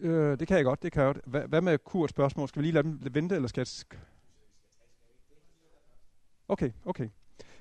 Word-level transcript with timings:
Øh, 0.00 0.38
det 0.38 0.48
kan 0.48 0.56
jeg 0.56 0.64
godt, 0.64 0.82
det 0.82 0.92
kan 0.92 1.02
jeg 1.02 1.14
godt. 1.14 1.24
Hva, 1.26 1.46
hvad 1.46 1.60
med 1.60 1.78
Kurt 1.78 2.10
spørgsmål? 2.10 2.48
Skal 2.48 2.60
vi 2.60 2.66
lige 2.66 2.74
lade 2.74 2.84
dem 2.84 3.14
vente, 3.14 3.34
eller 3.34 3.48
skal 3.48 3.60
jeg... 3.60 3.98
Okay, 6.48 6.70
okay. 6.84 7.08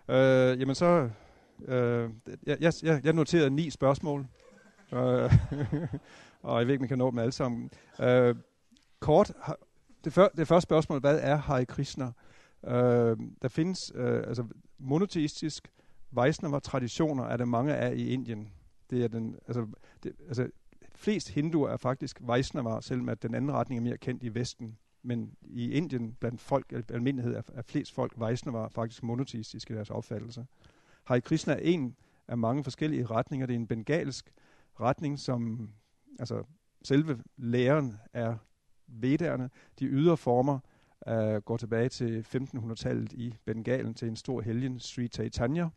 Øh, 0.07 0.59
jamen 0.59 0.75
så... 0.75 1.09
Øh, 1.67 2.09
jeg, 2.45 2.57
jeg, 2.61 3.01
jeg 3.03 3.13
noterede 3.13 3.49
ni 3.49 3.69
spørgsmål. 3.69 4.27
øh, 4.93 4.99
og 6.43 6.59
jeg 6.59 6.67
ved 6.67 6.73
ikke, 6.73 6.81
man 6.81 6.89
kan 6.89 6.97
nå 6.97 7.11
dem 7.11 7.19
alle 7.19 7.31
sammen. 7.31 7.69
Øh, 7.99 8.35
kort, 8.99 9.33
det, 10.03 10.13
før, 10.13 10.27
det 10.27 10.47
første 10.47 10.65
spørgsmål, 10.65 10.99
hvad 10.99 11.19
er 11.21 11.35
Hare 11.35 11.65
Krishna? 11.65 12.11
Øh, 12.67 13.17
der 13.41 13.47
findes 13.47 13.91
øh, 13.95 14.23
altså 14.27 14.45
monoteistisk 14.77 15.71
Vaisnava-traditioner, 16.11 17.23
er 17.23 17.37
der 17.37 17.45
mange 17.45 17.75
af 17.75 17.95
i 17.95 18.09
Indien. 18.09 18.51
Det 18.89 19.03
er 19.03 19.07
den, 19.07 19.35
altså, 19.47 19.67
det, 20.03 20.13
altså 20.27 20.49
flest 20.99 21.29
hinduer 21.29 21.69
er 21.69 21.77
faktisk 21.77 22.17
Vaisnava, 22.21 22.81
selvom 22.81 23.09
at 23.09 23.23
den 23.23 23.35
anden 23.35 23.51
retning 23.51 23.77
er 23.77 23.83
mere 23.83 23.97
kendt 23.97 24.23
i 24.23 24.35
Vesten. 24.35 24.77
Men 25.03 25.31
i 25.41 25.71
Indien, 25.71 26.13
blandt 26.13 26.41
folk, 26.41 26.73
almindelighed, 26.89 27.35
er, 27.35 27.41
er 27.53 27.61
flest 27.61 27.93
folk 27.93 28.13
Vaisnava 28.17 28.67
faktisk 28.67 29.03
monoteistiske 29.03 29.73
i 29.73 29.75
deres 29.75 29.89
opfattelse. 29.89 30.45
Hare 31.03 31.21
Krishna 31.21 31.53
er 31.53 31.57
en 31.57 31.95
af 32.27 32.37
mange 32.37 32.63
forskellige 32.63 33.05
retninger. 33.05 33.45
Det 33.45 33.53
er 33.53 33.59
en 33.59 33.67
bengalsk 33.67 34.31
retning, 34.79 35.19
som 35.19 35.69
altså 36.19 36.43
selve 36.83 37.23
læren 37.37 37.97
er 38.13 38.37
vedderne. 38.87 39.49
De 39.79 39.85
ydre 39.85 40.17
former 40.17 40.59
uh, 41.07 41.35
går 41.35 41.57
tilbage 41.57 41.89
til 41.89 42.25
1500-tallet 42.35 43.13
i 43.13 43.35
Bengalen 43.45 43.93
til 43.93 44.07
en 44.07 44.15
stor 44.15 44.41
helgen, 44.41 44.79
Sri 44.79 45.07
Chaitanya. 45.07 45.69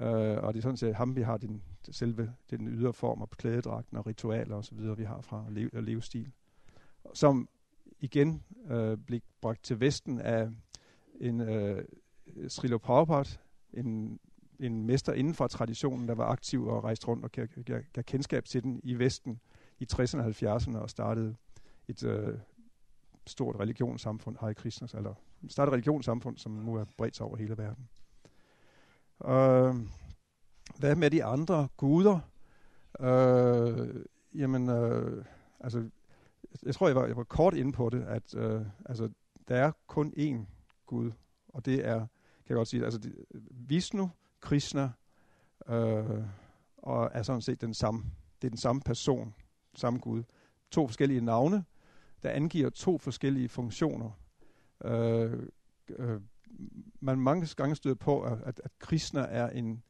Øh, 0.00 0.36
og 0.42 0.54
det 0.54 0.60
er 0.60 0.62
sådan 0.62 0.76
set 0.76 0.94
ham, 0.94 1.16
vi 1.16 1.22
har 1.22 1.36
den, 1.36 1.62
selve 1.90 2.34
den 2.50 2.68
ydre 2.68 2.92
form 2.92 3.22
og 3.22 3.30
klædedragten 3.30 3.96
og 3.96 4.06
ritualer 4.06 4.56
osv., 4.56 4.78
vi 4.96 5.04
har 5.04 5.20
fra 5.20 5.44
lev, 5.50 5.70
øh, 5.72 5.84
levestil. 5.84 6.32
Som 7.14 7.48
igen 8.00 8.42
øh, 8.70 8.98
blev 8.98 9.20
bragt 9.40 9.64
til 9.64 9.80
Vesten 9.80 10.20
af 10.20 10.48
en 11.20 11.40
øh, 11.40 11.84
uh, 12.26 12.48
Srila 12.48 12.78
Prabhupada, 12.78 13.30
en, 13.72 14.20
en 14.58 14.86
mester 14.86 15.12
inden 15.12 15.34
for 15.34 15.46
traditionen, 15.46 16.08
der 16.08 16.14
var 16.14 16.26
aktiv 16.26 16.66
og 16.66 16.84
rejste 16.84 17.06
rundt 17.08 17.24
og 17.24 17.32
gav, 17.32 17.46
gav, 17.46 17.82
gav 17.92 18.04
kendskab 18.04 18.44
til 18.44 18.62
den 18.62 18.80
i 18.82 18.94
Vesten 18.94 19.40
i 19.80 19.86
60'erne 19.92 20.18
og 20.18 20.26
70'erne 20.26 20.76
og 20.76 20.90
startede 20.90 21.36
et 21.88 22.04
øh, 22.04 22.38
stort 23.26 23.56
religionssamfund, 23.56 24.36
Hare 24.40 24.54
Krishnas, 24.54 24.94
eller 24.94 25.14
startede 25.48 25.70
et 25.70 25.72
religionssamfund, 25.72 26.38
som 26.38 26.52
nu 26.52 26.74
er 26.74 26.84
bredt 26.98 27.16
sig 27.16 27.26
over 27.26 27.36
hele 27.36 27.58
verden. 27.58 27.88
Øh, 29.24 29.74
hvad 30.78 30.96
med 30.96 31.10
de 31.10 31.24
andre 31.24 31.68
guder? 31.76 32.18
Øh, 33.00 34.04
jamen, 34.34 34.68
øh, 34.68 35.24
altså, 35.60 35.90
jeg 36.62 36.74
tror, 36.74 36.86
jeg 36.86 36.96
var, 36.96 37.06
jeg 37.06 37.16
var 37.16 37.24
kort 37.24 37.54
inde 37.54 37.72
på 37.72 37.90
det, 37.90 38.02
at 38.02 38.34
øh, 38.34 38.60
altså, 38.86 39.08
der 39.48 39.56
er 39.56 39.72
kun 39.86 40.12
én 40.16 40.46
Gud, 40.86 41.10
og 41.48 41.64
det 41.64 41.86
er, 41.86 41.98
kan 41.98 42.48
jeg 42.48 42.56
godt 42.56 42.68
sige, 42.68 42.84
altså 42.84 43.10
Vishnu, 43.50 44.10
Krishna, 44.40 44.90
øh, 45.68 46.24
og 46.76 47.10
er 47.12 47.22
sådan 47.22 47.42
set 47.42 47.60
den 47.60 47.74
samme. 47.74 48.04
Det 48.42 48.48
er 48.48 48.50
den 48.50 48.58
samme 48.58 48.82
person, 48.82 49.34
samme 49.74 49.98
Gud. 49.98 50.22
To 50.70 50.86
forskellige 50.86 51.20
navne, 51.20 51.64
der 52.22 52.30
angiver 52.30 52.70
to 52.70 52.98
forskellige 52.98 53.48
funktioner. 53.48 54.10
Øh, 54.84 55.42
øh, 55.88 56.20
man 57.00 57.20
mange 57.20 57.48
gange 57.56 57.76
støder 57.76 57.96
på, 57.96 58.22
at, 58.22 58.60
at 58.64 58.78
Krishna 58.78 59.20
er 59.20 59.50
en, 59.50 59.82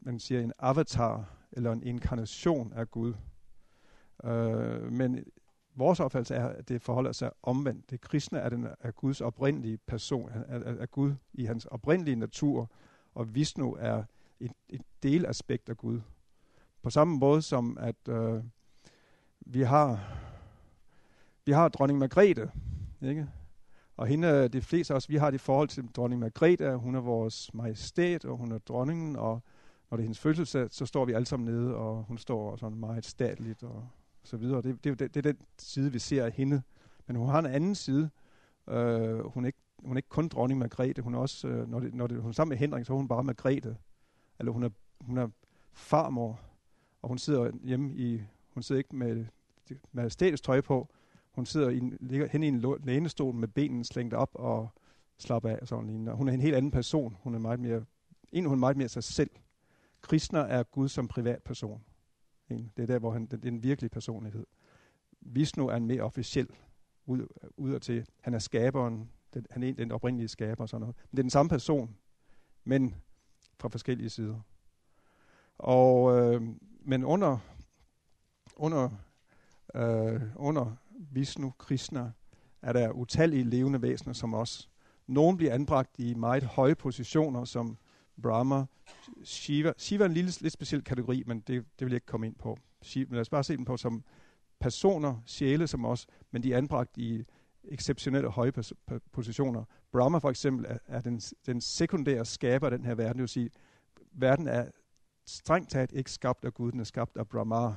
man 0.00 0.18
siger, 0.18 0.40
en 0.40 0.52
avatar, 0.58 1.28
eller 1.52 1.72
en 1.72 1.82
inkarnation 1.82 2.72
af 2.72 2.90
Gud. 2.90 3.14
Øh, 4.24 4.92
men 4.92 5.24
vores 5.74 6.00
opfattelse 6.00 6.34
er, 6.34 6.48
at 6.48 6.68
det 6.68 6.82
forholder 6.82 7.12
sig 7.12 7.30
omvendt. 7.42 7.90
Det 7.90 8.00
Krishna 8.00 8.38
er, 8.38 8.48
den, 8.48 8.66
er 8.80 8.90
Guds 8.90 9.20
oprindelige 9.20 9.78
person, 9.78 10.30
er, 10.34 10.58
er, 10.58 10.74
er 10.74 10.86
Gud 10.86 11.14
i 11.32 11.44
hans 11.44 11.66
oprindelige 11.66 12.16
natur, 12.16 12.70
og 13.14 13.34
Vishnu 13.34 13.76
er 13.80 14.04
et, 14.40 14.52
et 14.68 14.82
delaspekt 15.02 15.68
af 15.68 15.76
Gud. 15.76 16.00
På 16.82 16.90
samme 16.90 17.16
måde 17.18 17.42
som 17.42 17.78
at 17.80 18.08
øh, 18.08 18.42
vi 19.40 19.62
har 19.62 20.00
vi 21.44 21.52
har 21.52 21.68
dronning 21.68 21.98
Margrethe, 21.98 22.50
ikke? 23.02 23.28
Og 23.96 24.06
hende, 24.06 24.28
øh, 24.28 24.52
de 24.52 24.60
fleste 24.60 24.94
af 24.94 24.96
os, 24.96 25.08
vi 25.08 25.16
har 25.16 25.30
det 25.30 25.40
forhold 25.40 25.68
til 25.68 25.86
dronning 25.96 26.20
Margrethe, 26.20 26.76
hun 26.76 26.94
er 26.94 27.00
vores 27.00 27.54
majestæt, 27.54 28.24
og 28.24 28.36
hun 28.36 28.52
er 28.52 28.58
dronningen, 28.58 29.16
og 29.16 29.42
når 29.90 29.96
det 29.96 30.02
er 30.02 30.06
hendes 30.06 30.18
fødselsdag, 30.18 30.68
så 30.70 30.86
står 30.86 31.04
vi 31.04 31.12
alle 31.12 31.26
sammen 31.26 31.54
nede, 31.54 31.76
og 31.76 32.04
hun 32.08 32.18
står 32.18 32.56
sådan 32.56 32.78
meget 32.78 33.04
statligt, 33.04 33.62
og 33.62 33.88
så 34.22 34.36
videre. 34.36 34.62
Det, 34.62 34.84
det, 34.84 34.98
det, 34.98 35.14
det 35.14 35.26
er 35.26 35.32
den 35.32 35.40
side, 35.58 35.92
vi 35.92 35.98
ser 35.98 36.24
af 36.24 36.32
hende. 36.32 36.62
Men 37.06 37.16
hun 37.16 37.28
har 37.28 37.38
en 37.38 37.46
anden 37.46 37.74
side. 37.74 38.10
Øh, 38.68 39.26
hun, 39.26 39.44
er 39.44 39.46
ikke, 39.46 39.58
hun 39.84 39.96
er 39.96 39.98
ikke 39.98 40.08
kun 40.08 40.28
dronning 40.28 40.60
Margrethe, 40.60 41.02
hun 41.02 41.14
er 41.14 41.18
også, 41.18 41.48
øh, 41.48 41.68
når, 41.68 41.80
det, 41.80 41.94
når 41.94 42.06
det, 42.06 42.20
hun 42.20 42.28
er 42.28 42.32
sammen 42.32 42.50
med 42.50 42.58
Henrik, 42.58 42.86
så 42.86 42.92
er 42.92 42.96
hun 42.96 43.08
bare 43.08 43.24
Margrethe. 43.24 43.76
Eller 44.38 44.52
hun 44.52 44.62
er, 44.62 44.70
hun 45.00 45.18
er 45.18 45.28
farmor, 45.72 46.40
og 47.02 47.08
hun 47.08 47.18
sidder 47.18 47.50
hjemme 47.64 47.94
i, 47.94 48.22
hun 48.48 48.62
sidder 48.62 48.78
ikke 48.78 48.96
med, 48.96 49.26
med 49.92 50.10
statets 50.10 50.42
tøj 50.42 50.60
på, 50.60 50.88
hun 51.32 51.46
sidder 51.46 51.68
i 51.68 51.78
en, 51.78 51.96
ligger 52.00 52.26
hen 52.26 52.42
i 52.42 52.48
en 52.48 52.64
lænestol 52.84 53.34
med 53.34 53.48
benene 53.48 53.84
slængt 53.84 54.14
op 54.14 54.30
og 54.34 54.68
slapper 55.18 55.50
af 55.50 55.58
og 55.60 55.68
sådan 55.68 55.86
lignende. 55.86 56.12
Hun 56.12 56.28
er 56.28 56.32
en 56.32 56.40
helt 56.40 56.54
anden 56.54 56.70
person. 56.70 57.16
Hun 57.22 57.34
er 57.34 57.38
meget 57.38 57.60
mere, 57.60 57.84
en 58.32 58.44
hun 58.44 58.54
er 58.54 58.60
meget 58.60 58.76
mere 58.76 58.88
sig 58.88 59.04
selv. 59.04 59.30
Krishna 60.00 60.38
er 60.38 60.62
Gud 60.62 60.88
som 60.88 61.08
privatperson. 61.08 61.84
Det 62.48 62.82
er 62.82 62.86
der, 62.86 62.98
hvor 62.98 63.10
han, 63.10 63.26
det 63.26 63.44
er 63.44 63.48
en 63.48 63.62
virkelig 63.62 63.90
personlighed. 63.90 64.46
Vishnu 65.20 65.68
er 65.68 65.76
en 65.76 65.86
mere 65.86 66.02
officiel 66.02 66.48
ud, 67.06 67.26
ud 67.56 67.80
til. 67.80 68.06
Han 68.20 68.34
er 68.34 68.38
skaberen, 68.38 69.10
den, 69.34 69.46
han 69.50 69.62
er 69.62 69.72
den 69.72 69.92
oprindelige 69.92 70.28
skaber 70.28 70.62
og 70.62 70.68
sådan 70.68 70.80
noget. 70.80 70.96
Men 70.96 71.16
det 71.16 71.18
er 71.18 71.22
den 71.22 71.30
samme 71.30 71.50
person, 71.50 71.96
men 72.64 72.94
fra 73.58 73.68
forskellige 73.68 74.10
sider. 74.10 74.40
Og, 75.58 76.18
øh, 76.18 76.42
men 76.80 77.04
under, 77.04 77.38
under, 78.56 78.90
øh, 79.74 80.22
under 80.36 80.76
Vishnu, 81.10 81.52
Krishna, 81.58 82.10
er 82.62 82.72
der 82.72 82.90
utallige 82.90 83.44
levende 83.44 83.82
væsener 83.82 84.12
som 84.12 84.34
os. 84.34 84.68
Nogle 85.06 85.36
bliver 85.36 85.54
anbragt 85.54 85.98
i 85.98 86.14
meget 86.14 86.42
høje 86.42 86.74
positioner, 86.74 87.44
som 87.44 87.78
Brahma, 88.22 88.64
Shiva. 89.24 89.72
Shiva 89.78 90.04
er 90.04 90.08
en 90.08 90.14
lille, 90.14 90.32
lidt 90.40 90.52
speciel 90.52 90.84
kategori, 90.84 91.22
men 91.26 91.40
det, 91.40 91.46
det 91.46 91.86
vil 91.86 91.88
jeg 91.88 91.96
ikke 91.96 92.06
komme 92.06 92.26
ind 92.26 92.34
på. 92.34 92.56
Shiva, 92.82 93.06
men 93.08 93.14
lad 93.14 93.20
os 93.20 93.30
bare 93.30 93.44
se 93.44 93.56
dem 93.56 93.64
på 93.64 93.76
som 93.76 94.04
personer, 94.60 95.22
sjæle 95.26 95.66
som 95.66 95.84
os, 95.84 96.06
men 96.30 96.42
de 96.42 96.52
er 96.52 96.58
anbragt 96.58 96.96
i 96.96 97.24
exceptionelle 97.64 98.28
høje 98.30 98.52
positioner. 99.12 99.64
Brahma 99.92 100.18
for 100.18 100.30
eksempel 100.30 100.66
er, 100.68 100.78
er 100.86 101.00
den, 101.00 101.20
den 101.46 101.60
sekundære 101.60 102.24
skaber 102.24 102.66
af 102.66 102.78
den 102.78 102.84
her 102.84 102.94
verden. 102.94 103.14
Det 103.14 103.20
vil 103.20 103.28
sige, 103.28 103.50
verden 104.12 104.48
er 104.48 104.66
strengt 105.26 105.70
taget 105.70 105.92
ikke 105.92 106.10
skabt 106.10 106.44
af 106.44 106.54
Gud, 106.54 106.72
den 106.72 106.80
er 106.80 106.84
skabt 106.84 107.16
af 107.16 107.28
Brahma 107.28 107.74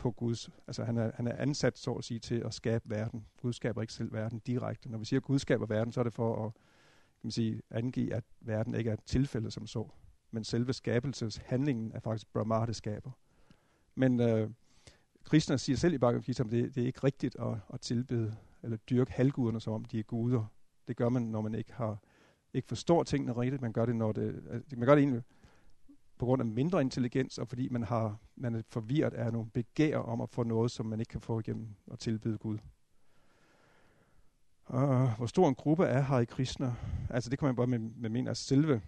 på 0.00 0.10
Guds, 0.10 0.50
altså 0.66 0.84
han 0.84 0.96
er, 0.96 1.10
han 1.14 1.26
er 1.26 1.36
ansat, 1.36 1.78
så 1.78 1.92
at 1.92 2.04
sige, 2.04 2.20
til 2.20 2.34
at 2.34 2.54
skabe 2.54 2.84
verden. 2.90 3.26
Gud 3.42 3.52
skaber 3.52 3.80
ikke 3.80 3.92
selv 3.92 4.12
verden 4.12 4.38
direkte. 4.38 4.90
Når 4.90 4.98
vi 4.98 5.04
siger, 5.04 5.20
at 5.20 5.24
Gud 5.24 5.38
skaber 5.38 5.66
verden, 5.66 5.92
så 5.92 6.00
er 6.00 6.04
det 6.04 6.12
for 6.12 6.46
at 6.46 6.52
kan 6.52 7.26
man 7.26 7.30
sige, 7.30 7.62
angive, 7.70 8.14
at 8.14 8.24
verden 8.40 8.74
ikke 8.74 8.90
er 8.90 8.94
et 8.94 9.04
tilfælde 9.06 9.50
som 9.50 9.66
så. 9.66 9.88
Men 10.30 10.44
selve 10.44 10.72
skabelseshandlingen 10.72 11.92
er 11.92 12.00
faktisk 12.00 12.32
Brahma, 12.32 12.66
det 12.66 12.76
skaber. 12.76 13.10
Men 13.94 14.20
øh, 14.20 14.50
Krishna 15.24 15.56
siger 15.56 15.76
selv 15.76 15.94
i 15.94 15.98
Bhagavad 15.98 16.22
Gita, 16.22 16.42
at 16.42 16.50
det, 16.50 16.74
det 16.74 16.82
er 16.82 16.86
ikke 16.86 17.04
rigtigt 17.04 17.36
at, 17.40 17.56
at 17.74 17.80
tilbede 17.80 18.36
eller 18.62 18.76
dyrke 18.76 19.12
halvguderne, 19.12 19.60
som 19.60 19.72
om 19.72 19.84
de 19.84 19.98
er 19.98 20.02
guder. 20.02 20.44
Det 20.88 20.96
gør 20.96 21.08
man, 21.08 21.22
når 21.22 21.40
man 21.40 21.54
ikke 21.54 21.72
har 21.72 21.98
ikke 22.54 22.68
forstår 22.68 23.02
tingene 23.02 23.32
rigtigt. 23.32 23.62
Man 23.62 23.72
gør 23.72 23.86
det, 23.86 23.96
når 23.96 24.12
det, 24.12 24.44
altså, 24.50 24.76
man 24.76 24.86
gør 24.86 24.94
det 24.94 25.02
egentlig 25.02 25.22
på 26.20 26.26
grund 26.26 26.42
af 26.42 26.46
mindre 26.46 26.80
intelligens, 26.80 27.38
og 27.38 27.48
fordi 27.48 27.68
man, 27.68 27.82
har, 27.82 28.16
man 28.36 28.54
er 28.54 28.62
forvirret 28.68 29.14
af 29.14 29.32
nogle 29.32 29.50
begær 29.50 29.98
om 29.98 30.20
at 30.20 30.30
få 30.30 30.42
noget, 30.42 30.70
som 30.70 30.86
man 30.86 31.00
ikke 31.00 31.10
kan 31.10 31.20
få 31.20 31.40
igennem 31.40 31.68
at 31.92 31.98
tilbyde 31.98 32.38
Gud. 32.38 32.58
Og 34.64 35.16
hvor 35.16 35.26
stor 35.26 35.48
en 35.48 35.54
gruppe 35.54 35.84
er 35.84 36.00
Hare 36.00 36.26
Krishna? 36.26 36.74
Altså 37.10 37.30
det 37.30 37.38
kan 37.38 37.46
man 37.46 37.56
bare 37.56 37.66
med, 37.66 37.78
med 37.78 38.10
mene, 38.10 38.26
at 38.26 38.30
altså 38.30 38.44
selve 38.44 38.80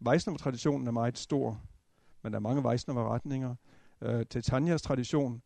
Vaisnava-traditionen 0.00 0.86
er 0.86 0.90
meget 0.90 1.18
stor, 1.18 1.60
men 2.22 2.32
der 2.32 2.38
er 2.38 2.40
mange 2.40 2.64
Vaisnava-retninger. 2.64 3.54
Uh, 4.00 4.08
øh, 4.08 4.24
Chaitanyas 4.30 4.82
tradition 4.82 5.42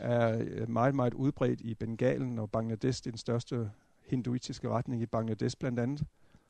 er 0.00 0.38
øh, 0.40 0.70
meget, 0.70 0.94
meget 0.94 1.14
udbredt 1.14 1.60
i 1.60 1.74
Bengalen 1.74 2.38
og 2.38 2.50
Bangladesh, 2.50 3.04
det 3.04 3.06
er 3.06 3.12
den 3.12 3.18
største 3.18 3.70
hinduistiske 4.06 4.68
retning 4.68 5.02
i 5.02 5.06
Bangladesh 5.06 5.56
blandt 5.58 5.78
andet, 5.78 6.06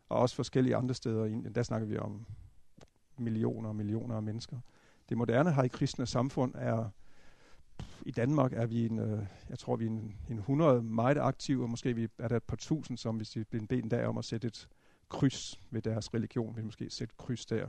og 0.09 0.19
også 0.19 0.37
forskellige 0.37 0.77
andre 0.77 0.95
steder 0.95 1.25
i 1.25 1.33
Indien. 1.33 1.55
Der 1.55 1.63
snakker 1.63 1.89
vi 1.89 1.99
om 1.99 2.27
millioner 3.19 3.69
og 3.69 3.77
millioner 3.77 4.17
af 4.17 4.23
mennesker. 4.23 4.59
Det 5.09 5.17
moderne 5.17 5.51
Hare 5.51 5.69
Krishna 5.69 6.05
samfund 6.05 6.55
er, 6.55 6.91
i 8.03 8.11
Danmark 8.11 8.53
er 8.53 8.67
vi 8.67 8.87
en, 8.87 8.99
øh, 8.99 9.27
jeg 9.51 9.59
tror 9.59 9.77
vi 9.77 9.85
er 9.85 9.91
en, 9.91 10.17
en 10.31 10.39
100 10.39 10.83
meget 10.83 11.19
aktive, 11.19 11.63
og 11.63 11.71
måske 11.71 11.95
vi 11.95 12.09
er 12.19 12.29
der 12.29 12.37
et 12.37 12.43
par 12.43 12.57
tusind, 12.57 12.99
som 12.99 13.17
hvis 13.17 13.31
de 13.31 13.45
bliver 13.45 13.67
bedt 13.67 13.85
en 13.85 13.89
dag 13.89 14.07
om 14.07 14.19
at 14.19 14.25
sætte 14.25 14.47
et 14.47 14.69
kryds 15.09 15.61
ved 15.71 15.83
deres 15.83 16.15
religion, 16.15 16.57
vil 16.57 16.65
måske 16.65 16.91
sætte 16.91 17.13
et 17.13 17.17
kryds 17.17 17.47
der, 17.47 17.69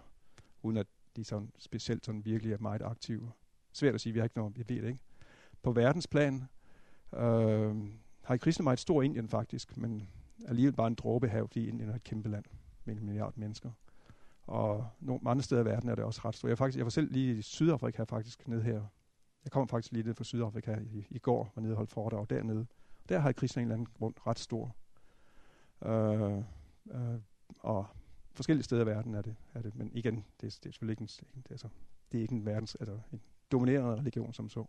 uden 0.61 0.77
at 0.77 0.87
de 1.15 1.23
sådan 1.23 1.51
specielt 1.59 2.05
sådan 2.05 2.25
virkelig 2.25 2.53
er 2.53 2.57
meget 2.59 2.81
aktive. 2.81 3.31
Svært 3.73 3.95
at 3.95 4.01
sige, 4.01 4.13
vi 4.13 4.19
har 4.19 4.23
ikke 4.23 4.37
noget, 4.37 4.57
vi 4.57 4.63
ved 4.67 4.81
det 4.81 4.87
ikke. 4.87 5.03
På 5.63 5.71
verdensplan 5.71 6.47
Øh, 7.13 7.75
har 8.23 8.35
i 8.35 8.37
kristne 8.37 8.63
meget 8.63 8.79
stor 8.79 9.01
Indien 9.01 9.29
faktisk, 9.29 9.77
men 9.77 10.09
alligevel 10.47 10.73
bare 10.73 10.87
en 10.87 10.95
dråbe 10.95 11.29
her, 11.29 11.45
fordi 11.45 11.67
Indien 11.67 11.89
er 11.89 11.95
et 11.95 12.03
kæmpe 12.03 12.29
land 12.29 12.45
med 12.85 12.95
en 12.95 13.05
milliard 13.05 13.33
mennesker. 13.35 13.71
Og 14.47 14.89
nogle 14.99 15.29
andre 15.29 15.43
steder 15.43 15.61
i 15.61 15.65
verden 15.65 15.89
er 15.89 15.95
det 15.95 16.03
også 16.03 16.21
ret 16.25 16.35
stort. 16.35 16.49
Jeg, 16.49 16.57
faktisk, 16.57 16.77
jeg 16.77 16.85
var 16.85 16.89
selv 16.89 17.11
lige 17.11 17.37
i 17.37 17.41
Sydafrika 17.41 18.03
faktisk 18.03 18.47
nede 18.47 18.61
her. 18.61 18.81
Jeg 19.43 19.51
kom 19.51 19.67
faktisk 19.67 19.91
lige 19.91 20.03
ned 20.03 20.13
fra 20.13 20.23
Sydafrika 20.23 20.75
i, 20.91 21.07
i 21.09 21.19
går, 21.19 21.51
og 21.55 21.61
nede 21.61 21.73
og 21.73 21.77
holdt 21.77 21.91
foredrag 21.91 22.25
dernede. 22.29 22.65
Der 23.09 23.19
har 23.19 23.31
kristne 23.31 23.61
en 23.61 23.67
eller 23.67 23.75
anden 23.75 23.87
grund 23.97 24.15
ret 24.27 24.39
stor. 24.39 24.75
Øh, 25.85 26.37
øh, 26.91 27.19
og 27.59 27.85
forskellige 28.33 28.63
steder 28.63 28.81
i 28.81 28.85
verden 28.85 29.13
er 29.13 29.21
det, 29.21 29.35
er 29.53 29.61
det 29.61 29.75
men 29.75 29.91
igen, 29.93 30.15
det, 30.15 30.41
det 30.41 30.49
er 30.49 30.71
selvfølgelig 30.71 30.93
ikke 30.93 31.01
en, 31.01 31.07
det 31.07 31.45
er, 31.45 31.51
altså, 31.51 31.67
det 32.11 32.17
er 32.17 32.21
ikke 32.21 32.35
en 32.35 32.45
verdens, 32.45 32.75
altså 32.75 32.99
en 33.11 33.21
dominerende 33.51 33.95
religion 33.95 34.33
som 34.33 34.49
så. 34.49 34.65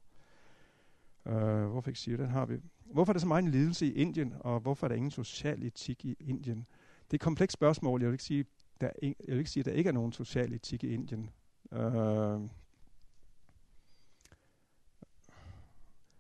Øh, 1.27 1.67
hvorfor 1.67 1.91
ikke 1.91 2.01
sige 2.01 2.17
den 2.17 2.29
har 2.29 2.47
vi. 2.47 2.57
Hvorfor 2.85 3.11
er 3.11 3.15
der 3.15 3.21
så 3.21 3.27
meget 3.27 3.43
en 3.43 3.51
lidelse 3.51 3.87
i 3.87 3.93
Indien, 3.93 4.35
og 4.41 4.61
hvorfor 4.61 4.87
er 4.87 4.89
der 4.89 4.97
ingen 4.97 5.11
social 5.11 5.63
etik 5.63 6.05
i 6.05 6.17
Indien? 6.21 6.67
Det 7.05 7.11
er 7.11 7.15
et 7.15 7.21
komplekst 7.21 7.53
spørgsmål. 7.53 8.01
Jeg 8.01 8.09
vil 8.09 8.15
ikke 8.15 8.25
sige, 8.25 8.45
der, 8.81 8.91
jeg 9.03 9.15
vil 9.27 9.39
ikke 9.39 9.51
sige, 9.51 9.61
at 9.61 9.67
der 9.67 9.73
ikke 9.73 9.89
er 9.89 9.93
nogen 9.93 10.13
social 10.13 10.53
etik 10.53 10.85
i 10.85 10.89
Indien. 10.89 11.31
Uh, 11.73 11.79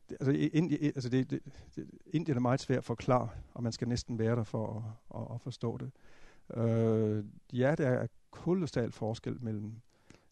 det, 0.08 0.16
altså, 0.20 0.30
Indien, 0.52 0.84
altså 0.84 1.08
det, 1.08 1.30
det, 1.30 1.40
det, 1.76 1.90
Indien 2.06 2.36
er 2.36 2.40
meget 2.40 2.60
svært 2.60 2.78
at 2.78 2.84
forklare, 2.84 3.28
og 3.54 3.62
man 3.62 3.72
skal 3.72 3.88
næsten 3.88 4.18
være 4.18 4.36
der 4.36 4.44
for 4.44 4.76
at, 5.14 5.20
at, 5.20 5.34
at 5.34 5.40
forstå 5.40 5.78
det. 5.78 5.90
Uh, 6.56 7.24
ja, 7.58 7.74
der 7.74 7.88
er 7.88 8.06
kolossal 8.30 8.92
forskel 8.92 9.42
mellem 9.42 9.72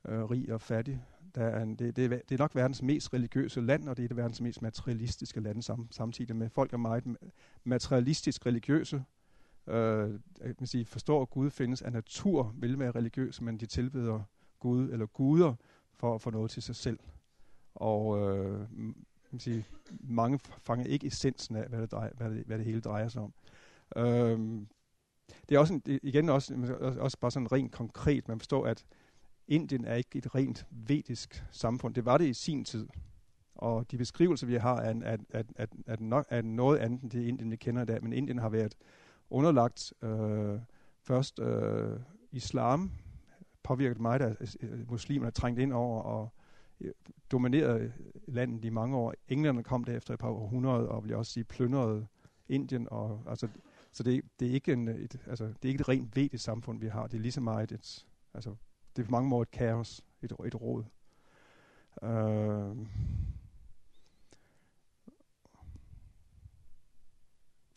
uh, 0.08 0.30
rig 0.30 0.52
og 0.52 0.60
fattig. 0.60 1.04
Der 1.34 1.44
er 1.44 1.62
en, 1.62 1.76
det, 1.76 1.96
det, 1.96 2.04
er, 2.04 2.08
det 2.08 2.32
er 2.32 2.38
nok 2.38 2.54
verdens 2.54 2.82
mest 2.82 3.14
religiøse 3.14 3.60
land, 3.60 3.88
og 3.88 3.96
det 3.96 4.04
er 4.04 4.08
det 4.08 4.16
verdens 4.16 4.40
mest 4.40 4.62
materialistiske 4.62 5.40
land 5.40 5.62
sam, 5.62 5.88
samtidig 5.90 6.36
med. 6.36 6.48
Folk 6.50 6.72
er 6.72 6.76
meget 6.76 7.16
materialistisk 7.64 8.46
religiøse 8.46 9.04
øh, 9.68 10.10
man 10.40 10.54
kan 10.58 10.66
sige, 10.66 10.84
forstår, 10.84 11.22
at 11.22 11.30
Gud 11.30 11.50
findes 11.50 11.82
af 11.82 11.92
natur, 11.92 12.54
vil 12.56 12.78
være 12.78 12.90
religiøse, 12.90 13.44
men 13.44 13.60
de 13.60 13.66
tilbeder 13.66 14.20
Gud 14.60 14.90
eller 14.90 15.06
guder 15.06 15.54
for 15.94 16.14
at 16.14 16.20
få 16.20 16.30
noget 16.30 16.50
til 16.50 16.62
sig 16.62 16.76
selv. 16.76 16.98
Og 17.74 18.18
øh, 18.18 18.68
kan 19.30 19.40
sige, 19.40 19.64
mange 20.00 20.38
fanger 20.38 20.86
ikke 20.86 21.06
essensen 21.06 21.56
af, 21.56 21.68
hvad 21.68 21.80
det, 21.80 21.92
drejer, 21.92 22.10
hvad 22.16 22.30
det, 22.30 22.46
hvad 22.46 22.58
det 22.58 22.66
hele 22.66 22.80
drejer 22.80 23.08
sig 23.08 23.22
om. 23.22 23.32
Øh, 23.96 24.66
det 25.48 25.54
er 25.54 25.58
også 25.58 25.74
en, 25.74 25.80
det, 25.80 26.00
igen 26.02 26.28
også, 26.28 26.54
også 26.98 27.18
bare 27.20 27.30
sådan 27.30 27.52
rent 27.52 27.72
konkret. 27.72 28.28
Man 28.28 28.40
forstår, 28.40 28.66
at 28.66 28.84
Indien 29.48 29.84
er 29.84 29.94
ikke 29.94 30.18
et 30.18 30.34
rent 30.34 30.66
vedisk 30.70 31.44
samfund. 31.50 31.94
Det 31.94 32.04
var 32.04 32.18
det 32.18 32.26
i 32.26 32.34
sin 32.34 32.64
tid. 32.64 32.88
Og 33.54 33.90
de 33.90 33.98
beskrivelser, 33.98 34.46
vi 34.46 34.54
har, 34.54 34.76
er, 34.76 34.94
er, 35.04 35.16
er, 35.30 35.42
er, 35.56 35.66
er, 35.86 35.96
nok, 36.00 36.26
er 36.28 36.42
noget 36.42 36.78
andet 36.78 37.02
end 37.02 37.10
det 37.10 37.22
Indien, 37.22 37.50
vi 37.50 37.56
kender 37.56 37.82
i 37.82 37.86
dag. 37.86 38.02
Men 38.02 38.12
Indien 38.12 38.38
har 38.38 38.48
været 38.48 38.76
underlagt 39.30 39.92
øh, 40.02 40.60
først 41.02 41.40
øh, 41.40 42.00
islam, 42.32 42.90
påvirket 43.62 44.00
meget 44.00 44.22
af 44.22 44.36
muslimerne, 44.88 45.30
trængt 45.30 45.60
ind 45.60 45.72
over 45.72 46.02
og 46.02 46.28
øh, 46.80 46.92
dominerede 47.32 47.92
landet 48.26 48.64
i 48.64 48.70
mange 48.70 48.96
år. 48.96 49.14
Englænderne 49.28 49.62
kom 49.62 49.84
derefter 49.84 50.14
et 50.14 50.20
par 50.20 50.28
århundreder 50.28 50.88
og 50.88 51.02
vil 51.02 51.08
jeg 51.08 51.18
også 51.18 51.32
sige 51.32 51.44
plyndrede 51.44 52.06
Indien. 52.48 52.88
Og, 52.90 53.22
altså, 53.26 53.48
så 53.92 54.02
det, 54.02 54.22
det, 54.40 54.48
er 54.48 54.52
ikke 54.52 54.72
en, 54.72 54.88
et, 54.88 55.20
altså, 55.26 55.44
det 55.44 55.64
er 55.64 55.68
ikke 55.68 55.80
et 55.80 55.88
rent 55.88 56.16
vedisk 56.16 56.44
samfund, 56.44 56.80
vi 56.80 56.88
har. 56.88 57.06
Det 57.06 57.16
er 57.16 57.20
lige 57.20 57.32
så 57.32 57.40
meget 57.40 57.72
et, 57.72 58.06
altså, 58.34 58.54
det 58.96 59.02
er 59.02 59.06
på 59.06 59.10
mange 59.10 59.28
måder 59.28 59.42
et 59.42 59.50
kaos, 59.50 60.04
et, 60.22 60.32
et 60.46 60.60
råd. 60.60 60.84
Øh, 62.02 62.86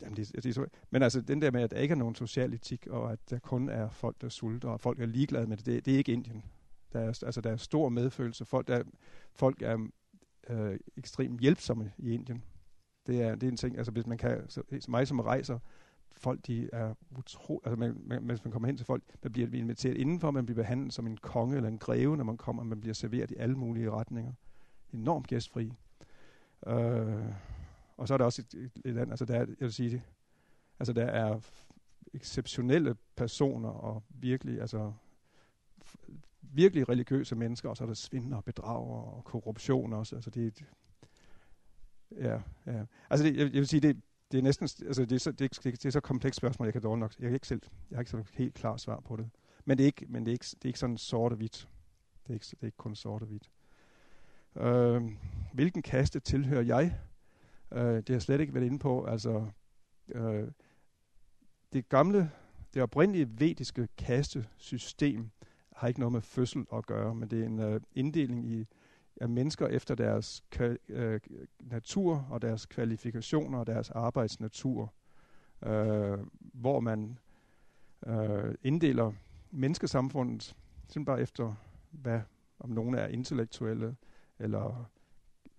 Jamen, 0.01 0.17
det, 0.17 0.31
det 0.35 0.43
det, 0.43 0.55
så, 0.55 0.65
men 0.89 1.03
altså 1.03 1.21
den 1.21 1.41
der 1.41 1.51
med, 1.51 1.61
at 1.61 1.71
der 1.71 1.77
ikke 1.77 1.91
er 1.91 1.95
nogen 1.95 2.15
social 2.15 2.53
etik, 2.53 2.87
og 2.87 3.11
at 3.11 3.19
der 3.29 3.39
kun 3.39 3.69
er 3.69 3.89
folk, 3.89 4.21
der 4.21 4.29
sulter, 4.29 4.69
og 4.69 4.81
folk 4.81 4.99
er 4.99 5.05
ligeglade 5.05 5.47
med 5.47 5.57
det, 5.57 5.65
det, 5.65 5.85
det 5.85 5.93
er 5.93 5.97
ikke 5.97 6.11
Indien. 6.11 6.43
Der 6.93 6.99
er, 6.99 7.23
altså, 7.25 7.41
der 7.41 7.51
er 7.51 7.57
stor 7.57 7.89
medfølelse. 7.89 8.45
Folk, 8.45 8.67
der, 8.67 8.83
folk 9.33 9.61
er 9.61 9.87
øh, 10.49 10.79
ekstremt 10.97 11.39
hjælpsomme 11.39 11.91
i 11.97 12.13
Indien. 12.13 12.43
Det 13.07 13.21
er, 13.21 13.35
det 13.35 13.43
er 13.43 13.51
en 13.51 13.57
ting, 13.57 13.77
altså 13.77 13.91
hvis 13.91 14.07
man 14.07 14.17
kan, 14.17 14.49
så, 14.49 14.61
så 14.79 14.91
mig 14.91 15.07
som 15.07 15.19
rejser, 15.19 15.59
folk 16.17 16.47
de 16.47 16.69
er 16.73 16.93
utro, 17.17 17.61
altså 17.65 17.75
man, 17.75 18.01
man, 18.05 18.23
hvis 18.23 18.43
man 18.43 18.51
kommer 18.51 18.67
hen 18.67 18.77
til 18.77 18.85
folk, 18.85 19.03
man 19.23 19.31
bliver 19.31 19.47
inviteret 19.53 19.97
indenfor, 19.97 20.31
man 20.31 20.45
bliver 20.45 20.55
behandlet 20.55 20.93
som 20.93 21.07
en 21.07 21.17
konge 21.17 21.55
eller 21.55 21.69
en 21.69 21.77
greve, 21.77 22.17
når 22.17 22.23
man 22.23 22.37
kommer, 22.37 22.63
man 22.63 22.81
bliver 22.81 22.93
serveret 22.93 23.31
i 23.31 23.35
alle 23.35 23.55
mulige 23.55 23.91
retninger. 23.91 24.33
Enormt 24.93 25.27
gæstfri. 25.27 25.73
Øh, 26.67 27.23
og 27.99 28.07
så 28.07 28.13
er 28.13 28.17
der 28.17 28.25
også 28.25 28.41
et, 28.41 28.71
et, 28.85 28.93
land, 28.93 29.11
altså 29.11 29.25
der 29.25 29.33
er, 29.33 29.39
jeg 29.39 29.55
vil 29.59 29.73
sige, 29.73 30.03
altså 30.79 30.93
der 30.93 31.05
er 31.05 31.39
exceptionelle 32.13 32.95
personer 33.15 33.69
og 33.69 34.03
virkelig, 34.09 34.61
altså 34.61 34.93
virkelig 36.41 36.89
religiøse 36.89 37.35
mennesker, 37.35 37.69
og 37.69 37.77
så 37.77 37.83
er 37.83 37.87
der 37.87 37.93
svindler 37.93 38.37
og 38.37 38.43
bedrager 38.43 39.01
og 39.01 39.23
korruption 39.23 39.93
også. 39.93 40.15
Altså 40.15 40.29
det 40.29 40.43
er 40.43 40.47
et, 40.47 40.65
ja, 42.11 42.41
ja. 42.65 42.85
Altså 43.09 43.25
det, 43.25 43.37
jeg, 43.37 43.43
jeg 43.43 43.59
vil 43.59 43.67
sige, 43.67 43.79
det, 43.79 44.01
det 44.31 44.37
er 44.37 44.41
næsten, 44.41 44.63
altså 44.63 45.05
det 45.05 45.11
er 45.11 45.19
så, 45.19 45.31
det 45.31 45.65
er, 45.65 45.71
det 45.71 45.85
er 45.85 45.91
så 45.91 45.99
komplekst 45.99 46.37
spørgsmål, 46.37 46.65
jeg 46.65 46.73
kan 46.73 46.81
dårligt 46.81 46.99
nok, 46.99 47.13
jeg 47.19 47.27
kan 47.27 47.33
ikke 47.33 47.47
selv, 47.47 47.61
jeg 47.89 47.95
har 47.97 48.01
ikke 48.01 48.11
sådan 48.11 48.25
helt 48.33 48.53
klart 48.53 48.81
svar 48.81 48.99
på 48.99 49.15
det. 49.15 49.29
Men 49.65 49.77
det 49.77 49.83
er 49.83 49.87
ikke, 49.87 50.05
men 50.09 50.25
det 50.25 50.31
er 50.31 50.33
ikke, 50.33 50.45
det 50.45 50.65
er 50.65 50.69
ikke 50.69 50.79
sådan 50.79 50.97
sort 50.97 51.31
og 51.31 51.37
hvidt. 51.37 51.69
Det 52.23 52.29
er 52.29 52.33
ikke, 52.33 52.45
det 52.45 52.61
er 52.61 52.65
ikke 52.65 52.77
kun 52.77 52.95
sort 52.95 53.21
og 53.21 53.27
hvidt. 53.27 53.49
Øh, 54.55 55.01
hvilken 55.53 55.81
kaste 55.81 56.19
tilhører 56.19 56.61
jeg? 56.61 56.99
Øh, 57.71 57.95
det 57.95 58.09
har 58.09 58.15
jeg 58.15 58.21
slet 58.21 58.41
ikke 58.41 58.53
været 58.53 58.65
inde 58.65 58.79
på. 58.79 59.05
Altså, 59.05 59.45
øh, 60.07 60.47
det 61.73 61.89
gamle, 61.89 62.31
det 62.73 62.81
oprindelige 62.81 63.39
vediske 63.39 63.87
kastesystem 63.97 65.29
har 65.75 65.87
ikke 65.87 65.99
noget 65.99 66.13
med 66.13 66.21
fødsel 66.21 66.65
at 66.73 66.85
gøre, 66.85 67.15
men 67.15 67.29
det 67.29 67.41
er 67.41 67.45
en 67.45 67.59
øh, 67.59 67.81
inddeling 67.95 68.45
i 68.45 68.67
af 69.21 69.29
mennesker 69.29 69.67
efter 69.67 69.95
deres 69.95 70.43
øh, 70.89 71.19
natur 71.59 72.27
og 72.29 72.41
deres 72.41 72.65
kvalifikationer 72.65 73.59
og 73.59 73.67
deres 73.67 73.89
arbejdsnatur, 73.89 74.93
øh, 75.63 76.17
hvor 76.53 76.79
man 76.79 77.19
øh, 78.07 78.55
inddeler 78.63 79.11
menneskesamfundet 79.51 80.43
simpelthen 80.87 81.05
bare 81.05 81.21
efter, 81.21 81.53
hvad, 81.91 82.21
om 82.59 82.69
nogen 82.69 82.95
er 82.95 83.07
intellektuelle, 83.07 83.95
eller 84.39 84.89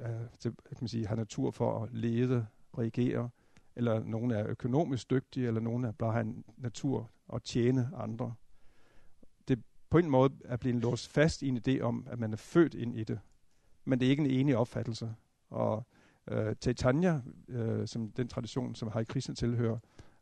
Øh, 0.00 0.08
til, 0.38 0.50
kan 0.50 0.76
man 0.80 0.88
sige, 0.88 1.06
har 1.06 1.16
natur 1.16 1.50
for 1.50 1.82
at 1.82 1.88
lede, 1.92 2.46
regere, 2.78 3.30
eller 3.76 4.04
nogen 4.04 4.30
er 4.30 4.46
økonomisk 4.46 5.10
dygtige, 5.10 5.46
eller 5.46 5.60
nogen 5.60 5.84
er 5.84 5.92
bare 5.92 6.12
har 6.12 6.20
en 6.20 6.44
natur 6.56 7.10
at 7.34 7.42
tjene 7.42 7.90
andre. 7.96 8.34
Det 9.48 9.62
på 9.90 9.98
en 9.98 10.10
måde 10.10 10.32
er 10.44 10.56
blevet 10.56 10.82
låst 10.82 11.08
fast 11.08 11.42
i 11.42 11.48
en 11.48 11.62
idé 11.68 11.80
om, 11.80 12.06
at 12.10 12.18
man 12.18 12.32
er 12.32 12.36
født 12.36 12.74
ind 12.74 12.96
i 12.96 13.04
det 13.04 13.20
men 13.84 14.00
det 14.00 14.06
er 14.06 14.10
ikke 14.10 14.24
en 14.24 14.30
enig 14.30 14.56
opfattelse. 14.56 15.14
Og 15.50 15.86
øh, 16.28 16.54
Chaitanya, 16.60 17.20
øh, 17.48 17.86
som 17.86 18.10
den 18.10 18.28
tradition, 18.28 18.74
som 18.74 18.88
har 18.88 19.00
i 19.00 19.04
kristen 19.04 19.34
tilhører, 19.34 19.78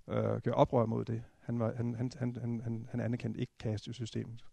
øh, 0.08 0.40
gør 0.40 0.52
oprør 0.52 0.87
mod 0.87 1.04
det. 1.04 1.23
Han, 1.40 1.58
var, 1.58 1.75
han, 1.75 1.94
han, 1.94 2.11
han, 2.18 2.61
han, 2.64 2.88
han 2.90 3.00
anerkendte 3.00 3.40
ikke 3.40 3.52
kastesystemet. 3.58 4.44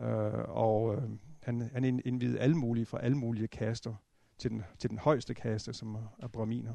Øh, 0.00 0.48
og 0.48 0.94
øh, 0.94 1.02
han, 1.42 1.70
han 1.72 1.84
indvidede 2.04 2.38
alle 2.38 2.56
mulige 2.56 2.86
fra 2.86 3.00
alle 3.00 3.16
mulige 3.16 3.48
kaster 3.48 3.94
til 4.42 4.50
den, 4.50 4.62
til 4.78 4.90
den 4.90 4.98
højeste 4.98 5.34
kaste, 5.34 5.72
som 5.72 5.94
er, 5.94 6.16
er 6.18 6.28
braminer. 6.28 6.74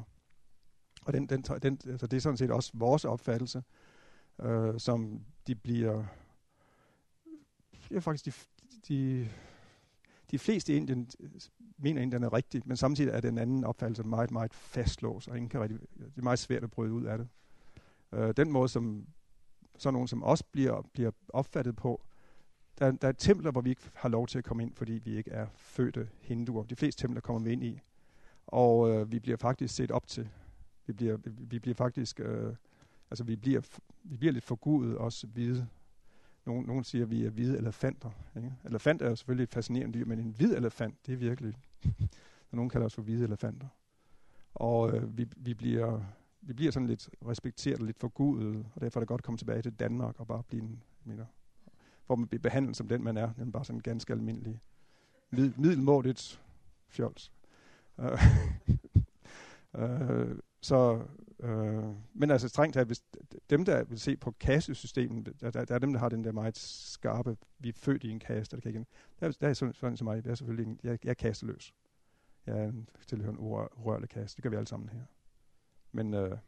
Og 1.02 1.12
den, 1.12 1.26
den, 1.26 1.42
den, 1.42 1.78
altså 1.86 2.06
det 2.06 2.16
er 2.16 2.20
sådan 2.20 2.36
set 2.36 2.50
også 2.50 2.70
vores 2.74 3.04
opfattelse, 3.04 3.62
øh, 4.40 4.80
som 4.80 5.24
de 5.46 5.54
bliver... 5.54 6.04
Ja, 7.90 7.98
faktisk 7.98 8.24
de, 8.26 8.32
de 8.88 9.28
de 10.30 10.38
fleste 10.38 10.72
i 10.72 10.76
Indien 10.76 11.10
mener, 11.78 12.06
at 12.06 12.12
den 12.12 12.22
er 12.22 12.32
rigtig, 12.32 12.62
men 12.64 12.76
samtidig 12.76 13.10
er 13.10 13.20
den 13.20 13.38
anden 13.38 13.64
opfattelse 13.64 14.02
meget, 14.02 14.30
meget 14.30 14.54
fastlåst, 14.54 15.28
og 15.28 15.36
ingen 15.36 15.48
kan 15.48 15.60
rigtig, 15.60 15.80
det 15.98 16.18
er 16.18 16.22
meget 16.22 16.38
svært 16.38 16.64
at 16.64 16.70
bryde 16.70 16.92
ud 16.92 17.04
af 17.04 17.18
det. 17.18 17.28
Øh, 18.12 18.34
den 18.36 18.52
måde, 18.52 18.68
som 18.68 19.06
sådan 19.78 19.92
nogen 19.92 20.08
som 20.08 20.24
os 20.24 20.42
bliver, 20.42 20.82
bliver 20.92 21.10
opfattet 21.28 21.76
på, 21.76 22.02
der, 22.78 22.90
der 22.90 23.08
er 23.08 23.12
templer, 23.12 23.50
hvor 23.50 23.60
vi 23.60 23.70
ikke 23.70 23.90
har 23.94 24.08
lov 24.08 24.26
til 24.26 24.38
at 24.38 24.44
komme 24.44 24.62
ind, 24.62 24.74
fordi 24.74 24.92
vi 24.92 25.16
ikke 25.16 25.30
er 25.30 25.46
fødte 25.54 26.08
hinduer. 26.20 26.64
De 26.64 26.76
fleste 26.76 27.02
templer 27.02 27.20
kommer 27.20 27.42
vi 27.42 27.52
ind 27.52 27.64
i, 27.64 27.80
og 28.46 28.90
øh, 28.90 29.12
vi 29.12 29.18
bliver 29.18 29.36
faktisk 29.36 29.74
set 29.74 29.90
op 29.90 30.06
til. 30.06 30.28
Vi 30.86 30.92
bliver, 30.92 31.16
vi, 31.16 31.30
vi 31.30 31.58
bliver 31.58 31.74
faktisk, 31.74 32.20
øh, 32.20 32.54
altså 33.10 33.24
vi 33.24 33.36
bliver, 33.36 33.60
vi 34.02 34.16
bliver 34.16 34.32
lidt 34.32 34.44
forgudet, 34.44 34.96
også 34.96 35.26
hvide 35.26 35.68
nogen, 36.48 36.66
nogen 36.66 36.84
siger, 36.84 37.04
at 37.04 37.10
vi 37.10 37.24
er 37.24 37.30
hvide 37.30 37.58
elefanter. 37.58 38.10
Ikke? 38.36 38.52
Elefant 38.64 39.02
er 39.02 39.08
jo 39.08 39.16
selvfølgelig 39.16 39.42
et 39.42 39.50
fascinerende 39.50 39.98
dyr, 39.98 40.04
men 40.04 40.18
en 40.18 40.34
hvid 40.36 40.56
elefant, 40.56 41.06
det 41.06 41.12
er 41.12 41.16
virkelig... 41.16 41.54
nogen 42.52 42.70
kalder 42.70 42.86
os 42.86 42.94
for 42.94 43.02
hvide 43.02 43.24
elefanter. 43.24 43.66
Og 44.54 44.96
øh, 44.96 45.18
vi, 45.18 45.26
vi, 45.36 45.54
bliver, 45.54 46.00
vi 46.40 46.52
bliver 46.52 46.72
sådan 46.72 46.86
lidt 46.86 47.10
respekteret 47.26 47.80
og 47.80 47.86
lidt 47.86 47.98
forgudet, 47.98 48.66
og 48.74 48.80
derfor 48.80 49.00
er 49.00 49.02
det 49.02 49.08
godt 49.08 49.20
at 49.20 49.24
komme 49.24 49.38
tilbage 49.38 49.62
til 49.62 49.72
Danmark 49.72 50.20
og 50.20 50.26
bare 50.26 50.42
blive 50.42 50.62
en, 50.62 50.82
mener, 51.04 51.26
hvor 52.08 52.16
man 52.16 52.28
bliver 52.28 52.42
behandlet 52.42 52.76
som 52.76 52.88
den, 52.88 53.04
man 53.04 53.16
er, 53.16 53.30
nemlig 53.36 53.52
bare 53.52 53.64
sådan 53.64 53.78
en 53.78 53.82
ganske 53.82 54.12
almindelig 54.12 54.60
mid, 55.30 55.52
middelmådigt 55.56 56.42
fjols. 56.88 57.32
Uh, 57.98 58.04
Øh, 59.76 60.38
så, 60.60 61.04
øh, 61.40 61.84
men 62.14 62.30
altså 62.30 62.48
strengt 62.48 62.74
taget, 62.74 62.86
hvis 62.86 63.04
dem, 63.50 63.64
der 63.64 63.84
vil 63.84 64.00
se 64.00 64.16
på 64.16 64.30
kassesystemet, 64.30 65.40
der, 65.40 65.50
der, 65.50 65.64
der 65.64 65.74
er 65.74 65.78
dem, 65.78 65.92
der 65.92 66.00
har 66.00 66.08
den 66.08 66.24
der 66.24 66.32
meget 66.32 66.58
skarpe, 66.58 67.36
vi 67.58 67.68
er 67.68 67.72
født 67.72 68.04
i 68.04 68.10
en 68.10 68.18
kaste, 68.18 68.56
der, 68.56 68.62
kan 68.62 68.68
ikke, 68.68 68.86
der, 69.20 69.30
der 69.40 69.48
er 69.48 69.52
sådan, 69.52 69.74
sådan 69.74 69.96
som 69.96 70.04
mig, 70.04 70.24
jeg 70.24 70.30
er 70.30 70.34
selvfølgelig 70.34 70.70
en, 70.70 70.80
jeg, 70.82 70.98
jeg 71.04 71.10
er 71.10 71.14
kasteløs. 71.14 71.74
Jeg 72.46 72.58
er 72.58 72.68
en 72.68 72.88
tilhørende 73.06 73.40
urørlig 73.40 74.08
kaste, 74.08 74.36
det 74.36 74.42
gør 74.42 74.50
vi 74.50 74.56
alle 74.56 74.68
sammen 74.68 74.88
her. 74.88 75.02
Men 75.92 76.14
øh, 76.14 76.38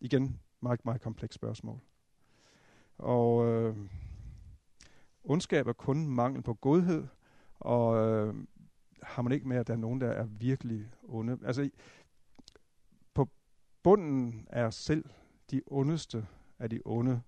igen, 0.00 0.40
meget, 0.60 0.84
meget 0.84 1.00
kompleks 1.00 1.34
spørgsmål. 1.34 1.80
Og 2.98 3.46
øh, 3.46 3.76
ondskab 5.28 5.66
er 5.66 5.72
kun 5.72 6.06
mangel 6.06 6.42
på 6.42 6.54
godhed, 6.54 7.06
og 7.60 7.96
øh, 7.96 8.34
har 9.02 9.22
man 9.22 9.32
ikke 9.32 9.48
med, 9.48 9.56
at 9.56 9.66
der 9.66 9.72
er 9.72 9.78
nogen, 9.78 10.00
der 10.00 10.08
er 10.08 10.24
virkelig 10.24 10.90
onde. 11.02 11.38
Altså, 11.44 11.70
på 13.14 13.28
bunden 13.82 14.46
er 14.50 14.70
selv, 14.70 15.04
de 15.50 15.62
ondeste 15.66 16.26
af 16.58 16.70
de 16.70 16.80
onde, 16.84 17.22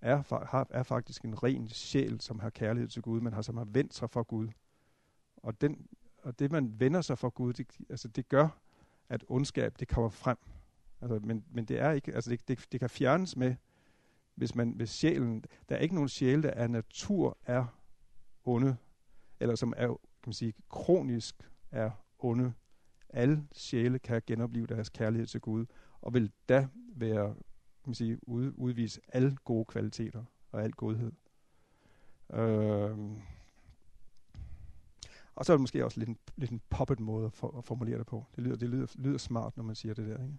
er, 0.00 0.46
har, 0.46 0.66
er 0.70 0.82
faktisk 0.82 1.24
en 1.24 1.42
ren 1.42 1.68
sjæl, 1.68 2.20
som 2.20 2.38
har 2.38 2.50
kærlighed 2.50 2.88
til 2.88 3.02
Gud, 3.02 3.20
men 3.20 3.32
har, 3.32 3.42
som 3.42 3.56
har 3.56 3.64
vendt 3.64 3.94
sig 3.94 4.10
for 4.10 4.22
Gud. 4.22 4.48
Og, 5.36 5.60
den, 5.60 5.86
og 6.22 6.38
det, 6.38 6.52
man 6.52 6.80
vender 6.80 7.00
sig 7.00 7.18
for 7.18 7.30
Gud, 7.30 7.52
det, 7.52 7.66
altså 7.90 8.08
det 8.08 8.28
gør, 8.28 8.48
at 9.08 9.24
ondskab, 9.28 9.74
det 9.80 9.88
kommer 9.88 10.10
frem. 10.10 10.38
Altså, 11.00 11.18
men, 11.18 11.44
men 11.50 11.64
det 11.64 11.80
er 11.80 11.90
ikke, 11.90 12.14
altså 12.14 12.30
det, 12.30 12.48
det, 12.48 12.66
det 12.72 12.80
kan 12.80 12.90
fjernes 12.90 13.36
med, 13.36 13.54
hvis 14.34 14.54
man, 14.54 14.70
hvis 14.70 14.90
sjælen, 14.90 15.44
der 15.68 15.76
er 15.76 15.80
ikke 15.80 15.94
nogen 15.94 16.08
sjæl, 16.08 16.42
der 16.42 16.50
af 16.50 16.70
natur 16.70 17.38
er 17.44 17.80
onde, 18.44 18.76
eller 19.40 19.54
som 19.54 19.72
er, 19.76 19.86
kan 19.86 20.26
man 20.26 20.32
sige, 20.32 20.54
kronisk 20.70 21.50
er 21.70 21.90
onde. 22.18 22.52
Alle 23.08 23.46
sjæle 23.52 23.98
kan 23.98 24.22
genopleve 24.26 24.66
deres 24.66 24.88
kærlighed 24.88 25.26
til 25.26 25.40
Gud, 25.40 25.66
og 26.00 26.14
vil 26.14 26.32
da 26.48 26.68
være, 26.96 27.34
kan 27.34 27.90
man 27.90 27.94
sige, 27.94 28.28
ud, 28.28 28.52
udvise 28.56 29.00
alle 29.08 29.36
gode 29.44 29.64
kvaliteter 29.64 30.24
og 30.50 30.62
al 30.62 30.72
godhed. 30.72 31.12
Øh, 32.32 32.98
og 35.34 35.44
så 35.44 35.52
er 35.52 35.56
det 35.56 35.60
måske 35.60 35.84
også 35.84 35.98
lidt 35.98 36.08
en, 36.08 36.18
lidt 36.36 36.50
en 36.50 36.60
poppet 36.70 37.00
måde 37.00 37.26
at, 37.26 37.32
for, 37.32 37.58
at 37.58 37.64
formulere 37.64 37.98
det 37.98 38.06
på. 38.06 38.26
Det 38.36 38.44
lyder, 38.44 38.56
det 38.56 38.68
lyder, 38.68 38.86
lyder 38.94 39.18
smart, 39.18 39.56
når 39.56 39.64
man 39.64 39.74
siger 39.74 39.94
det 39.94 40.06
der. 40.06 40.22
Ikke? 40.22 40.38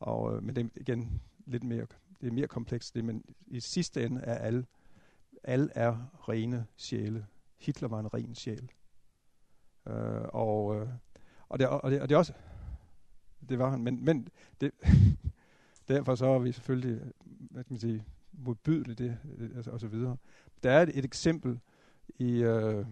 Og, 0.00 0.36
øh, 0.36 0.42
men 0.42 0.56
det 0.56 0.64
er 0.64 0.68
igen 0.80 1.22
lidt 1.46 1.64
mere, 1.64 1.86
det 2.22 2.28
er 2.28 2.32
mere 2.32 2.48
komplekst. 2.48 2.94
Det, 2.94 3.04
men 3.04 3.24
i 3.46 3.60
sidste 3.60 4.04
ende 4.04 4.20
er 4.20 4.34
alle, 4.34 4.66
alle 5.44 5.70
er 5.74 5.96
rene 6.28 6.66
sjæle. 6.76 7.26
Hitler 7.58 7.88
var 7.88 8.00
en 8.00 8.14
ren 8.14 8.34
sjæl. 8.34 8.70
Øh, 9.88 10.22
og, 10.28 10.76
øh, 10.76 10.88
og, 11.48 11.58
det, 11.58 11.68
og, 11.68 11.90
det, 11.90 12.00
og 12.00 12.08
det 12.08 12.16
også, 12.16 12.32
det 13.48 13.58
var 13.58 13.70
han, 13.70 13.82
men, 13.82 14.04
men 14.04 14.28
det, 14.60 14.72
derfor 15.88 16.14
så 16.14 16.26
er 16.26 16.38
vi 16.38 16.52
selvfølgelig, 16.52 17.00
hvad 17.24 17.64
kan 17.64 17.72
man 17.72 17.80
sige, 17.80 18.04
modbydelige 18.32 18.96
det, 18.96 19.18
altså, 19.56 19.70
og 19.70 19.80
så 19.80 19.88
videre. 19.88 20.16
Der 20.62 20.70
er 20.70 20.82
et, 20.82 20.98
et 20.98 21.04
eksempel 21.04 21.60
i, 22.18 22.42
øh, 22.42 22.86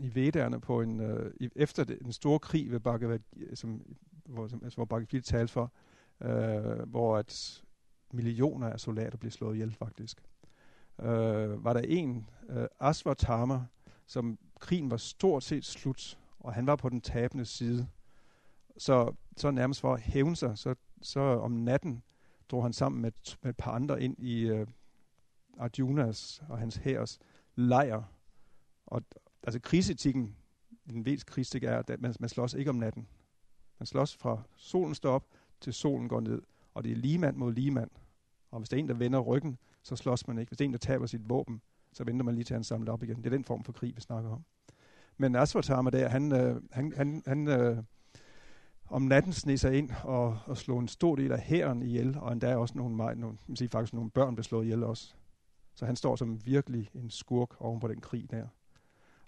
i 0.00 0.14
Vedderne 0.14 0.60
på 0.60 0.80
en, 0.80 1.00
øh, 1.00 1.34
i, 1.40 1.50
efter 1.56 1.84
den 1.84 2.12
store 2.12 2.38
krig 2.38 2.70
ved 2.70 2.80
Bakke, 2.80 3.20
som, 3.54 3.96
hvor, 4.24 4.48
som, 4.48 4.60
altså, 4.64 4.76
hvor 4.76 4.84
Bakke 4.84 5.20
talte 5.20 5.52
for, 5.52 5.72
øh, 6.22 6.88
hvor 6.88 7.16
at 7.16 7.63
millioner 8.14 8.70
af 8.70 8.80
soldater 8.80 9.18
blev 9.18 9.30
slået 9.30 9.54
ihjel 9.54 9.72
faktisk. 9.72 10.22
Øh, 11.00 11.64
var 11.64 11.72
der 11.72 11.80
en, 11.80 12.28
øh, 12.48 12.66
Asvatama, 12.80 13.60
som 14.06 14.38
krigen 14.60 14.90
var 14.90 14.96
stort 14.96 15.42
set 15.42 15.64
slut, 15.64 16.18
og 16.40 16.54
han 16.54 16.66
var 16.66 16.76
på 16.76 16.88
den 16.88 17.00
tabende 17.00 17.44
side. 17.44 17.88
Så, 18.78 19.14
så 19.36 19.50
nærmest 19.50 19.80
for 19.80 19.94
at 19.94 20.00
hævne 20.00 20.36
sig, 20.36 20.58
så, 20.58 20.74
så 21.02 21.20
om 21.20 21.50
natten 21.50 22.02
drog 22.48 22.62
han 22.62 22.72
sammen 22.72 23.02
med, 23.02 23.12
med 23.42 23.50
et 23.50 23.56
par 23.56 23.72
andre 23.72 24.02
ind 24.02 24.18
i 24.18 24.40
øh, 24.40 24.66
Arjunas 25.58 26.42
og 26.48 26.58
hans 26.58 26.76
hærs 26.76 27.18
lejr. 27.56 28.02
Og 28.86 29.02
altså 29.42 29.60
krigsetikken, 29.60 30.36
den 30.86 31.04
vediske 31.04 31.30
krigstik 31.30 31.64
er, 31.64 31.78
at 31.78 32.00
man, 32.00 32.14
man 32.20 32.28
slås 32.28 32.54
ikke 32.54 32.70
om 32.70 32.76
natten. 32.76 33.06
Man 33.78 33.86
slås 33.86 34.16
fra 34.16 34.42
solen 34.56 34.94
står 34.94 35.12
op 35.12 35.26
til 35.60 35.72
solen 35.72 36.08
går 36.08 36.20
ned. 36.20 36.42
Og 36.74 36.84
det 36.84 36.92
er 36.92 36.96
lige 36.96 37.18
mand 37.18 37.36
mod 37.36 37.52
lige 37.52 37.70
mand. 37.70 37.90
Og 38.54 38.60
hvis 38.60 38.68
der 38.68 38.76
er 38.76 38.78
en, 38.78 38.88
der 38.88 38.94
vender 38.94 39.20
ryggen, 39.20 39.58
så 39.82 39.96
slås 39.96 40.28
man 40.28 40.38
ikke. 40.38 40.50
Hvis 40.50 40.58
der 40.58 40.64
er 40.64 40.66
en, 40.66 40.72
der 40.72 40.78
taber 40.78 41.06
sit 41.06 41.28
våben, 41.28 41.60
så 41.92 42.04
venter 42.04 42.24
man 42.24 42.34
lige 42.34 42.44
til, 42.44 42.54
at 42.54 42.58
han 42.58 42.64
samler 42.64 42.92
op 42.92 43.02
igen. 43.02 43.16
Det 43.16 43.26
er 43.26 43.30
den 43.30 43.44
form 43.44 43.64
for 43.64 43.72
krig, 43.72 43.96
vi 43.96 44.00
snakker 44.00 44.30
om. 44.30 44.44
Men 45.16 45.36
Asvatama 45.36 45.90
der, 45.90 46.08
han, 46.08 46.32
øh, 46.32 46.62
han, 46.72 46.92
han, 46.96 47.22
han 47.26 47.48
øh, 47.48 47.82
om 48.86 49.02
natten 49.02 49.32
sned 49.32 49.56
sig 49.56 49.78
ind 49.78 49.90
og, 50.04 50.38
og 50.46 50.56
slog 50.56 50.78
en 50.78 50.88
stor 50.88 51.16
del 51.16 51.32
af 51.32 51.40
hæren 51.40 51.82
ihjel, 51.82 52.18
og 52.18 52.32
endda 52.32 52.56
også 52.56 52.78
nogle, 52.78 52.96
nogle, 52.96 53.38
man 53.46 53.56
siger 53.56 53.68
faktisk 53.68 53.94
nogle 53.94 54.10
børn 54.10 54.34
blev 54.34 54.44
slået 54.44 54.64
ihjel 54.64 54.84
også. 54.84 55.14
Så 55.74 55.86
han 55.86 55.96
står 55.96 56.16
som 56.16 56.46
virkelig 56.46 56.90
en 56.94 57.10
skurk 57.10 57.60
oven 57.60 57.80
på 57.80 57.88
den 57.88 58.00
krig 58.00 58.30
der. 58.30 58.46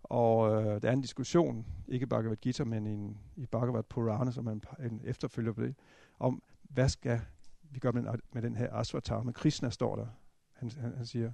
Og 0.03 0.51
øh, 0.51 0.83
der 0.83 0.89
er 0.89 0.93
en 0.93 1.01
diskussion, 1.01 1.67
ikke 1.89 2.07
Bhagavad 2.07 2.37
Gita, 2.37 2.65
men 2.65 2.87
en, 2.87 3.19
i 3.37 3.47
Bhagavad 3.47 3.83
Purana, 3.83 4.31
som 4.31 4.47
er 4.47 4.53
en, 4.53 4.63
en 4.91 5.01
efterfølger 5.05 5.53
på 5.53 5.63
det, 5.63 5.75
om 6.19 6.43
hvad 6.63 6.89
skal 6.89 7.21
vi 7.71 7.79
gør 7.79 7.93
med, 7.93 8.05
med 8.33 8.43
den 8.43 8.57
her 8.57 8.75
Asvatama. 8.75 9.33
Krishna 9.33 9.71
står 9.71 9.97
der. 9.97 10.07
Han, 10.53 10.71
han, 10.71 10.97
han 10.97 11.07
siger, 11.07 11.33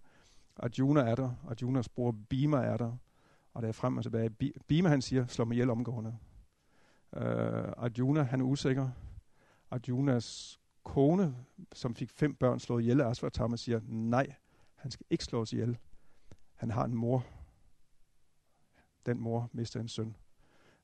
Arjuna 0.56 1.00
er 1.00 1.14
der, 1.14 1.30
Arjunas 1.48 1.88
bror 1.88 2.16
Bima 2.28 2.56
er 2.56 2.76
der, 2.76 2.96
og 3.54 3.62
der 3.62 3.68
er 3.68 3.72
frem 3.72 3.96
og 3.96 4.02
tilbage. 4.02 4.30
Bima 4.66 4.88
han 4.88 5.02
siger, 5.02 5.26
slå 5.26 5.44
mig 5.44 5.54
ihjel 5.54 5.70
omgående. 5.70 6.18
Uh, 7.16 7.22
Arjuna, 7.76 8.22
han 8.22 8.40
er 8.40 8.44
usikker. 8.44 8.90
Arjunas 9.70 10.60
kone, 10.84 11.36
som 11.72 11.94
fik 11.94 12.10
fem 12.10 12.34
børn 12.34 12.60
slået 12.60 12.82
ihjel 12.82 13.00
af 13.00 13.10
Asvatama, 13.10 13.56
siger, 13.56 13.80
nej, 13.84 14.34
han 14.74 14.90
skal 14.90 15.06
ikke 15.10 15.24
slås 15.24 15.52
ihjel. 15.52 15.78
Han 16.54 16.70
har 16.70 16.84
en 16.84 16.94
mor. 16.94 17.26
Den 19.06 19.20
mor 19.20 19.50
mister 19.52 19.80
en 19.80 19.88
søn. 19.88 20.16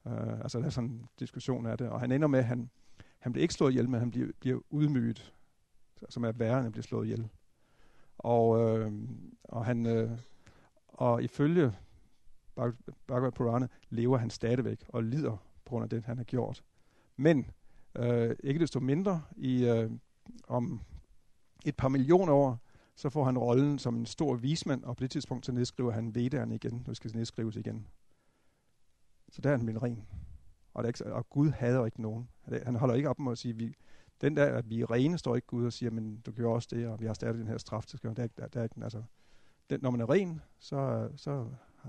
Uh, 0.04 0.40
altså 0.40 0.58
der 0.58 0.64
er 0.64 0.70
sådan 0.70 0.90
en 0.90 1.06
diskussion 1.18 1.66
af 1.66 1.78
det. 1.78 1.88
Og 1.88 2.00
han 2.00 2.12
ender 2.12 2.28
med, 2.28 2.38
at 2.38 2.44
han, 2.44 2.70
han 3.18 3.32
bliver 3.32 3.42
ikke 3.42 3.54
slået 3.54 3.70
ihjel, 3.70 3.88
men 3.88 4.00
han 4.00 4.10
bliver, 4.10 4.32
bliver 4.40 4.60
udmyget, 4.70 5.34
som 6.08 6.24
er 6.24 6.32
værre 6.32 6.58
end 6.58 6.66
at 6.66 6.72
blive 6.72 6.82
slået 6.82 7.04
ihjel. 7.04 7.28
Og, 8.18 8.60
øh, 8.60 8.92
og 9.44 9.64
han, 9.64 9.86
øh, 9.86 10.10
og 10.88 11.22
ifølge 11.22 11.72
Bhagavad 13.06 13.32
Purana 13.32 13.68
lever 13.90 14.18
han 14.18 14.30
stadigvæk 14.30 14.84
og 14.88 15.04
lider 15.04 15.36
på 15.64 15.70
grund 15.70 15.82
af 15.82 15.90
det, 15.90 16.04
han 16.04 16.16
har 16.16 16.24
gjort. 16.24 16.64
Men 17.16 17.50
øh, 17.94 18.36
ikke 18.44 18.60
desto 18.60 18.80
mindre, 18.80 19.22
i 19.36 19.64
øh, 19.64 19.90
om 20.48 20.80
et 21.64 21.76
par 21.76 21.88
millioner 21.88 22.32
år, 22.32 22.58
så 22.96 23.10
får 23.10 23.24
han 23.24 23.38
rollen 23.38 23.78
som 23.78 23.96
en 23.96 24.06
stor 24.06 24.34
vismand, 24.34 24.84
og 24.84 24.96
på 24.96 25.02
det 25.02 25.10
tidspunkt 25.10 25.46
så 25.46 25.52
nedskriver 25.52 25.92
han 25.92 26.14
Vedderne 26.14 26.54
igen, 26.54 26.84
nu 26.86 26.94
skal 26.94 27.10
nedskrives 27.14 27.56
igen. 27.56 27.86
Så 29.30 29.40
der 29.40 29.50
er 29.50 29.56
han 29.56 29.66
min 29.66 29.82
ren. 29.82 30.06
Og, 30.74 30.82
der 30.82 30.88
ikke, 30.88 31.12
og 31.12 31.30
Gud 31.30 31.50
hader 31.50 31.84
ikke 31.84 32.02
nogen. 32.02 32.28
Han 32.42 32.76
holder 32.76 32.94
ikke 32.94 33.08
op 33.08 33.18
med 33.18 33.32
at 33.32 33.38
sige, 33.38 33.56
vi, 33.56 33.74
den 34.20 34.36
der, 34.36 34.56
at 34.56 34.70
vi 34.70 34.80
er 34.80 34.90
rene, 34.90 35.18
står 35.18 35.36
ikke 35.36 35.46
Gud 35.46 35.66
og 35.66 35.72
siger, 35.72 35.90
men 35.90 36.20
du 36.20 36.32
gjorde 36.32 36.54
også 36.54 36.68
det, 36.70 36.88
og 36.88 37.00
vi 37.00 37.06
har 37.06 37.14
stadig 37.14 37.34
den 37.34 37.46
her 37.46 37.58
straf 37.58 37.86
til 37.86 38.02
Der, 38.02 38.12
der, 38.14 38.26
der 38.26 38.46
der, 38.48 38.82
altså, 38.82 39.02
den, 39.70 39.80
når 39.82 39.90
man 39.90 40.00
er 40.00 40.10
ren, 40.10 40.40
så, 40.58 41.10
så, 41.16 41.46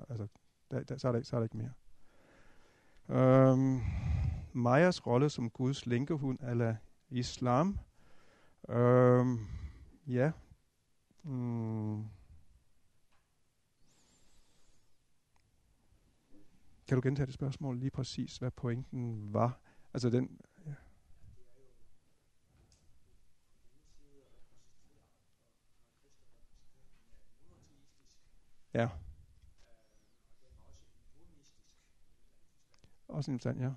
altså, 0.09 0.27
der, 0.71 0.83
der, 0.83 0.97
så, 0.97 1.07
er 1.07 1.11
der, 1.11 1.21
så 1.21 1.35
er 1.35 1.39
der 1.39 1.43
ikke 1.43 1.57
mere. 1.57 1.73
Øhm, 3.09 3.79
Majas 4.53 5.07
rolle 5.07 5.29
som 5.29 5.49
Guds 5.49 5.85
lænkehund 5.85 6.39
eller 6.43 6.75
islam. 7.09 7.79
Øhm, 8.69 9.39
ja. 10.07 10.31
Mm. 11.23 12.03
Kan 16.87 16.95
du 16.95 17.01
gentage 17.03 17.25
det 17.25 17.33
spørgsmål 17.33 17.79
lige 17.79 17.91
præcis, 17.91 18.37
hvad 18.37 18.51
pointen 18.51 19.33
var? 19.33 19.59
Altså 19.93 20.09
den... 20.09 20.39
Ja. 28.73 28.81
Ja. 28.81 28.89
Også 33.07 33.31
interessant, 33.31 33.61
ja. 33.61 33.71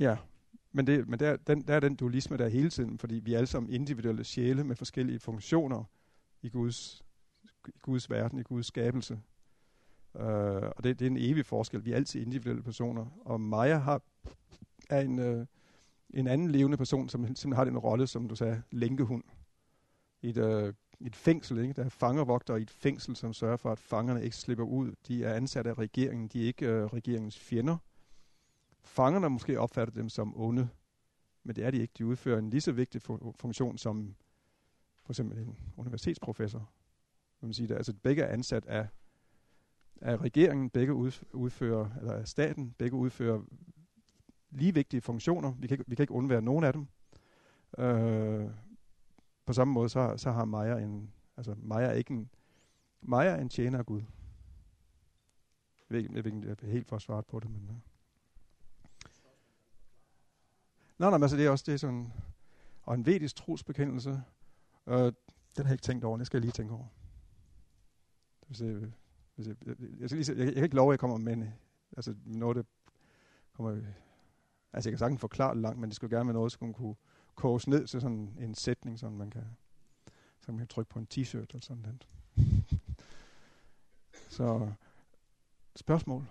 Ja, 0.00 0.16
men, 0.72 0.86
det, 0.86 1.08
men 1.08 1.18
der, 1.18 1.36
den, 1.36 1.62
der 1.62 1.74
er 1.74 1.80
den 1.80 1.96
dualisme 1.96 2.36
der 2.36 2.48
hele 2.48 2.70
tiden, 2.70 2.98
fordi 2.98 3.14
vi 3.14 3.32
er 3.34 3.36
alle 3.36 3.46
sammen 3.46 3.72
individuelle 3.72 4.24
sjæle 4.24 4.64
med 4.64 4.76
forskellige 4.76 5.18
funktioner 5.20 5.84
i 6.42 6.48
Guds 6.48 7.04
i 7.68 7.78
Guds 7.82 8.10
verden, 8.10 8.38
i 8.38 8.42
Guds 8.42 8.66
skabelse. 8.66 9.20
Uh, 10.14 10.22
og 10.22 10.84
det, 10.84 10.98
det 10.98 11.06
er 11.06 11.10
en 11.10 11.16
evig 11.16 11.46
forskel. 11.46 11.84
Vi 11.84 11.92
er 11.92 11.96
altid 11.96 12.20
individuelle 12.20 12.62
personer. 12.62 13.06
Og 13.24 13.40
Maja 13.40 13.78
har, 13.78 14.02
er 14.90 15.00
en, 15.00 15.18
uh, 15.18 15.46
en 16.10 16.26
anden 16.26 16.50
levende 16.50 16.76
person, 16.76 17.08
som 17.08 17.22
simpelthen 17.22 17.52
har 17.52 17.64
den 17.64 17.78
rolle, 17.78 18.06
som 18.06 18.28
du 18.28 18.34
sagde, 18.34 18.62
lænkehund. 18.70 19.24
I 20.22 20.28
et, 20.28 20.36
øh, 20.36 20.74
et 21.00 21.16
fængsel, 21.16 21.58
ikke? 21.58 21.74
Der 21.74 21.84
er 21.84 21.88
fangervogter 21.88 22.56
i 22.56 22.62
et 22.62 22.70
fængsel, 22.70 23.16
som 23.16 23.32
sørger 23.32 23.56
for, 23.56 23.72
at 23.72 23.78
fangerne 23.78 24.24
ikke 24.24 24.36
slipper 24.36 24.64
ud. 24.64 24.94
De 25.08 25.24
er 25.24 25.34
ansat 25.34 25.66
af 25.66 25.78
regeringen. 25.78 26.28
De 26.28 26.42
er 26.42 26.46
ikke 26.46 26.66
øh, 26.66 26.84
regeringens 26.84 27.38
fjender. 27.38 27.76
fangerne 28.82 29.30
måske 29.30 29.60
opfatter 29.60 29.94
dem 29.94 30.08
som 30.08 30.40
onde, 30.40 30.68
men 31.44 31.56
det 31.56 31.64
er 31.64 31.70
de 31.70 31.78
ikke. 31.78 31.94
De 31.98 32.06
udfører 32.06 32.38
en 32.38 32.50
lige 32.50 32.60
så 32.60 32.72
vigtig 32.72 33.00
fu- 33.10 33.32
funktion 33.34 33.78
som 33.78 34.14
for 35.04 35.12
eksempel 35.12 35.38
en 35.38 35.56
universitetsprofessor. 35.76 36.70
Man 37.40 37.52
sige 37.52 37.68
det. 37.68 37.74
Altså 37.74 37.92
begge 38.02 38.22
er 38.22 38.32
ansat 38.32 38.66
af, 38.66 38.88
af 40.00 40.16
regeringen, 40.16 40.70
begge 40.70 40.94
udfører, 41.32 41.90
eller 42.00 42.12
af 42.12 42.28
staten, 42.28 42.74
begge 42.78 42.96
udfører 42.96 43.42
lige 44.50 44.74
vigtige 44.74 45.00
funktioner. 45.00 45.52
Vi 45.52 45.66
kan 45.66 45.74
ikke, 45.74 45.84
vi 45.86 45.94
kan 45.94 46.02
ikke 46.02 46.12
undvære 46.12 46.42
nogen 46.42 46.64
af 46.64 46.72
dem. 46.72 46.86
Øh, 47.78 48.50
på 49.46 49.52
samme 49.52 49.74
måde, 49.74 49.88
så, 49.88 50.14
så 50.16 50.32
har 50.32 50.44
Maja 50.44 50.78
en, 50.78 51.12
altså 51.36 51.54
Maja 51.58 51.86
er 51.86 51.92
ikke 51.92 52.10
en, 52.10 52.30
Maja 53.00 53.30
er 53.30 53.40
en 53.40 53.48
tjener 53.48 53.78
af 53.78 53.86
Gud. 53.86 54.02
Jeg 55.90 55.96
ved 55.96 55.98
ikke, 55.98 56.14
jeg 56.14 56.24
ved 56.24 56.32
ikke, 56.32 56.56
jeg 56.62 56.70
helt 56.70 56.88
for 56.88 56.98
svaret 56.98 57.26
på 57.26 57.40
det, 57.40 57.50
men... 57.50 57.66
Ja. 57.68 57.74
Nå, 60.98 61.10
nej, 61.10 61.18
men 61.18 61.22
altså 61.22 61.36
det 61.36 61.46
er 61.46 61.50
også 61.50 61.64
det 61.66 61.74
er 61.74 61.78
sådan, 61.78 62.12
og 62.82 62.94
en 62.94 63.06
vedisk 63.06 63.36
trosbekendelse, 63.36 64.22
øh, 64.86 64.96
den 64.96 65.12
har 65.56 65.64
jeg 65.64 65.72
ikke 65.72 65.82
tænkt 65.82 66.04
over, 66.04 66.16
det 66.16 66.26
skal 66.26 66.38
jeg 66.38 66.42
lige 66.42 66.52
tænke 66.52 66.74
over. 66.74 66.86
Hvis 68.46 68.60
jeg, 68.60 68.92
hvis 69.34 69.48
jeg, 69.48 69.56
jeg, 69.66 69.76
jeg, 69.98 70.10
lige 70.10 70.32
jeg, 70.32 70.46
jeg 70.46 70.54
kan 70.54 70.64
ikke 70.64 70.76
love, 70.76 70.90
at 70.90 70.92
jeg 70.92 70.98
kommer 70.98 71.16
med 71.16 71.32
en, 71.32 71.54
altså 71.96 72.14
noget, 72.24 72.56
det 72.56 72.66
kommer, 73.52 73.70
altså 74.72 74.88
jeg 74.88 74.92
kan 74.92 74.98
sagtens 74.98 75.20
forklare 75.20 75.54
det 75.54 75.62
langt, 75.62 75.80
men 75.80 75.90
det 75.90 75.96
skulle 75.96 76.16
gerne 76.16 76.26
være 76.26 76.34
noget, 76.34 76.52
som 76.52 76.74
kunne 76.74 76.94
koges 77.40 77.68
ned 77.68 77.86
til 77.86 78.00
sådan 78.00 78.36
en 78.38 78.54
sætning, 78.54 78.98
så 78.98 79.10
man 79.10 79.30
kan, 79.30 79.44
så 80.40 80.52
man 80.52 80.58
kan 80.58 80.66
trykke 80.66 80.90
på 80.90 80.98
en 80.98 81.08
t-shirt 81.14 81.36
eller 81.36 81.60
sådan 81.60 81.82
noget. 81.82 82.08
så 84.36 84.72
spørgsmål? 85.76 86.26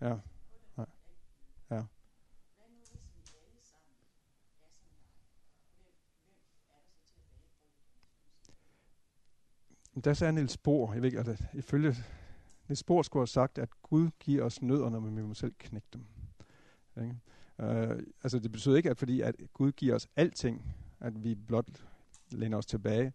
Ja. 0.00 0.16
Ja. 0.78 0.84
ja. 1.70 1.82
Der 10.04 10.22
er 10.22 10.28
en 10.28 10.34
lille 10.34 10.50
spor. 10.50 10.92
Jeg 10.92 11.02
ved 11.02 11.06
ikke, 11.06 11.18
altså, 11.18 11.44
ifølge 11.52 11.96
det 12.70 12.82
Bohr 12.86 13.02
skulle 13.02 13.20
have 13.20 13.26
sagt, 13.26 13.58
at 13.58 13.82
Gud 13.82 14.10
giver 14.20 14.44
os 14.44 14.62
nødderne, 14.62 15.00
men 15.00 15.16
vi 15.16 15.22
må 15.22 15.34
selv 15.34 15.54
knække 15.58 15.88
dem. 15.92 16.04
Ikke? 17.02 17.16
Uh, 17.58 17.98
altså 18.22 18.38
det 18.38 18.52
betyder 18.52 18.76
ikke, 18.76 18.90
at 18.90 18.98
fordi 18.98 19.20
at 19.20 19.34
Gud 19.52 19.72
giver 19.72 19.94
os 19.94 20.08
alting, 20.16 20.74
at 21.00 21.24
vi 21.24 21.34
blot 21.34 21.86
læner 22.30 22.56
os 22.56 22.66
tilbage. 22.66 23.12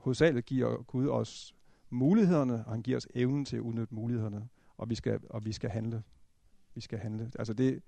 Hovedsageligt 0.00 0.46
giver 0.46 0.82
Gud 0.82 1.08
os 1.08 1.54
mulighederne, 1.90 2.64
og 2.64 2.72
han 2.72 2.82
giver 2.82 2.96
os 2.96 3.08
evnen 3.14 3.44
til 3.44 3.56
at 3.56 3.60
udnytte 3.60 3.94
mulighederne, 3.94 4.48
og 4.76 4.90
vi 4.90 4.94
skal, 4.94 5.20
og 5.30 5.44
vi 5.44 5.52
skal 5.52 5.70
handle. 5.70 6.02
Vi 6.74 6.80
skal 6.80 6.98
handle. 6.98 7.30
Altså 7.38 7.52
det, 7.54 7.82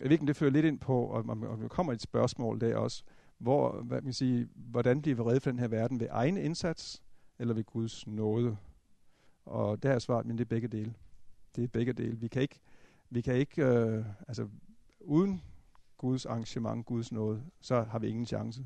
jeg 0.00 0.04
ved 0.04 0.12
ikke, 0.12 0.26
det 0.26 0.36
fører 0.36 0.50
lidt 0.50 0.66
ind 0.66 0.78
på, 0.78 1.04
og, 1.04 1.24
og 1.28 1.58
der 1.58 1.68
kommer 1.68 1.92
et 1.92 2.02
spørgsmål 2.02 2.60
der 2.60 2.76
også, 2.76 3.04
hvor, 3.38 3.82
hvad 3.82 4.02
man 4.02 4.12
sige, 4.12 4.48
hvordan 4.54 5.02
bliver 5.02 5.16
vi 5.16 5.22
reddet 5.22 5.42
for 5.42 5.50
den 5.50 5.58
her 5.58 5.68
verden? 5.68 6.00
Ved 6.00 6.08
egen 6.10 6.36
indsats, 6.36 7.02
eller 7.38 7.54
ved 7.54 7.64
Guds 7.64 8.06
nåde? 8.06 8.56
Og 9.44 9.82
der 9.82 9.90
er 9.90 9.98
svaret, 9.98 10.26
men 10.26 10.38
det 10.38 10.44
er 10.44 10.48
begge 10.48 10.68
dele. 10.68 10.94
Det 11.56 11.64
er 11.64 11.68
begge 11.68 11.92
dele. 11.92 12.16
Vi 12.16 12.28
kan 12.28 12.42
ikke, 12.42 12.60
vi 13.10 13.20
kan 13.20 13.34
ikke 13.34 13.64
øh, 13.64 14.04
altså 14.28 14.48
uden 15.00 15.42
Guds 15.98 16.26
arrangement, 16.26 16.86
Guds 16.86 17.12
nåde, 17.12 17.44
så 17.60 17.82
har 17.82 17.98
vi 17.98 18.08
ingen 18.08 18.26
chance. 18.26 18.64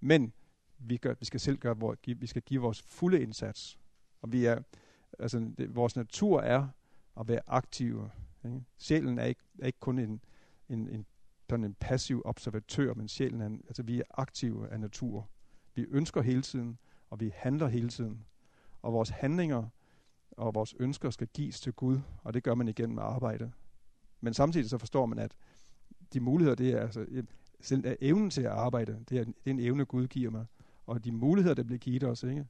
Men 0.00 0.32
vi, 0.78 0.96
gør, 0.96 1.14
vi 1.18 1.24
skal 1.24 1.40
selv 1.40 1.58
gøre, 1.58 1.74
hvor, 1.74 1.96
vi 2.06 2.26
skal 2.26 2.42
give 2.42 2.60
vores 2.60 2.82
fulde 2.82 3.22
indsats. 3.22 3.78
Og 4.22 4.32
vi 4.32 4.44
er, 4.44 4.62
altså 5.18 5.52
det, 5.58 5.74
vores 5.74 5.96
natur 5.96 6.40
er 6.40 6.68
at 7.20 7.28
være 7.28 7.40
aktive. 7.46 8.10
Ikke? 8.44 8.64
Sjælen 8.78 9.18
er 9.18 9.24
ikke, 9.24 9.40
er 9.58 9.66
ikke 9.66 9.80
kun 9.80 9.98
en, 9.98 10.20
en, 10.68 10.88
en, 10.88 11.06
sådan 11.50 11.64
en 11.64 11.74
passiv 11.74 12.22
observatør, 12.24 12.94
men 12.94 13.08
sjælen 13.08 13.40
er, 13.40 13.48
altså 13.68 13.82
vi 13.82 13.98
er 13.98 14.04
aktive 14.10 14.68
af 14.68 14.80
natur. 14.80 15.28
Vi 15.74 15.86
ønsker 15.90 16.22
hele 16.22 16.42
tiden, 16.42 16.78
og 17.10 17.20
vi 17.20 17.32
handler 17.34 17.68
hele 17.68 17.88
tiden. 17.88 18.24
Og 18.82 18.92
vores 18.92 19.08
handlinger 19.08 19.68
og 20.38 20.54
vores 20.54 20.74
ønsker 20.78 21.10
skal 21.10 21.28
gives 21.34 21.60
til 21.60 21.72
Gud, 21.72 22.00
og 22.22 22.34
det 22.34 22.42
gør 22.42 22.54
man 22.54 22.68
igennem 22.68 22.98
arbejde. 22.98 23.52
Men 24.20 24.34
samtidig 24.34 24.70
så 24.70 24.78
forstår 24.78 25.06
man, 25.06 25.18
at 25.18 25.36
de 26.12 26.20
muligheder, 26.20 26.54
det 26.54 26.70
er 26.70 26.80
altså, 26.80 27.06
selv 27.60 27.96
evnen 28.00 28.30
til 28.30 28.42
at 28.42 28.50
arbejde, 28.50 29.04
det 29.08 29.18
er, 29.18 29.24
det 29.24 29.34
er 29.46 29.50
en 29.50 29.60
evne, 29.60 29.84
Gud 29.84 30.06
giver 30.06 30.30
mig. 30.30 30.46
Og 30.86 31.04
de 31.04 31.12
muligheder, 31.12 31.54
der 31.54 31.62
bliver 31.62 31.78
givet 31.78 32.04
os, 32.04 32.22
ikke? 32.22 32.46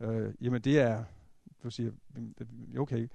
Øh, 0.00 0.34
jamen 0.40 0.62
det 0.62 0.78
er, 0.78 1.04
du 1.62 1.70
siger, 1.70 1.92
okay, 2.78 3.08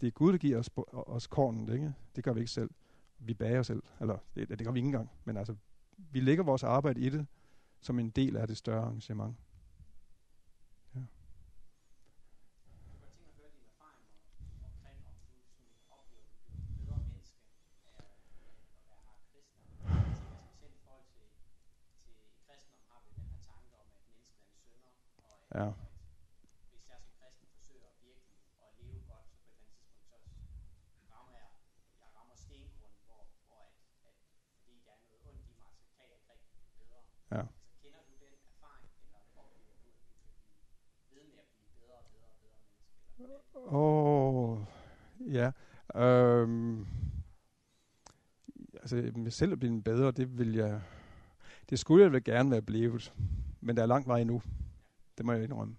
det 0.00 0.06
er 0.06 0.10
Gud, 0.10 0.32
der 0.32 0.38
giver 0.38 0.58
os, 0.58 0.70
os 0.92 1.26
kornet, 1.26 1.74
ikke? 1.74 1.94
Det 2.16 2.24
gør 2.24 2.32
vi 2.32 2.40
ikke 2.40 2.52
selv. 2.52 2.70
Vi 3.18 3.34
bager 3.34 3.60
os 3.60 3.66
selv, 3.66 3.82
eller 4.00 4.18
det, 4.34 4.48
det 4.48 4.64
gør 4.64 4.72
vi 4.72 4.78
ikke 4.78 4.86
engang. 4.86 5.10
Men 5.24 5.36
altså, 5.36 5.54
vi 5.98 6.20
lægger 6.20 6.44
vores 6.44 6.62
arbejde 6.62 7.00
i 7.00 7.10
det, 7.10 7.26
som 7.80 7.98
en 7.98 8.10
del 8.10 8.36
af 8.36 8.48
det 8.48 8.56
større 8.56 8.82
arrangement. 8.82 9.36
Ja. 25.60 25.70
Hvis 26.70 26.84
jeg 26.90 26.98
som 27.04 27.12
kristen 27.20 27.46
forsøger 27.56 27.90
virkelig 28.08 28.38
at 28.66 28.72
leve 28.80 29.00
godt, 29.12 29.26
så 29.30 29.36
på 29.44 29.50
et 29.54 29.58
eller 29.60 29.76
andet 29.76 29.86
tidspunkt, 29.94 30.28
så 30.94 31.00
rammer 31.12 31.34
jeg, 31.42 31.50
jeg 32.02 32.08
rammer 32.16 32.36
stengrund, 32.44 32.94
hvor, 33.06 33.22
hvor 33.46 33.62
at, 33.70 33.74
at, 34.08 34.16
fordi 34.62 34.76
der 34.86 34.92
er 34.96 35.00
noget 35.06 35.20
ondt 35.28 35.44
i 35.52 35.54
mig, 35.62 35.72
så 35.82 35.88
kan 35.94 36.02
jeg 36.04 36.16
ikke 36.18 36.28
rigtig 36.34 36.52
bedre. 36.80 37.00
Ja. 37.34 37.42
Altså, 37.42 37.72
kender 37.82 38.00
du 38.08 38.14
den 38.24 38.34
erfaring, 38.50 38.92
eller 39.04 39.20
oplever 39.40 39.74
du, 39.82 39.86
at 39.94 39.98
du 40.06 40.10
kan 40.18 40.74
blive 40.98 41.14
ved 41.14 41.24
med 41.30 41.38
at 41.44 41.48
blive 41.52 41.68
bedre 41.76 41.96
og 42.02 42.06
bedre 42.12 42.28
og 42.34 42.38
bedre 42.42 42.58
menneske? 42.66 42.92
Åh, 43.78 44.36
oh, 44.38 44.52
ja. 45.38 45.48
Øhm, 46.04 46.86
altså, 48.82 48.96
selv 49.38 49.52
at 49.52 49.58
blive 49.58 49.82
bedre, 49.82 50.10
det 50.20 50.38
vil 50.38 50.52
jeg... 50.62 50.74
Det 51.70 51.78
skulle 51.78 52.02
jeg 52.04 52.12
vel 52.12 52.24
gerne 52.24 52.50
være 52.50 52.62
blevet, 52.70 53.12
men 53.60 53.76
der 53.76 53.82
er 53.82 53.92
langt 53.94 54.08
vej 54.08 54.20
endnu. 54.20 54.42
Det 55.18 55.26
må 55.26 55.32
jeg 55.32 55.44
indrømme. 55.44 55.76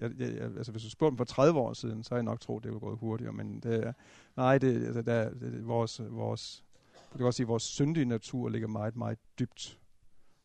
Jeg, 0.00 0.10
jeg, 0.18 0.34
jeg, 0.34 0.42
altså 0.42 0.72
hvis 0.72 0.82
du 0.82 0.90
spurgte 0.90 1.12
mig 1.12 1.18
for 1.18 1.24
30 1.24 1.58
år 1.58 1.72
siden, 1.72 2.04
så 2.04 2.14
har 2.14 2.16
jeg 2.16 2.24
nok 2.24 2.40
troet, 2.40 2.64
det 2.64 2.72
var 2.72 2.78
gået 2.78 2.98
hurtigere, 2.98 3.32
men 3.32 3.60
det 3.60 3.86
er, 3.86 3.92
nej, 4.36 4.58
det, 4.58 4.86
altså, 4.86 5.02
der, 5.02 5.30
det, 5.30 5.66
vores, 5.66 6.00
vores, 6.10 6.64
det 7.10 7.16
kan 7.16 7.26
også 7.26 7.36
sige, 7.36 7.46
vores 7.46 7.62
syndige 7.62 8.04
natur 8.04 8.48
ligger 8.48 8.68
meget, 8.68 8.96
meget 8.96 9.18
dybt. 9.38 9.80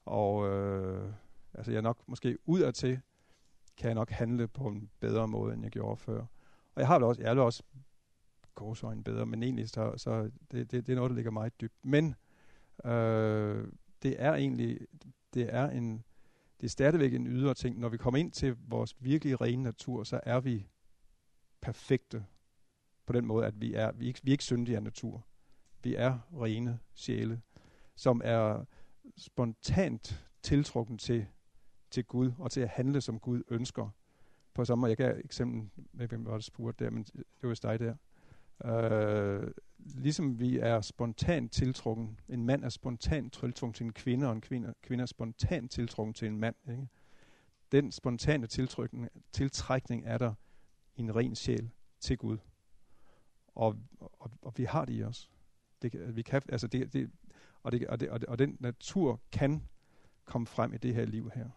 Og 0.06 0.50
øh, 0.50 1.12
altså 1.54 1.72
jeg 1.72 1.82
nok 1.82 1.98
måske 2.08 2.38
ud 2.46 2.72
til, 2.72 3.02
kan 3.78 3.88
jeg 3.88 3.96
nok 3.96 4.10
handle 4.10 4.48
på 4.48 4.68
en 4.68 4.90
bedre 5.00 5.28
måde, 5.28 5.54
end 5.54 5.64
jeg 5.64 5.72
gjorde 5.72 5.98
før. 5.98 6.20
Og 6.76 6.82
jeg 6.82 6.88
har 6.88 7.00
det 7.00 7.08
også, 7.08 7.22
jeg 7.22 7.38
er 7.38 7.42
også 7.42 7.64
gåsøjne 8.56 9.04
bedre, 9.04 9.26
men 9.26 9.44
egentlig 9.44 9.70
så, 9.70 9.94
så 9.98 10.32
det, 10.52 10.72
det, 10.72 10.88
det 10.88 10.90
er 10.90 10.96
noget, 10.96 11.10
der 11.10 11.16
ligger 11.16 11.32
meget 11.32 11.62
dybt. 11.62 11.86
Men 11.86 12.16
øh, 12.86 13.68
det 14.04 14.16
er 14.18 14.34
egentlig, 14.34 14.80
det 15.34 15.56
er 15.56 15.70
en, 15.70 16.04
det 16.62 16.66
er 16.66 16.70
stadigvæk 16.70 17.14
en 17.14 17.28
ydre 17.28 17.54
ting. 17.54 17.80
Når 17.80 17.90
vi 17.90 17.98
kommer 17.98 18.20
ind 18.20 18.32
til 18.32 18.56
vores 18.68 18.96
virkelige 19.00 19.36
rene 19.36 19.64
natur, 19.64 20.04
så 20.04 20.20
er 20.24 20.40
vi 20.40 20.68
perfekte 21.62 22.26
på 23.06 23.14
den 23.14 23.26
måde, 23.26 23.46
at 23.46 23.62
vi 23.62 23.74
er, 23.74 23.92
vi 23.92 24.06
er, 24.06 24.08
ikke, 24.08 24.20
vi 24.24 24.30
er 24.30 24.34
ikke 24.34 24.44
syndige 24.44 24.76
af 24.76 24.84
natur. 24.84 25.26
Vi 25.84 25.96
er 25.96 26.20
rene 26.34 26.80
sjæle, 26.94 27.42
som 27.96 28.22
er 28.24 28.66
spontant 29.18 30.26
tiltrukken 30.42 30.98
til, 30.98 31.26
til 31.92 32.06
Gud, 32.06 32.32
og 32.38 32.52
til 32.52 32.62
at 32.62 32.70
handle, 32.70 33.02
som 33.02 33.20
Gud 33.20 33.44
ønsker. 33.48 33.90
På 34.54 34.66
samme 34.66 34.82
måde, 34.82 34.90
jeg 34.90 34.98
gav 34.98 35.22
eksempel 35.24 35.84
hvem 35.92 36.26
var 36.26 36.34
det 36.34 36.44
spurgt 36.44 36.80
der, 36.80 36.90
men 36.90 37.04
det 37.04 37.24
var 37.42 37.60
dig 37.62 37.80
der. 37.80 37.96
Øh, 38.64 39.52
ligesom 39.78 40.40
vi 40.40 40.58
er 40.58 40.82
spontant 40.82 41.52
tiltrukken, 41.52 42.20
en 42.30 42.46
mand 42.46 42.64
er 42.64 42.70
spontant 42.70 43.34
tiltrukken 43.34 43.74
til 43.74 43.86
en 43.86 43.94
kvinde, 43.94 44.28
og 44.28 44.34
en 44.34 44.42
kvinde, 44.42 44.74
kvinde 44.84 45.02
er 45.02 45.06
spontant 45.06 45.72
tiltrukken 45.72 46.14
til 46.14 46.28
en 46.28 46.40
mand. 46.40 46.56
Ikke? 46.70 46.88
Den 47.72 47.92
spontane 47.92 48.48
tiltrækning, 49.32 50.06
er 50.06 50.18
der 50.18 50.34
i 50.96 51.02
en 51.02 51.16
ren 51.16 51.36
sjæl 51.36 51.70
til 52.00 52.18
Gud. 52.18 52.38
Og, 53.48 53.76
og, 54.00 54.32
og 54.42 54.54
vi 54.58 54.64
har 54.64 54.86
det 54.86 54.94
i 54.94 55.04
os. 55.04 55.30
Det, 55.82 56.16
vi 56.16 56.22
kan, 56.22 56.42
altså 56.50 56.68
det, 56.68 56.94
det, 56.94 57.12
og, 57.64 57.72
det, 57.72 57.88
og, 57.88 58.00
det, 58.00 58.10
og, 58.10 58.22
det, 58.22 58.30
og 58.30 58.40
den 58.40 58.58
natur 58.60 59.22
kan 59.32 59.62
komme 60.26 60.48
frem 60.48 60.74
i 60.74 60.78
det 60.78 60.96
her 60.96 61.06
liv 61.06 61.32
her. 61.36 61.50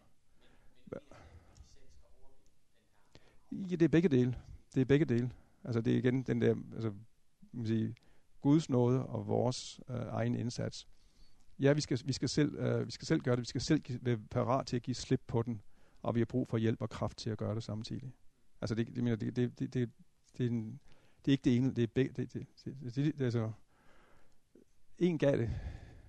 Ja, 3.50 3.76
det 3.76 3.82
er 3.82 3.88
begge 3.88 4.08
dele. 4.08 4.38
Det 4.74 4.80
er 4.80 4.84
begge 4.84 5.04
dele. 5.04 5.30
Altså 5.68 5.80
det 5.80 5.92
er 5.92 5.98
igen 5.98 6.22
den 6.22 6.40
der, 6.40 6.54
altså, 6.74 6.92
man 7.52 7.66
sige, 7.66 7.94
Guds 8.40 8.70
nåde 8.70 9.06
og 9.06 9.26
vores 9.26 9.80
øh, 9.90 9.96
egen 9.96 10.34
indsats. 10.34 10.88
Ja, 11.58 11.72
vi 11.72 11.80
skal, 11.80 12.00
vi, 12.04 12.12
skal 12.12 12.28
selv, 12.28 12.54
øh, 12.54 12.86
vi 12.86 12.90
skal 12.90 13.06
selv 13.06 13.20
gøre 13.20 13.36
det. 13.36 13.40
Vi 13.40 13.46
skal 13.46 13.60
selv 13.60 13.82
være 14.02 14.18
parat 14.30 14.66
til 14.66 14.76
at 14.76 14.82
give 14.82 14.94
slip 14.94 15.22
på 15.26 15.42
den, 15.42 15.62
og 16.02 16.14
vi 16.14 16.20
har 16.20 16.24
brug 16.24 16.48
for 16.48 16.58
hjælp 16.58 16.82
og 16.82 16.90
kraft 16.90 17.18
til 17.18 17.30
at 17.30 17.38
gøre 17.38 17.54
det 17.54 17.62
samtidig. 17.62 18.12
Altså 18.60 18.74
det, 18.74 18.86
det, 18.96 19.20
det, 19.20 19.36
det, 19.36 19.36
det, 19.58 19.74
det, 19.74 19.90
det, 20.38 20.46
er 20.46 20.50
en, 20.50 20.80
det 21.24 21.30
er 21.30 21.32
ikke 21.32 21.44
det 21.44 21.56
ene, 21.56 21.74
det 21.74 21.82
er 21.82 21.88
begge. 21.94 22.12
Det, 22.16 22.32
det, 22.32 22.46
det, 22.64 22.76
det, 22.84 22.94
det, 22.94 23.18
det, 23.18 23.24
altså, 23.24 23.52
en 24.98 25.18
gav 25.18 25.38
det 25.38 25.50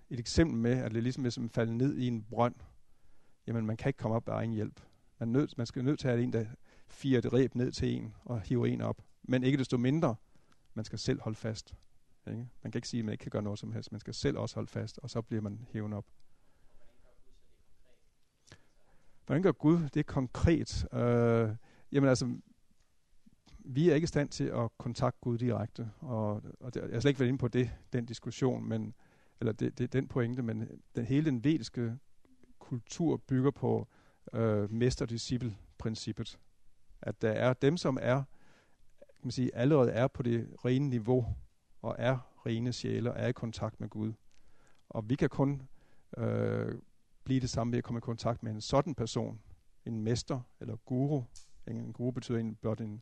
et 0.10 0.20
eksempel 0.20 0.58
med, 0.58 0.72
at 0.72 0.92
det 0.92 1.04
ligesom 1.04 1.22
er 1.22 1.24
ligesom 1.24 1.24
hvis 1.24 1.40
man 1.40 1.50
falder 1.50 1.74
ned 1.74 1.98
i 1.98 2.08
en 2.08 2.24
brønd. 2.24 2.56
Jamen, 3.48 3.66
man 3.66 3.78
kan 3.78 3.90
ikke 3.90 3.98
komme 3.98 4.16
op 4.16 4.30
af 4.30 4.34
egen 4.34 4.52
hjælp. 4.52 4.82
Man, 5.20 5.30
nød, 5.30 5.48
man 5.58 5.68
skal 5.68 5.84
nødt 5.84 6.00
til 6.00 6.08
at 6.08 6.14
have 6.14 6.24
en, 6.24 6.34
der 6.34 6.46
firer 6.88 7.18
et 7.20 7.34
reb 7.34 7.56
ned 7.56 7.72
til 7.72 7.96
en 7.96 8.16
og 8.26 8.42
hiver 8.42 8.66
en 8.66 8.82
op. 8.82 9.09
Men 9.24 9.44
ikke 9.44 9.58
desto 9.58 9.78
mindre, 9.78 10.16
man 10.74 10.86
skal 10.86 11.00
selv 11.00 11.22
holde 11.22 11.36
fast. 11.36 11.76
Ikke? 12.28 12.48
Man 12.64 12.72
kan 12.72 12.80
ikke 12.80 12.88
sige, 12.88 13.00
at 13.00 13.06
man 13.06 13.12
ikke 13.12 13.22
kan 13.22 13.30
gøre 13.30 13.42
noget 13.42 13.60
som 13.60 13.72
helst. 13.72 13.92
Man 13.92 14.00
skal 14.00 14.14
selv 14.14 14.38
også 14.38 14.56
holde 14.56 14.68
fast, 14.68 15.00
og 15.04 15.10
så 15.10 15.22
bliver 15.22 15.42
man 15.42 15.66
hævet 15.72 15.94
op. 15.94 16.06
Hvordan 19.26 19.44
gør 19.44 19.52
Gud 19.52 19.90
det 19.90 20.06
konkret? 20.06 20.94
Øh, 20.94 21.50
jamen 21.92 22.10
altså, 22.10 22.38
vi 23.60 23.90
er 23.90 23.96
ikke 23.96 24.06
i 24.06 24.08
stand 24.08 24.30
til 24.30 24.44
at 24.44 24.78
kontakte 24.78 25.20
Gud 25.22 25.38
direkte, 25.38 25.92
og, 26.00 26.44
og 26.60 26.74
det, 26.74 26.82
jeg 26.82 26.90
har 26.94 27.00
slet 27.00 27.10
ikke 27.10 27.20
været 27.20 27.28
inde 27.28 27.40
på 27.40 27.48
det, 27.48 27.72
den 27.94 28.06
diskussion, 28.06 28.66
men, 28.66 28.94
eller 29.40 29.52
det, 29.52 29.78
det, 29.78 29.94
den 29.94 30.08
pointe, 30.08 30.42
men 30.42 30.82
den 30.96 31.06
hele 31.06 31.26
den 31.26 31.44
vediske 31.44 31.98
kultur 32.60 33.18
bygger 33.18 33.52
på 33.52 33.88
øh, 34.34 34.72
mester-disciple-princippet. 34.72 36.40
At 37.02 37.22
der 37.22 37.32
er 37.32 37.54
dem, 37.54 37.78
som 37.78 37.98
er, 38.02 38.24
kan 39.20 39.28
man 39.28 39.32
sige, 39.32 39.56
allerede 39.56 39.92
er 39.92 40.08
på 40.08 40.24
det 40.24 40.48
rene 40.66 40.90
niveau, 40.90 41.36
og 41.82 41.96
er 42.00 42.18
rene 42.46 42.74
sjæle, 42.74 43.14
og 43.14 43.20
er 43.20 43.28
i 43.28 43.32
kontakt 43.32 43.80
med 43.80 43.90
Gud. 43.90 44.14
Og 44.90 45.10
vi 45.10 45.16
kan 45.16 45.30
kun 45.30 45.62
øh, 46.18 46.76
blive 47.24 47.40
det 47.40 47.50
samme 47.50 47.72
ved 47.72 47.78
at 47.78 47.84
komme 47.84 47.98
i 47.98 48.02
kontakt 48.02 48.44
med 48.44 48.52
en 48.52 48.62
sådan 48.62 48.96
person, 48.96 49.40
en 49.86 50.02
mester 50.02 50.40
eller 50.60 50.76
guru. 50.76 51.24
En 51.68 51.94
guru 51.94 52.12
betyder 52.12 52.40
en, 52.40 52.56
blot 52.56 52.82
en, 52.82 53.02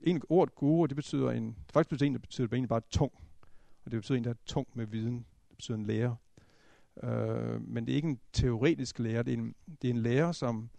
en 0.00 0.22
ord 0.28 0.54
guru, 0.54 0.86
det 0.86 0.96
betyder 0.96 1.30
en, 1.30 1.56
faktisk 1.72 1.90
betyder 1.90 2.06
en, 2.06 2.12
det 2.12 2.22
betyder 2.22 2.48
egentlig 2.52 2.68
bare 2.68 2.82
tung. 2.90 3.12
Og 3.84 3.90
det 3.90 3.98
betyder 3.98 4.18
en, 4.18 4.24
der 4.24 4.30
er 4.30 4.34
tung 4.46 4.68
med 4.74 4.86
viden. 4.86 5.26
Det 5.48 5.56
betyder 5.56 5.78
en 5.78 5.86
lærer. 5.86 6.14
Øh, 7.02 7.62
men 7.62 7.86
det 7.86 7.92
er 7.92 7.96
ikke 7.96 8.08
en 8.08 8.20
teoretisk 8.32 8.98
lærer, 8.98 9.22
det 9.22 9.34
er 9.34 9.38
en, 9.38 9.54
det 9.82 9.90
er 9.90 9.94
en 9.94 10.02
lærer, 10.02 10.32
som 10.32 10.70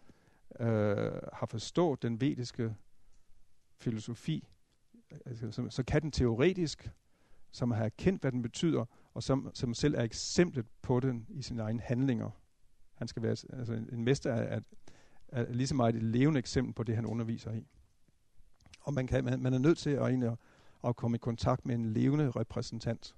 øh, 0.60 1.12
har 1.34 1.46
forstået 1.46 2.02
den 2.02 2.22
vediske 2.22 2.76
filosofi, 3.78 4.48
altså, 5.26 5.52
så, 5.52 5.70
så 5.70 5.84
kan 5.84 6.02
den 6.02 6.12
teoretisk, 6.12 6.90
som 7.52 7.72
har 7.72 7.84
erkendt, 7.84 8.22
hvad 8.22 8.32
den 8.32 8.42
betyder, 8.42 8.86
og 9.14 9.24
som, 9.24 9.52
som 9.54 9.74
selv 9.74 9.96
er 9.96 10.04
eksemplet 10.04 10.66
på 10.82 11.00
den 11.00 11.26
i 11.30 11.42
sine 11.42 11.62
egne 11.62 11.82
handlinger. 11.82 12.30
Han 12.94 13.08
skal 13.08 13.22
være, 13.24 13.36
altså 13.54 13.74
en, 13.74 13.90
en 13.92 14.04
mester 14.04 14.34
af, 14.34 14.58
er, 14.58 14.62
er 15.28 15.54
lige 15.54 15.68
så 15.68 15.76
meget 15.76 15.96
et 15.96 16.04
levende 16.04 16.40
eksempel 16.40 16.74
på 16.74 16.84
det, 16.84 16.96
han 16.96 17.06
underviser 17.06 17.54
i. 17.54 17.68
Og 18.82 18.94
man, 18.94 19.08
kan, 19.08 19.26
man, 19.26 19.40
man 19.40 19.54
er 19.54 19.58
nødt 19.58 19.78
til 19.78 19.90
at, 19.90 20.24
at, 20.24 20.38
at 20.84 20.96
komme 20.96 21.16
i 21.16 21.18
kontakt 21.18 21.66
med 21.66 21.76
en 21.76 21.86
levende 21.86 22.32
repræsentant. 22.32 23.16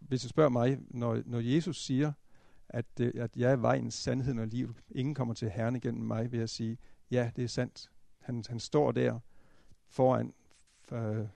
Hvis 0.00 0.22
du 0.22 0.28
spørger 0.28 0.50
mig, 0.50 0.78
når, 0.90 1.22
når 1.26 1.40
Jesus 1.40 1.84
siger, 1.84 2.12
at, 2.68 2.86
øh, 3.00 3.12
at 3.14 3.36
jeg 3.36 3.52
er 3.52 3.56
vejen, 3.56 3.90
sandheden 3.90 4.38
og 4.38 4.46
liv, 4.46 4.74
ingen 4.90 5.14
kommer 5.14 5.34
til 5.34 5.50
Herren 5.50 5.76
igennem 5.76 6.04
mig, 6.04 6.32
vil 6.32 6.38
jeg 6.38 6.48
sige, 6.48 6.78
ja, 7.10 7.30
det 7.36 7.44
er 7.44 7.48
sandt. 7.48 7.90
Han, 8.20 8.44
han 8.48 8.60
står 8.60 8.92
der 8.92 9.20
foran 9.86 10.32
øh, 10.92 11.26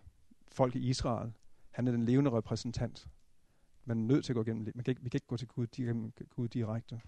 folk 0.48 0.76
i 0.76 0.78
Israel. 0.78 1.32
Han 1.70 1.88
er 1.88 1.92
den 1.92 2.04
levende 2.04 2.30
repræsentant. 2.30 3.08
Man 3.84 3.98
er 3.98 4.02
nødt 4.02 4.24
til 4.24 4.32
at 4.32 4.34
gå 4.34 4.42
igennem. 4.42 4.72
Man 4.74 4.84
kan 4.84 4.92
ikke, 4.92 5.02
vi 5.02 5.08
kan 5.08 5.16
ikke 5.16 5.26
gå 5.26 5.36
til 5.36 5.48
Gud, 5.48 5.66
igennem 5.78 6.12
Gud 6.36 6.48
direkte. 6.48 7.00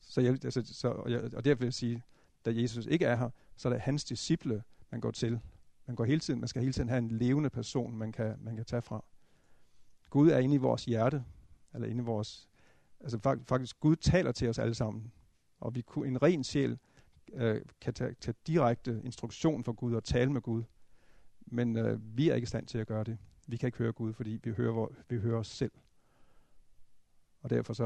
Så, 0.00 0.20
jeg, 0.20 0.44
altså, 0.44 0.62
så 0.64 0.88
og, 0.88 1.10
jeg, 1.10 1.34
og 1.34 1.44
derfor 1.44 1.58
vil 1.58 1.66
jeg 1.66 1.74
sige, 1.74 2.02
da 2.44 2.50
Jesus 2.54 2.86
ikke 2.86 3.04
er 3.04 3.16
her, 3.16 3.30
så 3.56 3.68
er 3.68 3.72
det 3.72 3.82
hans 3.82 4.04
disciple, 4.04 4.62
man 4.90 5.00
går 5.00 5.10
til. 5.10 5.40
Man, 5.86 5.96
går 5.96 6.04
hele 6.04 6.20
tiden, 6.20 6.40
man 6.40 6.48
skal 6.48 6.62
hele 6.62 6.72
tiden 6.72 6.88
have 6.88 6.98
en 6.98 7.08
levende 7.08 7.50
person, 7.50 7.96
man 7.96 8.12
kan, 8.12 8.36
man 8.40 8.56
kan 8.56 8.64
tage 8.64 8.82
fra. 8.82 9.04
Gud 10.10 10.30
er 10.30 10.38
inde 10.38 10.54
i 10.54 10.58
vores 10.58 10.84
hjerte, 10.84 11.24
eller 11.74 11.88
inde 11.88 12.02
i 12.02 12.04
vores... 12.04 12.48
Altså 13.00 13.18
faktisk, 13.46 13.80
Gud 13.80 13.96
taler 13.96 14.32
til 14.32 14.48
os 14.48 14.58
alle 14.58 14.74
sammen. 14.74 15.12
Og 15.60 15.74
vi, 15.74 15.84
en 15.96 16.22
ren 16.22 16.44
sjæl 16.44 16.78
øh, 17.32 17.60
kan 17.80 17.94
tage, 17.94 18.14
tage 18.14 18.34
direkte 18.46 19.00
instruktion 19.04 19.64
fra 19.64 19.72
Gud 19.72 19.94
og 19.94 20.04
tale 20.04 20.32
med 20.32 20.40
Gud. 20.40 20.62
Men 21.52 21.76
øh, 21.76 22.16
vi 22.16 22.28
er 22.28 22.34
ikke 22.34 22.44
i 22.44 22.46
stand 22.46 22.66
til 22.66 22.78
at 22.78 22.86
gøre 22.86 23.04
det. 23.04 23.18
Vi 23.46 23.56
kan 23.56 23.66
ikke 23.66 23.78
høre 23.78 23.92
Gud, 23.92 24.12
fordi 24.12 24.40
vi 24.44 24.50
hører, 24.50 24.72
hvor, 24.72 24.92
vi 25.08 25.18
hører 25.18 25.38
os 25.38 25.48
selv. 25.48 25.72
Og 27.40 27.50
derfor 27.50 27.72
så 27.72 27.84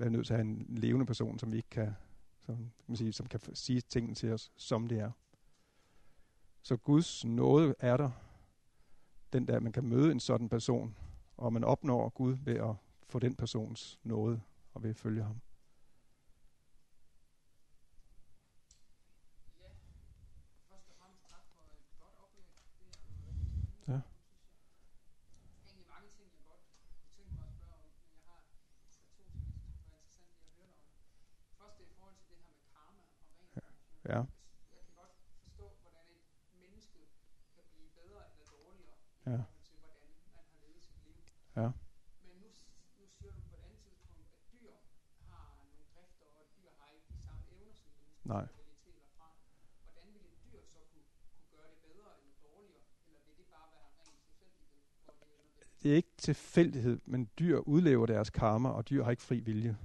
er 0.00 0.04
vi 0.04 0.10
nødt 0.10 0.26
til 0.26 0.34
at 0.34 0.38
have 0.40 0.50
en 0.50 0.66
levende 0.68 1.06
person, 1.06 1.38
som 1.38 1.52
vi 1.52 1.56
ikke 1.56 1.70
kan, 1.70 1.94
som, 2.40 2.56
kan 2.56 2.72
man 2.86 2.96
sige, 2.96 3.12
som 3.12 3.26
kan 3.26 3.40
sige 3.54 3.80
tingene 3.80 4.14
til 4.14 4.32
os, 4.32 4.52
som 4.56 4.88
det 4.88 4.98
er. 4.98 5.10
Så 6.62 6.76
Guds 6.76 7.24
nåde 7.24 7.74
er 7.78 7.96
der, 7.96 8.10
den 9.32 9.48
der, 9.48 9.60
man 9.60 9.72
kan 9.72 9.84
møde 9.84 10.12
en 10.12 10.20
sådan 10.20 10.48
person, 10.48 10.96
og 11.36 11.52
man 11.52 11.64
opnår 11.64 12.08
Gud 12.08 12.36
ved 12.44 12.56
at 12.56 12.74
få 13.08 13.18
den 13.18 13.34
persons 13.34 13.98
nåde 14.02 14.40
og 14.74 14.82
ved 14.82 14.90
at 14.90 14.96
følge 14.96 15.22
ham. 15.22 15.40
Ja. 23.88 23.92
Jeg 23.92 24.00
kan 25.84 26.12
godt 26.12 26.26
forstå, 26.26 26.50
hvordan 26.50 26.70
et 26.74 26.88
menneske 26.88 27.04
kan 27.04 27.08
blive 27.14 27.30
bedre 33.54 33.68
eller 33.68 33.91
Ja. 34.04 34.20
Jeg 34.74 34.80
kan 34.84 34.94
godt 35.02 35.14
forstå, 35.42 35.66
hvordan 35.82 36.06
et 36.42 36.54
menneske 36.62 37.00
kan 37.54 37.64
blive 37.72 37.88
bedre 38.00 38.22
eller 38.32 38.46
dårligere 38.58 38.98
ja. 39.26 39.40
til, 39.66 39.76
hvordan 39.82 40.06
man 40.12 40.26
har 40.34 40.44
levet 40.60 40.82
sit 40.88 40.98
liv. 41.06 41.18
Ja. 41.56 41.68
Men 42.24 42.34
nu, 42.42 42.48
nu 42.98 43.04
siger 43.16 43.32
du 43.36 43.40
på 43.50 43.54
et 43.58 43.62
andet 43.66 43.80
tidspunkt, 43.86 44.28
at 44.36 44.42
dyr 44.52 44.74
har 45.32 45.46
nogle 45.58 45.84
drifter, 45.94 46.28
og 46.38 46.44
dyr 46.56 46.70
har 46.78 46.88
ikke 46.94 47.06
de 47.14 47.18
samme 47.26 47.42
evner 47.54 47.74
som 47.82 47.90
mennesker. 48.00 48.28
Nej. 48.34 48.46
Fra. 49.16 49.28
Hvordan 49.84 50.06
vil 50.14 50.24
et 50.32 50.38
dyr 50.46 50.62
så 50.74 50.78
kunne, 50.90 51.08
kunne 51.34 51.48
gøre 51.56 51.68
det 51.72 51.80
bedre 51.88 52.10
eller 52.20 52.36
dårligere, 52.48 52.84
eller 53.06 53.20
vil 53.26 53.36
det 53.40 53.48
bare 53.56 53.68
være 53.76 53.88
ren 54.00 54.14
tilfældighed? 54.26 54.82
Er 55.10 55.26
det 55.82 55.88
er 55.92 55.96
ikke 56.02 56.16
tilfældighed, 56.28 56.96
men 57.12 57.30
dyr 57.38 57.58
udlever 57.74 58.06
deres 58.06 58.30
karma, 58.30 58.68
og 58.68 58.88
dyr 58.90 59.02
har 59.04 59.10
ikke 59.10 59.28
fri 59.30 59.40
vilje. 59.40 59.76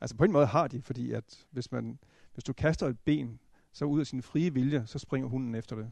Altså 0.00 0.16
på 0.16 0.24
en 0.24 0.32
måde 0.32 0.46
har 0.46 0.68
de, 0.68 0.82
fordi 0.82 1.12
at 1.12 1.46
hvis 1.50 1.72
man 1.72 1.98
hvis 2.38 2.44
du 2.44 2.52
kaster 2.52 2.86
et 2.86 2.98
ben, 2.98 3.40
så 3.72 3.84
ud 3.84 4.00
af 4.00 4.06
sin 4.06 4.22
frie 4.22 4.54
vilje, 4.54 4.86
så 4.86 4.98
springer 4.98 5.28
hunden 5.28 5.54
efter 5.54 5.76
det. 5.76 5.90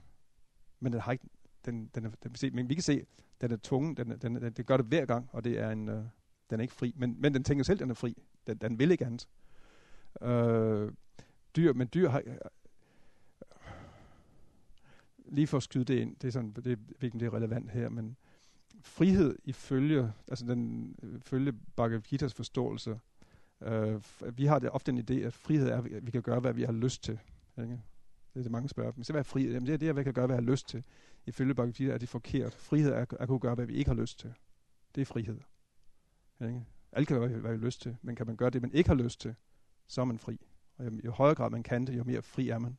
Men 0.80 0.92
den 0.92 1.00
har 1.00 1.12
ikke, 1.12 1.24
den, 1.64 1.90
den 1.94 2.04
er, 2.04 2.10
den, 2.10 2.54
men 2.54 2.68
vi 2.68 2.74
kan 2.74 2.82
se, 2.82 3.06
den 3.40 3.52
er 3.52 3.56
tunge, 3.56 3.94
den, 3.94 4.10
den, 4.10 4.34
den, 4.34 4.52
det 4.52 4.66
gør 4.66 4.76
det 4.76 4.86
hver 4.86 5.06
gang, 5.06 5.28
og 5.32 5.44
det 5.44 5.58
er 5.58 5.70
en, 5.70 5.88
øh, 5.88 6.04
den 6.50 6.60
er 6.60 6.62
ikke 6.62 6.74
fri. 6.74 6.92
Men, 6.96 7.16
men 7.18 7.34
den 7.34 7.44
tænker 7.44 7.64
selv, 7.64 7.78
den 7.78 7.90
er 7.90 7.94
fri. 7.94 8.22
Den, 8.46 8.56
den 8.56 8.78
vil 8.78 8.90
ikke 8.90 9.06
andet. 9.06 9.28
Øh, 10.22 10.92
dyr, 11.56 11.72
men 11.72 11.88
dyr 11.94 12.08
har, 12.08 12.22
lige 15.24 15.46
for 15.46 15.56
at 15.56 15.62
skyde 15.62 15.84
det 15.84 15.98
ind, 15.98 16.16
det 16.16 16.28
er 16.28 16.32
sådan, 16.32 16.52
det, 16.52 16.78
det 17.00 17.22
er 17.22 17.34
relevant 17.34 17.70
her, 17.70 17.88
men 17.88 18.16
frihed 18.80 19.38
ifølge, 19.44 20.12
altså 20.28 20.46
den 20.46 20.94
følge 21.22 21.52
Bhagavad 21.52 22.02
Gita's 22.12 22.34
forståelse, 22.36 22.98
Øh, 23.60 24.02
vi 24.32 24.46
har 24.46 24.58
det 24.58 24.70
ofte 24.70 24.92
en 24.92 24.98
idé, 24.98 25.14
at 25.14 25.32
frihed 25.32 25.68
er, 25.68 25.76
at 25.78 26.06
vi 26.06 26.10
kan 26.10 26.22
gøre, 26.22 26.40
hvad 26.40 26.52
vi 26.52 26.62
har 26.62 26.72
lyst 26.72 27.02
til. 27.02 27.18
Ikke? 27.58 27.80
Det 28.34 28.40
er 28.40 28.42
det 28.42 28.52
mange 28.52 28.68
spørger. 28.68 28.92
Men 28.96 29.04
så 29.04 29.12
hvad 29.12 29.20
er 29.20 29.24
frihed? 29.24 29.52
Jamen 29.52 29.66
det 29.66 29.72
er 29.72 29.78
det, 29.78 29.88
at 29.88 29.96
vi 29.96 30.02
kan 30.04 30.12
gøre, 30.12 30.26
hvad 30.26 30.36
jeg 30.36 30.42
har 30.44 30.50
lyst 30.50 30.68
til. 30.68 30.84
Ifølge 31.26 31.54
Bhagavad 31.54 31.72
Gita 31.72 31.92
er 31.92 31.98
det 31.98 32.08
forkert. 32.08 32.54
Frihed 32.54 32.92
er 32.92 33.06
at 33.20 33.28
kunne 33.28 33.38
gøre, 33.38 33.54
hvad 33.54 33.66
vi 33.66 33.74
ikke 33.74 33.90
har 33.90 33.96
lyst 33.96 34.18
til. 34.18 34.34
Det 34.94 35.00
er 35.00 35.04
frihed. 35.04 35.40
Ikke? 36.40 36.64
Alle 36.92 37.06
kan 37.06 37.18
gøre, 37.18 37.28
hvad 37.28 37.52
vi 37.52 37.58
har 37.58 37.64
lyst 37.64 37.82
til. 37.82 37.96
Men 38.02 38.16
kan 38.16 38.26
man 38.26 38.36
gøre 38.36 38.50
det, 38.50 38.62
man 38.62 38.72
ikke 38.72 38.90
har 38.90 38.94
lyst 38.94 39.20
til, 39.20 39.34
så 39.86 40.00
er 40.00 40.04
man 40.04 40.18
fri. 40.18 40.40
Og 40.76 40.84
jo, 40.84 40.90
jo 41.04 41.10
højere 41.10 41.34
grad 41.34 41.50
man 41.50 41.62
kan 41.62 41.86
det, 41.86 41.98
jo 41.98 42.04
mere 42.04 42.22
fri 42.22 42.48
er 42.48 42.58
man. 42.58 42.78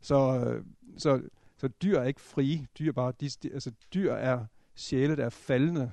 Så, 0.00 0.44
øh, 0.44 0.64
så, 0.96 1.22
så 1.56 1.68
dyr 1.68 1.98
er 1.98 2.04
ikke 2.04 2.20
frie. 2.20 2.66
Dyr, 2.78 2.92
bare, 2.92 3.12
de, 3.20 3.28
de, 3.28 3.52
altså, 3.52 3.72
dyr 3.94 4.12
er 4.12 4.46
sjæle, 4.74 5.16
der 5.16 5.24
er 5.24 5.30
faldende, 5.30 5.92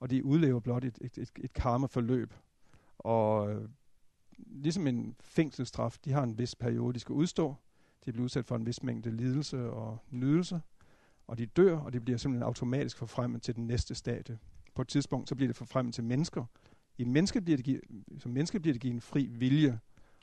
og 0.00 0.10
de 0.10 0.24
udlever 0.24 0.60
blot 0.60 0.84
et, 0.84 0.98
et, 1.00 1.18
et, 1.18 1.30
et 1.36 1.52
karma-forløb. 1.52 2.34
Og 3.00 3.52
øh, 3.52 3.68
ligesom 4.38 4.86
en 4.86 5.16
fængselsstraf, 5.20 5.96
de 6.04 6.12
har 6.12 6.22
en 6.22 6.38
vis 6.38 6.54
periode, 6.54 6.94
de 6.94 7.00
skal 7.00 7.12
udstå. 7.12 7.54
De 8.04 8.12
bliver 8.12 8.24
udsat 8.24 8.46
for 8.46 8.56
en 8.56 8.66
vis 8.66 8.82
mængde 8.82 9.10
lidelse 9.10 9.70
og 9.70 9.98
nydelse, 10.10 10.60
og 11.26 11.38
de 11.38 11.46
dør, 11.46 11.78
og 11.78 11.92
de 11.92 12.00
bliver 12.00 12.18
simpelthen 12.18 12.42
automatisk 12.42 12.96
forfremmet 12.96 13.42
til 13.42 13.56
den 13.56 13.66
næste 13.66 13.94
stadie. 13.94 14.38
På 14.74 14.82
et 14.82 14.88
tidspunkt, 14.88 15.28
så 15.28 15.34
bliver 15.34 15.48
det 15.48 15.56
forfremmet 15.56 15.94
til 15.94 16.04
mennesker. 16.04 16.44
I 16.98 17.04
menneske 17.04 17.40
bliver 17.40 17.56
det 17.56 17.64
givet, 17.64 17.80
som 18.18 18.32
menneske 18.32 18.60
bliver 18.60 18.74
det 18.74 18.82
givet 18.82 18.94
en 18.94 19.00
fri 19.00 19.26
vilje, 19.26 19.80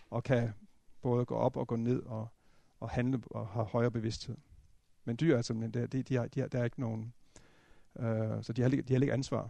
og 0.09 0.23
kan 0.23 0.53
både 1.01 1.25
gå 1.25 1.35
op 1.35 1.57
og 1.57 1.67
gå 1.67 1.75
ned 1.75 2.03
og, 2.03 2.27
og 2.79 2.89
handle 2.89 3.21
og 3.31 3.47
have 3.47 3.65
højere 3.65 3.91
bevidsthed. 3.91 4.37
Men 5.05 5.15
dyr 5.19 5.37
er 5.37 5.41
simpelthen, 5.41 5.81
der, 5.81 5.87
de, 5.87 6.03
de 6.03 6.15
har, 6.15 6.27
de 6.27 6.39
har, 6.39 6.47
der 6.47 6.59
er 6.59 6.63
ikke 6.63 6.79
nogen, 6.79 7.13
øh, 7.99 8.43
så 8.43 8.53
de 8.53 8.61
har, 8.61 8.69
de 8.69 8.93
har 8.93 9.01
ikke 9.01 9.13
ansvar. 9.13 9.49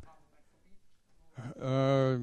Øh, 1.61 2.21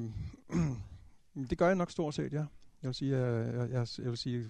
det 1.49 1.57
gør 1.57 1.67
jeg 1.67 1.75
nok 1.75 1.91
stort 1.91 2.13
set, 2.15 2.33
ja. 2.33 2.45
Jeg 2.81 2.87
vil 2.87 2.93
sige, 2.93 3.17
jeg, 3.17 3.53
jeg, 3.55 3.69
jeg, 3.69 3.87
jeg 3.97 4.09
vil 4.09 4.17
sige, 4.17 4.49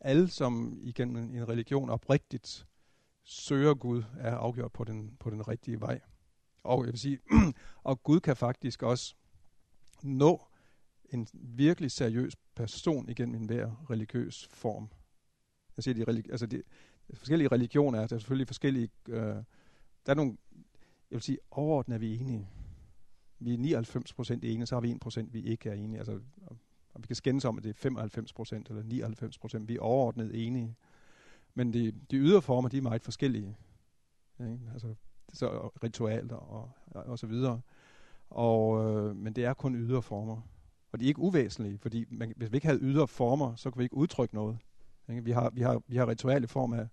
alle 0.00 0.28
som 0.28 0.78
igennem 0.82 1.16
en 1.34 1.48
religion 1.48 1.90
oprigtigt 1.90 2.66
søger 3.24 3.74
Gud, 3.74 4.02
er 4.18 4.36
afgjort 4.36 4.72
på 4.72 4.84
den, 4.84 5.16
på 5.20 5.30
den 5.30 5.48
rigtige 5.48 5.80
vej. 5.80 6.00
Og 6.62 6.84
jeg 6.84 6.92
vil 6.92 7.00
sige, 7.00 7.18
og 7.82 8.02
Gud 8.02 8.20
kan 8.20 8.36
faktisk 8.36 8.82
også 8.82 9.14
nå 10.02 10.42
en 11.10 11.26
virkelig 11.32 11.90
seriøs 11.90 12.36
person 12.54 13.08
igennem 13.08 13.34
enhver 13.34 13.90
religiøs 13.90 14.48
form. 14.50 14.90
Jeg 15.76 15.84
siger, 15.84 15.94
de, 15.94 16.12
religi- 16.12 16.30
altså 16.30 16.46
de, 16.46 16.62
forskellige 17.14 17.48
religioner 17.48 18.00
er 18.00 18.06
der 18.06 18.18
selvfølgelig 18.18 18.46
forskellige... 18.46 18.90
Øh, 19.08 19.36
der 20.06 20.12
er 20.12 20.14
nogle... 20.14 20.36
Jeg 21.10 21.16
vil 21.16 21.22
sige, 21.22 21.38
overordnet 21.50 21.94
er 21.94 21.98
vi 21.98 22.18
enige. 22.18 22.48
Vi 23.38 23.54
er 23.54 23.58
99 23.58 24.12
procent 24.12 24.44
enige, 24.44 24.66
så 24.66 24.74
har 24.74 24.80
vi 24.80 24.90
1 24.90 25.00
procent, 25.00 25.34
vi 25.34 25.40
ikke 25.40 25.70
er 25.70 25.74
enige. 25.74 25.98
Altså, 25.98 26.20
og 26.94 27.02
vi 27.02 27.06
kan 27.06 27.16
skændes 27.16 27.44
om, 27.44 27.58
at 27.58 27.64
det 27.64 27.70
er 27.70 27.74
95 27.74 28.32
procent 28.32 28.68
eller 28.68 28.82
99 28.82 29.38
procent. 29.38 29.68
Vi 29.68 29.76
er 29.76 29.80
overordnet 29.80 30.46
enige. 30.46 30.76
Men 31.54 31.72
de, 31.72 31.92
de 32.10 32.16
ydre 32.16 32.42
former, 32.42 32.68
de 32.68 32.78
er 32.78 32.82
meget 32.82 33.02
forskellige. 33.02 33.56
Ikke? 34.40 34.60
Altså, 34.72 34.94
så 35.32 35.68
ritualer 35.82 36.36
og, 36.36 36.70
og 36.90 37.18
så 37.18 37.26
videre. 37.26 37.60
Og, 38.30 38.84
øh, 38.84 39.16
men 39.16 39.32
det 39.32 39.44
er 39.44 39.54
kun 39.54 39.74
ydre 39.74 40.02
former. 40.02 40.40
Og 40.92 41.00
de 41.00 41.04
er 41.04 41.08
ikke 41.08 41.20
uvæsentlige, 41.20 41.78
fordi 41.78 42.04
man, 42.10 42.32
hvis 42.36 42.52
vi 42.52 42.56
ikke 42.56 42.66
havde 42.66 42.80
ydre 42.80 43.08
former, 43.08 43.54
så 43.54 43.70
kunne 43.70 43.78
vi 43.80 43.84
ikke 43.84 43.96
udtrykke 43.96 44.34
noget. 44.34 44.58
Ikke? 45.08 45.24
Vi, 45.24 45.30
har, 45.30 45.50
vi, 45.50 45.60
har, 45.60 45.82
vi 45.86 45.96
har 45.96 46.08
ritual 46.08 46.44
i 46.44 46.46
form 46.46 46.72
af, 46.72 46.88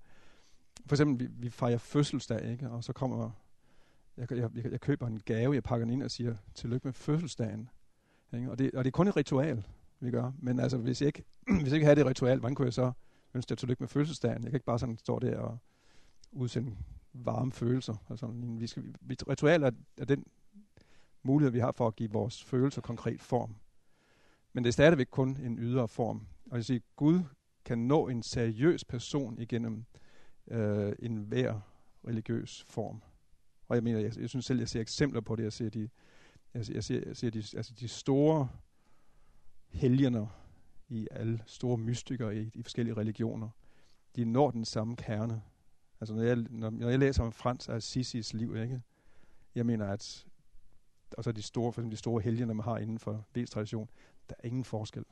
for 0.85 0.95
eksempel, 0.95 1.27
vi, 1.27 1.33
vi 1.37 1.49
fejrer 1.49 1.77
fødselsdag, 1.77 2.51
ikke? 2.51 2.69
og 2.69 2.83
så 2.83 2.93
kommer, 2.93 3.31
jeg, 4.17 4.31
jeg, 4.31 4.49
jeg, 4.55 4.71
jeg 4.71 4.81
køber 4.81 5.07
en 5.07 5.19
gave, 5.19 5.53
jeg 5.53 5.63
pakker 5.63 5.85
den 5.85 5.93
ind 5.93 6.03
og 6.03 6.11
siger, 6.11 6.35
tillykke 6.55 6.87
med 6.87 6.93
fødselsdagen. 6.93 7.69
Ikke? 8.33 8.51
Og, 8.51 8.59
det, 8.59 8.71
og 8.73 8.83
det 8.83 8.89
er 8.89 8.91
kun 8.91 9.07
et 9.07 9.17
ritual, 9.17 9.63
vi 9.99 10.11
gør. 10.11 10.31
Men 10.39 10.59
altså, 10.59 10.77
hvis 10.77 11.01
jeg 11.01 11.07
ikke, 11.07 11.23
hvis 11.61 11.65
jeg 11.65 11.73
ikke 11.73 11.85
havde 11.85 11.99
det 11.99 12.05
ritual, 12.05 12.39
hvordan 12.39 12.55
kunne 12.55 12.65
jeg 12.65 12.73
så 12.73 12.91
ønske 13.33 13.49
dig 13.49 13.57
tillykke 13.57 13.83
med 13.83 13.87
fødselsdagen? 13.87 14.43
Jeg 14.43 14.51
kan 14.51 14.55
ikke 14.55 14.65
bare 14.65 14.79
sådan 14.79 14.97
stå 14.97 15.19
der 15.19 15.37
og 15.37 15.57
udsende 16.31 16.75
varme 17.13 17.51
følelser. 17.51 17.95
Altså, 18.09 18.27
vi 18.27 18.67
skal, 18.67 18.83
vi, 19.01 19.17
ritualer 19.29 19.67
er, 19.67 19.71
er 19.97 20.05
den 20.05 20.25
mulighed, 21.23 21.51
vi 21.51 21.59
har 21.59 21.71
for 21.71 21.87
at 21.87 21.95
give 21.95 22.11
vores 22.11 22.43
følelser 22.43 22.81
konkret 22.81 23.21
form. 23.21 23.55
Men 24.53 24.63
det 24.63 24.67
er 24.67 24.73
stadigvæk 24.73 25.07
kun 25.11 25.37
en 25.37 25.59
ydre 25.59 25.87
form. 25.87 26.27
Og 26.51 26.57
jeg 26.57 26.65
siger, 26.65 26.79
Gud 26.95 27.19
kan 27.65 27.77
nå 27.77 28.07
en 28.07 28.23
seriøs 28.23 28.85
person 28.85 29.39
igennem 29.39 29.85
øh, 30.47 30.93
en 30.99 31.17
hver 31.17 31.59
religiøs 32.07 32.65
form. 32.67 33.01
Og 33.67 33.75
jeg 33.75 33.83
mener, 33.83 33.99
jeg, 33.99 34.17
jeg 34.19 34.29
synes 34.29 34.45
selv, 34.45 34.59
jeg 34.59 34.69
ser 34.69 34.81
eksempler 34.81 35.21
på 35.21 35.35
det. 35.35 35.43
Jeg 35.43 35.53
ser 35.53 35.69
de, 35.69 35.89
jeg, 36.53 36.69
jeg 36.69 36.83
ser, 36.83 37.03
jeg 37.05 37.17
ser 37.17 37.29
de, 37.29 37.37
altså 37.39 37.73
de 37.79 37.87
store 37.87 38.49
helgener 39.67 40.27
i 40.89 41.07
alle 41.11 41.43
store 41.45 41.77
mystikere 41.77 42.35
i 42.35 42.49
de 42.49 42.63
forskellige 42.63 42.97
religioner. 42.97 43.49
De 44.15 44.25
når 44.25 44.51
den 44.51 44.65
samme 44.65 44.95
kerne. 44.95 45.41
Altså 46.01 46.13
når 46.15 46.23
jeg, 46.23 46.35
når, 46.35 46.69
når 46.69 46.89
jeg 46.89 46.99
læser 46.99 47.23
om 47.23 47.31
Frans 47.31 47.69
af 47.69 47.77
Assisi's 47.77 48.37
liv, 48.37 48.55
ikke? 48.55 48.81
jeg 49.55 49.65
mener, 49.65 49.87
at 49.87 50.25
og 51.17 51.23
så 51.23 51.31
de 51.31 51.41
store, 51.41 51.73
for 51.73 51.81
eksempel 51.81 51.91
de 51.91 51.97
store 51.97 52.21
helgener, 52.21 52.53
man 52.53 52.63
har 52.63 52.77
inden 52.77 52.99
for 52.99 53.25
tradition, 53.49 53.89
der 54.29 54.35
er 54.39 54.47
ingen 54.47 54.63
forskel. 54.63 55.05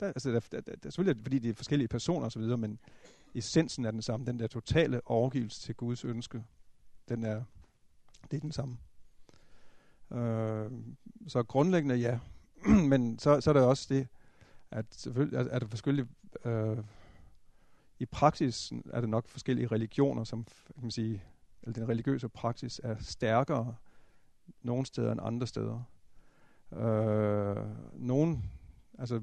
Der, 0.00 0.06
altså, 0.06 0.30
der, 0.30 0.40
der, 0.40 0.60
der, 0.60 0.76
der, 0.76 0.90
selvfølgelig 0.90 1.22
fordi 1.22 1.38
det 1.38 1.50
er 1.50 1.54
forskellige 1.54 1.88
personer 1.88 2.26
osv., 2.26 2.42
men 2.42 2.78
essensen 3.34 3.84
er 3.84 3.90
den 3.90 4.02
samme. 4.02 4.26
Den 4.26 4.38
der 4.38 4.46
totale 4.46 5.00
overgivelse 5.04 5.60
til 5.60 5.74
Guds 5.74 6.04
ønske, 6.04 6.44
den 7.08 7.24
er, 7.24 7.42
det 8.30 8.36
er 8.36 8.40
den 8.40 8.52
samme. 8.52 8.78
Øh, 10.12 10.70
så 11.26 11.42
grundlæggende 11.42 11.94
ja, 11.94 12.18
men 12.90 13.18
så, 13.18 13.40
så 13.40 13.50
er 13.50 13.54
der 13.54 13.62
også 13.62 13.86
det, 13.94 14.08
at 14.70 14.86
selvfølgelig 14.90 15.38
er, 15.38 15.44
er 15.44 15.58
der 15.58 15.66
forskellige, 15.66 16.06
øh, 16.44 16.78
i 17.98 18.06
praksis 18.06 18.72
er 18.92 19.00
der 19.00 19.08
nok 19.08 19.28
forskellige 19.28 19.66
religioner, 19.66 20.24
som 20.24 20.44
kan 20.44 20.82
man 20.82 20.90
sige, 20.90 21.22
eller 21.62 21.72
den 21.72 21.88
religiøse 21.88 22.28
praksis 22.28 22.80
er 22.84 22.96
stærkere 23.00 23.74
nogle 24.62 24.86
steder 24.86 25.12
end 25.12 25.20
andre 25.22 25.46
steder. 25.46 25.82
Øh, 26.72 27.66
nogen, 27.92 28.50
altså 28.98 29.22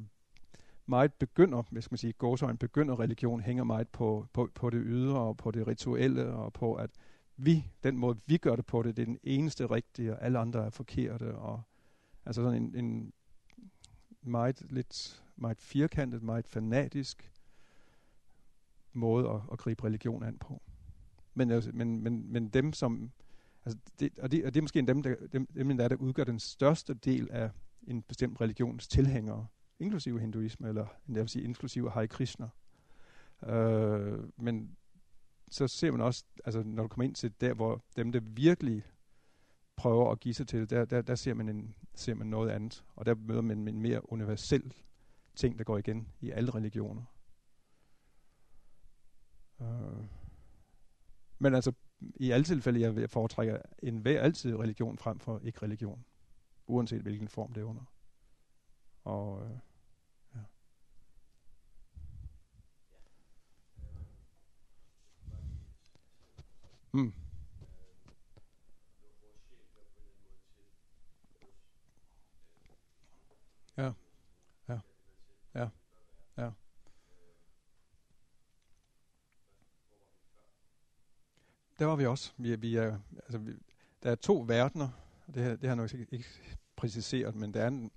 meget 0.86 1.14
begynder, 1.14 1.64
hvis 1.72 1.92
man 1.92 1.98
siger, 1.98 2.48
en 2.50 2.58
begynder 2.58 3.00
religion 3.00 3.42
hænger 3.42 3.64
meget 3.64 3.88
på, 3.90 4.28
på, 4.34 4.50
på 4.56 4.70
det 4.70 4.82
ydre 4.86 5.20
og 5.20 5.38
på 5.38 5.52
det 5.52 5.68
rituelle 5.68 6.26
og 6.34 6.54
på, 6.54 6.74
at 6.74 6.90
vi, 7.38 7.72
den 7.84 7.98
måde 7.98 8.18
vi 8.26 8.38
gør 8.38 8.56
det 8.56 8.66
på 8.66 8.84
det, 8.84 8.98
det 8.98 9.02
er 9.02 9.06
den 9.06 9.20
eneste 9.24 9.66
rigtige, 9.66 10.14
og 10.14 10.24
alle 10.24 10.40
andre 10.40 10.66
er 10.66 10.70
forkerte. 10.70 11.36
Og, 11.36 11.62
altså 12.26 12.42
sådan 12.42 12.64
en, 12.64 12.76
en 12.86 13.14
meget, 14.22 14.66
lidt, 14.70 15.24
meget 15.36 15.62
firkantet, 15.62 16.24
meget 16.24 16.48
fanatisk 16.48 17.32
måde 18.94 19.30
at, 19.30 19.42
at 19.52 19.58
gribe 19.58 19.84
religion 19.84 20.24
an 20.24 20.38
på. 20.38 20.62
Men, 21.34 21.52
altså, 21.52 21.72
men, 21.74 22.04
men, 22.04 22.32
men 22.32 22.50
dem, 22.50 22.74
som... 22.74 23.12
Altså 23.66 23.80
det, 24.00 24.20
og, 24.20 24.32
det, 24.32 24.46
og 24.46 24.54
det 24.54 24.60
er 24.60 24.62
måske 24.62 24.82
dem, 24.82 25.04
der, 25.04 25.16
dem, 25.34 25.46
dem 25.46 25.78
der, 25.78 25.88
der 25.88 25.96
udgør 25.96 26.24
den 26.24 26.40
største 26.40 26.94
del 26.94 27.32
af 27.32 27.52
en 27.88 28.02
bestemt 28.02 28.42
religions 28.42 28.88
tilhængere, 28.88 29.48
inklusive 29.80 30.20
hinduisme, 30.20 30.68
eller 30.68 30.88
jeg 31.08 31.16
vil 31.16 31.30
sige 31.30 31.46
inklusive 31.46 31.92
Hare 31.92 32.08
Krishna. 32.08 32.50
Øh, 33.46 34.20
men 34.38 34.78
så 35.50 35.68
ser 35.68 35.92
man 35.92 36.02
også, 36.02 36.26
altså 36.46 36.64
når 36.64 36.84
du 36.84 36.88
kommer 36.88 37.04
ind 37.04 37.16
til 37.16 37.34
der, 37.42 37.54
hvor 37.54 37.84
dem, 37.98 38.12
der 38.12 38.20
virkelig 38.20 38.84
prøver 39.76 40.12
at 40.12 40.20
give 40.20 40.34
sig 40.34 40.48
til 40.48 40.60
det, 40.60 40.70
der, 40.70 40.86
der, 40.86 41.02
der 41.02 41.16
ser, 41.16 41.34
man 41.34 41.50
en, 41.50 41.76
ser 41.96 42.14
man 42.14 42.28
noget 42.28 42.50
andet. 42.50 42.86
Og 42.96 43.06
der 43.06 43.16
møder 43.16 43.42
man 43.42 43.68
en 43.68 43.82
mere 43.82 44.12
universel 44.12 44.74
ting, 45.36 45.58
der 45.58 45.64
går 45.64 45.78
igen 45.78 46.08
i 46.22 46.32
alle 46.32 46.52
religioner. 46.52 47.04
Uh, 49.60 50.06
men 51.40 51.56
altså, 51.56 51.72
i 52.16 52.32
alle 52.32 52.44
tilfælde, 52.44 52.82
jeg, 52.82 52.98
jeg 52.98 53.10
foretrækker 53.10 53.58
en 53.84 53.98
hver 53.98 54.22
altid 54.22 54.56
religion 54.56 54.98
frem 54.98 55.20
for 55.20 55.40
ikke 55.44 55.62
religion. 55.62 56.06
Uanset 56.68 57.02
hvilken 57.02 57.28
form 57.28 57.54
det 57.54 57.62
er 57.62 57.66
under. 57.66 57.84
Og 59.04 59.42
uh, 59.42 59.58
Mm. 66.96 67.14
Ja. 73.78 73.92
Ja. 74.70 74.80
Ja. 75.56 75.70
Ja. 76.38 76.52
Der 81.80 81.86
var 81.86 81.96
vi 81.96 82.06
også. 82.06 82.34
Vi, 82.38 82.56
vi 82.56 82.76
er, 82.76 83.00
altså 83.16 83.38
vi, 83.38 83.54
der 84.04 84.12
er 84.12 84.16
to 84.16 84.46
verdener. 84.48 84.90
Det, 85.28 85.44
her, 85.44 85.50
det 85.50 85.62
har 85.62 85.68
jeg 85.68 85.76
nok 85.76 85.94
ikke, 85.94 86.08
ikke 86.12 86.30
præciseret, 86.76 87.36
men 87.36 87.54
der 87.54 87.64
er, 87.64 87.68
en, 87.68 87.92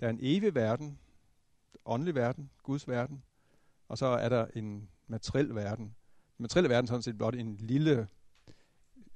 der 0.00 0.06
er 0.06 0.10
en 0.10 0.18
evig 0.22 0.54
verden, 0.54 0.98
åndelig 1.84 2.14
verden, 2.14 2.50
Guds 2.62 2.88
verden, 2.88 3.22
og 3.88 3.98
så 3.98 4.06
er 4.06 4.28
der 4.28 4.46
en 4.54 4.88
materiel 5.06 5.54
verden. 5.54 5.84
Den 6.36 6.42
materielle 6.42 6.68
verden 6.68 6.84
er 6.84 6.88
sådan 6.88 7.02
set 7.02 7.18
blot 7.18 7.34
en 7.34 7.56
lille, 7.56 8.08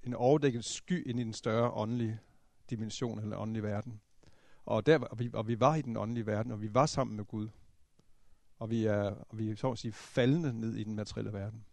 en 0.02 0.14
overdækket 0.14 0.64
sky 0.64 1.08
ind 1.08 1.20
i 1.20 1.24
den 1.24 1.32
større 1.32 1.70
åndelige 1.70 2.20
dimension 2.70 3.18
eller 3.18 3.36
åndelige 3.36 3.62
verden. 3.62 4.00
Og, 4.64 4.86
der, 4.86 4.98
og, 4.98 5.18
vi, 5.18 5.30
og 5.32 5.48
vi 5.48 5.60
var 5.60 5.74
i 5.74 5.82
den 5.82 5.96
åndelige 5.96 6.26
verden, 6.26 6.52
og 6.52 6.62
vi 6.62 6.74
var 6.74 6.86
sammen 6.86 7.16
med 7.16 7.24
Gud. 7.24 7.48
Og 8.58 8.70
vi 8.70 8.84
er, 8.84 9.02
og 9.02 9.38
vi 9.38 9.50
er 9.50 9.56
så 9.56 9.70
at 9.70 9.78
sige 9.78 9.92
faldende 9.92 10.60
ned 10.60 10.74
i 10.74 10.84
den 10.84 10.94
materielle 10.94 11.32
verden. 11.32 11.64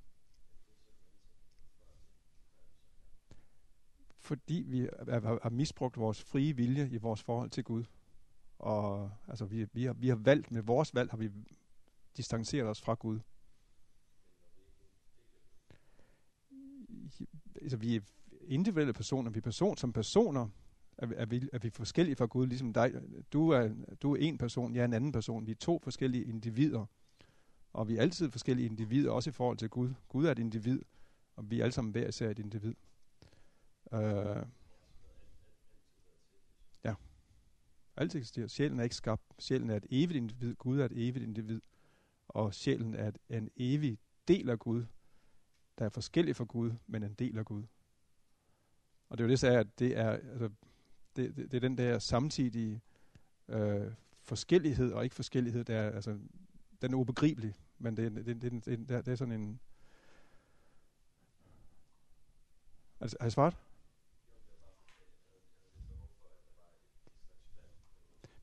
Fordi 4.17 4.63
vi 4.67 4.89
har 5.01 5.49
misbrugt 5.49 5.97
vores 5.97 6.21
frie 6.21 6.55
vilje 6.55 6.89
i 6.91 6.97
vores 6.97 7.23
forhold 7.23 7.49
til 7.49 7.63
Gud. 7.63 7.83
Og 8.59 9.11
altså, 9.27 9.45
vi, 9.45 9.67
vi, 9.73 9.83
har, 9.83 9.93
vi 9.93 10.09
har 10.09 10.15
valgt, 10.15 10.51
med 10.51 10.61
vores 10.61 10.95
valg 10.95 11.09
har 11.09 11.17
vi 11.17 11.29
distanceret 12.17 12.67
os 12.67 12.81
fra 12.81 12.93
Gud. 12.93 13.19
Altså, 17.61 17.77
vi 17.77 17.95
er 17.95 17.99
individuelle 18.47 18.93
personer. 18.93 19.31
Vi 19.31 19.37
er 19.37 19.41
person 19.41 19.77
som 19.77 19.93
personer 19.93 20.47
er, 20.99 21.07
er, 21.15 21.25
vi, 21.25 21.49
er 21.53 21.59
vi 21.59 21.69
forskellige 21.69 22.15
fra 22.15 22.25
Gud, 22.25 22.47
ligesom 22.47 22.73
dig. 22.73 22.93
Du 23.33 23.49
er, 23.49 23.69
du 24.01 24.15
er 24.15 24.17
en 24.19 24.37
person, 24.37 24.75
jeg 24.75 24.81
er 24.81 24.85
en 24.85 24.93
anden 24.93 25.11
person. 25.11 25.45
Vi 25.45 25.51
er 25.51 25.55
to 25.55 25.79
forskellige 25.83 26.25
individer. 26.25 26.85
Og 27.73 27.87
vi 27.87 27.97
er 27.97 28.01
altid 28.01 28.31
forskellige 28.31 28.65
individer, 28.65 29.11
også 29.11 29.29
i 29.29 29.33
forhold 29.33 29.57
til 29.57 29.69
Gud. 29.69 29.93
Gud 30.07 30.25
er 30.25 30.31
et 30.31 30.39
individ, 30.39 30.79
og 31.35 31.51
vi 31.51 31.59
er 31.59 31.63
alle 31.63 31.73
sammen 31.73 31.91
hver 31.91 32.07
især 32.07 32.29
et 32.29 32.39
individ. 32.39 32.73
Uh, 33.91 33.99
ja. 36.83 36.93
Alt 37.97 38.15
eksisterer. 38.15 38.47
Sjælen 38.47 38.79
er 38.79 38.83
ikke 38.83 38.95
skabt. 38.95 39.23
Sjælen 39.39 39.69
er 39.69 39.75
et 39.75 39.85
evigt 39.89 40.17
individ. 40.17 40.55
Gud 40.55 40.79
er 40.79 40.85
et 40.85 40.91
evigt 40.95 41.23
individ. 41.23 41.61
Og 42.27 42.53
sjælen 42.53 42.95
er, 42.95 43.07
et, 43.07 43.17
er 43.29 43.37
en 43.37 43.49
evig 43.57 43.99
del 44.27 44.49
af 44.49 44.59
Gud, 44.59 44.85
der 45.79 45.85
er 45.85 45.89
forskellig 45.89 46.35
fra 46.35 46.43
Gud, 46.43 46.71
men 46.87 47.03
en 47.03 47.13
del 47.13 47.37
af 47.37 47.45
Gud. 47.45 47.63
Og 49.09 49.17
det 49.17 49.23
er 49.23 49.27
jo 49.27 49.31
det, 49.31 49.43
jeg 49.43 49.59
at 49.59 49.79
det 49.79 49.97
er, 49.97 50.11
altså, 50.11 50.49
det, 51.15 51.35
det, 51.35 51.51
det 51.51 51.53
er 51.53 51.59
den 51.61 51.77
der 51.77 51.99
samtidige 51.99 52.81
øh, 53.47 53.93
forskellighed 54.21 54.93
og 54.93 55.03
ikke 55.03 55.15
forskellighed, 55.15 55.63
der 55.63 55.77
er, 55.77 55.91
altså, 55.91 56.19
den 56.81 56.93
er 56.93 56.97
ubegribelig, 56.97 57.55
men 57.77 57.97
det, 57.97 58.11
det, 58.11 58.25
det, 58.25 58.41
det, 58.41 58.65
det, 58.65 58.89
det 58.89 59.07
er 59.07 59.15
sådan 59.15 59.41
en... 59.41 59.59
Altså, 62.99 63.17
har 63.19 63.25
jeg 63.25 63.31
svaret? 63.31 63.55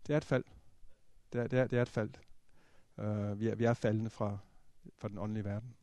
Det 0.07 0.13
er 0.13 0.17
et 0.17 0.25
fald. 0.25 0.45
Det 1.33 1.41
er, 1.41 1.47
det 1.47 1.59
er, 1.59 1.67
det 1.67 1.79
er 1.79 1.83
et 1.83 1.89
fald. 1.89 2.11
Uh, 2.97 3.41
vi, 3.41 3.49
er, 3.49 3.55
vi 3.55 3.65
er 3.65 3.75
faldende 3.75 4.11
fra, 4.11 4.39
fra 4.99 5.09
den 5.09 5.19
åndelige 5.19 5.45
verden. 5.45 5.75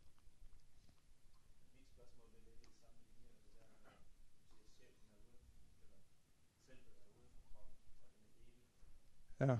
Ja. 9.43 9.57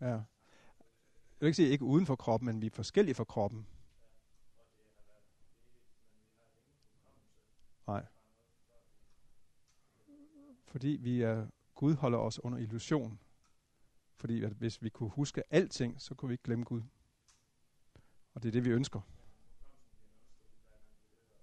Ja. 0.00 0.06
Jeg 0.10 1.40
vil 1.40 1.46
ikke 1.46 1.56
sige 1.56 1.68
ikke 1.68 1.84
uden 1.84 2.06
for 2.06 2.16
kroppen, 2.16 2.46
men 2.46 2.60
vi 2.60 2.66
er 2.66 2.70
forskellige 2.70 3.14
fra 3.14 3.24
kroppen. 3.24 3.66
Nej. 7.86 8.06
Fordi 10.64 10.88
vi 10.88 11.22
er, 11.22 11.46
Gud 11.74 11.94
holder 11.94 12.18
os 12.18 12.44
under 12.44 12.58
illusion. 12.58 13.20
Fordi 14.16 14.44
at 14.44 14.52
hvis 14.52 14.82
vi 14.82 14.88
kunne 14.88 15.10
huske 15.10 15.42
alting, 15.50 16.00
så 16.00 16.14
kunne 16.14 16.28
vi 16.28 16.34
ikke 16.34 16.44
glemme 16.44 16.64
Gud. 16.64 16.82
Og 18.34 18.42
det 18.42 18.48
er 18.48 18.52
det, 18.52 18.64
vi 18.64 18.70
ønsker. 18.70 19.00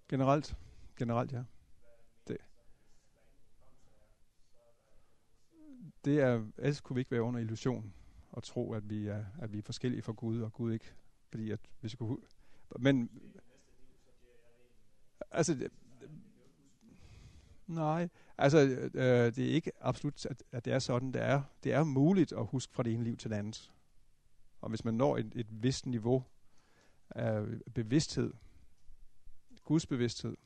Generelt. 0.10 0.58
Generelt, 0.98 1.32
ja. 1.32 1.44
Det 6.06 6.20
er, 6.20 6.46
ellers 6.58 6.82
kunne 6.82 6.96
vi 6.96 7.02
ikke 7.02 7.12
være 7.12 7.22
under 7.22 7.40
illusion 7.40 7.94
og 8.32 8.44
tro, 8.44 8.74
at 8.74 8.90
vi 8.90 9.08
er, 9.08 9.26
at 9.42 9.54
vi 9.54 9.58
er 9.58 9.64
forskellige 9.64 10.02
fra 10.02 10.12
Gud, 10.12 10.42
og 10.42 10.54
Gud 10.54 10.74
ikke. 10.74 10.94
Fordi 11.30 11.52
at 11.52 11.60
hvis 11.80 11.94
vi 11.94 11.98
kunne... 11.98 12.18
Men... 12.80 13.10
Altså, 15.32 15.70
Nej, 17.68 18.10
altså 18.38 18.60
øh, 18.94 19.36
det 19.36 19.40
er 19.40 19.54
ikke 19.54 19.72
absolut, 19.82 20.26
at, 20.26 20.44
at 20.52 20.66
det 20.66 20.74
er 20.74 20.80
sådan, 20.80 21.12
det 21.12 21.22
er. 21.22 21.42
Det 21.64 21.74
er 21.74 21.84
muligt 21.84 22.34
at 22.34 22.46
huske 22.46 22.74
fra 22.74 22.84
det 22.84 22.94
ene 22.94 23.04
liv 23.04 23.18
til 23.18 23.30
det 23.30 23.36
andet. 23.36 23.72
Og 24.62 24.70
hvis 24.70 24.86
man 24.86 24.94
når 24.94 25.18
et, 25.18 25.32
et 25.36 25.48
vist 25.50 25.86
niveau 25.86 26.24
af 27.10 27.44
bevidsthed, 27.74 28.34
Guds 29.64 29.88
bevidsthed, 29.88 30.38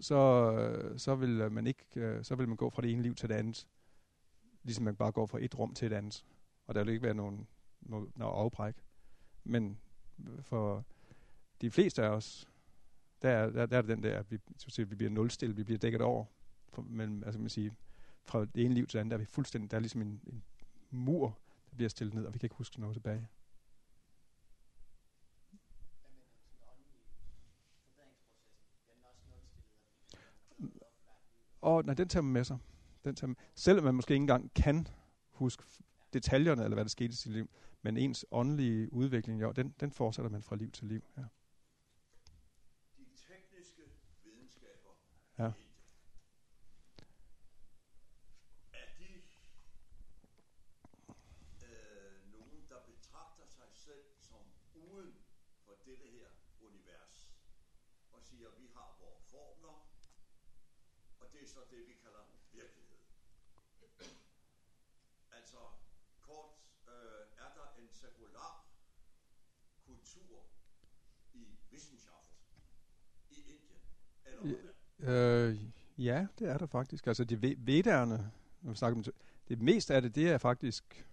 så, 0.00 0.94
så 0.96 1.14
vil 1.14 1.52
man 1.52 1.66
ikke, 1.66 1.84
øh, 1.96 2.24
så 2.24 2.34
vil 2.34 2.48
man 2.48 2.56
gå 2.56 2.70
fra 2.70 2.82
det 2.82 2.90
ene 2.90 3.02
liv 3.02 3.14
til 3.14 3.28
det 3.28 3.34
andet, 3.34 3.66
ligesom 4.68 4.84
man 4.84 4.96
bare 4.96 5.12
går 5.12 5.26
fra 5.26 5.38
et 5.40 5.58
rum 5.58 5.74
til 5.74 5.86
et 5.86 5.92
andet. 5.92 6.24
Og 6.66 6.74
der 6.74 6.84
vil 6.84 6.92
ikke 6.92 7.02
være 7.02 7.14
nogen, 7.14 7.48
nogen, 7.80 8.12
nogen 8.16 8.34
afbræk. 8.34 8.74
Men 9.44 9.78
for 10.40 10.84
de 11.60 11.70
fleste 11.70 12.02
af 12.02 12.08
os, 12.08 12.48
der 13.22 13.50
der, 13.50 13.66
der 13.66 13.78
er 13.78 13.82
den 13.82 14.02
der, 14.02 14.18
at 14.18 14.30
vi, 14.30 14.38
så 14.56 14.84
vi 14.84 14.94
bliver 14.96 15.10
nulstillet, 15.10 15.56
vi 15.56 15.64
bliver 15.64 15.78
dækket 15.78 16.00
over. 16.00 16.24
For, 16.68 16.82
men, 16.82 17.24
altså 17.24 17.40
man 17.40 17.48
sige, 17.48 17.72
fra 18.24 18.44
det 18.44 18.64
ene 18.64 18.74
liv 18.74 18.86
til 18.86 18.92
det 18.92 19.00
andet, 19.00 19.10
der 19.10 19.16
er 19.16 19.18
vi 19.18 19.24
fuldstændig, 19.24 19.70
der 19.70 19.76
er 19.76 19.80
ligesom 19.80 20.02
en, 20.02 20.20
en 20.26 20.44
mur, 20.90 21.38
der 21.70 21.76
bliver 21.76 21.88
stillet 21.88 22.14
ned, 22.14 22.24
og 22.24 22.34
vi 22.34 22.38
kan 22.38 22.46
ikke 22.46 22.56
huske 22.56 22.80
noget 22.80 22.94
tilbage. 22.94 23.28
Og 31.60 31.84
nej, 31.84 31.94
den 31.94 32.08
tager 32.08 32.22
man 32.22 32.32
med 32.32 32.44
sig. 32.44 32.58
Den 33.04 33.14
tager 33.16 33.28
man, 33.28 33.36
selvom 33.54 33.84
man 33.84 33.94
måske 33.94 34.14
ikke 34.14 34.22
engang 34.22 34.54
kan 34.54 34.88
huske 35.30 35.64
detaljerne, 36.12 36.64
eller 36.64 36.74
hvad 36.74 36.84
der 36.84 36.88
skete 36.88 37.12
i 37.12 37.16
sit 37.16 37.32
liv, 37.32 37.50
men 37.82 37.96
ens 37.96 38.26
åndelige 38.30 38.92
udvikling, 38.92 39.40
jo, 39.40 39.52
den, 39.52 39.74
den 39.80 39.90
fortsætter 39.90 40.30
man 40.30 40.42
fra 40.42 40.56
liv 40.56 40.70
til 40.70 40.86
liv. 40.86 41.02
Ja. 41.16 41.24
Ja. 45.38 45.52
Er 48.72 48.88
de 48.98 49.08
øh, 51.66 52.32
nogen, 52.32 52.66
der 52.68 52.80
betragter 52.86 53.46
sig 53.46 53.68
selv 53.72 54.04
som 54.20 54.40
uden 54.74 55.14
for 55.64 55.74
dette 55.84 56.06
her 56.06 56.28
univers, 56.60 57.30
og 58.12 58.22
siger, 58.22 58.48
vi 58.58 58.66
har 58.74 58.96
vores 59.00 59.24
formler, 59.24 59.86
og 61.20 61.26
det 61.32 61.42
er 61.42 61.46
så 61.46 61.60
det, 61.70 61.78
vi 61.88 61.94
kalder 62.02 62.22
virkelighed. 62.52 62.98
Altså, 65.30 65.58
kort, 66.20 66.50
øh, 66.88 67.44
er 67.44 67.50
der 67.56 67.66
en 67.82 67.88
sekular 67.92 68.66
kultur 69.86 70.38
i 71.34 71.44
Wissenschaft 71.72 72.32
i 73.30 73.34
Indien, 73.34 73.80
eller 74.26 74.40
hvordan? 74.40 74.78
Øh, 74.98 75.60
ja, 75.98 76.26
det 76.38 76.48
er 76.48 76.58
der 76.58 76.66
faktisk. 76.66 77.06
Altså 77.06 77.24
de 77.24 77.42
vedderne, 77.42 78.32
når 78.60 78.70
vi 78.70 78.76
snakker 78.76 78.98
om 78.98 79.04
det 79.48 79.60
meste 79.62 79.94
af 79.94 80.02
det, 80.02 80.14
det 80.14 80.28
er 80.30 80.38
faktisk, 80.38 81.06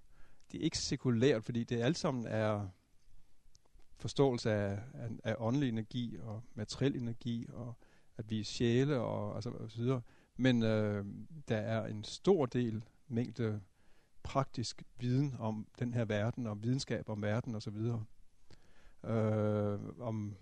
det 0.52 0.60
er 0.60 0.64
ikke 0.64 0.78
sekulært, 0.78 1.44
fordi 1.44 1.64
det 1.64 1.82
alt 1.82 1.98
sammen 1.98 2.28
er 2.28 2.70
forståelse 3.98 4.52
af, 4.52 4.80
af, 4.94 5.10
af 5.24 5.36
åndelig 5.40 5.70
energi 5.70 6.18
og 6.18 6.44
materiel 6.54 6.96
energi 6.96 7.48
og 7.54 7.76
at 8.18 8.30
vi 8.30 8.40
er 8.40 8.44
sjæle 8.44 9.00
og, 9.00 9.36
altså, 9.36 9.50
og 9.50 9.72
så 9.72 9.78
videre. 9.78 10.02
Men 10.38 10.64
øh, 10.64 11.06
der 11.48 11.58
er 11.58 11.86
en 11.86 12.04
stor 12.04 12.46
del 12.46 12.86
mængde 13.08 13.62
praktisk 14.24 14.84
viden 15.00 15.36
om 15.40 15.68
den 15.80 15.94
her 15.94 16.06
verden 16.06 16.48
og 16.48 16.64
videnskab 16.64 17.10
om 17.10 17.22
verden 17.22 17.56
og 17.56 17.62
så 17.62 17.72
videre. 17.72 18.04
Øh, 19.04 19.80
om, 20.00 20.36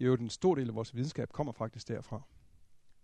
jo, 0.00 0.16
den 0.16 0.30
stor 0.30 0.54
del 0.54 0.68
af 0.68 0.74
vores 0.74 0.94
videnskab 0.94 1.32
kommer 1.32 1.52
faktisk 1.52 1.88
derfra. 1.88 2.22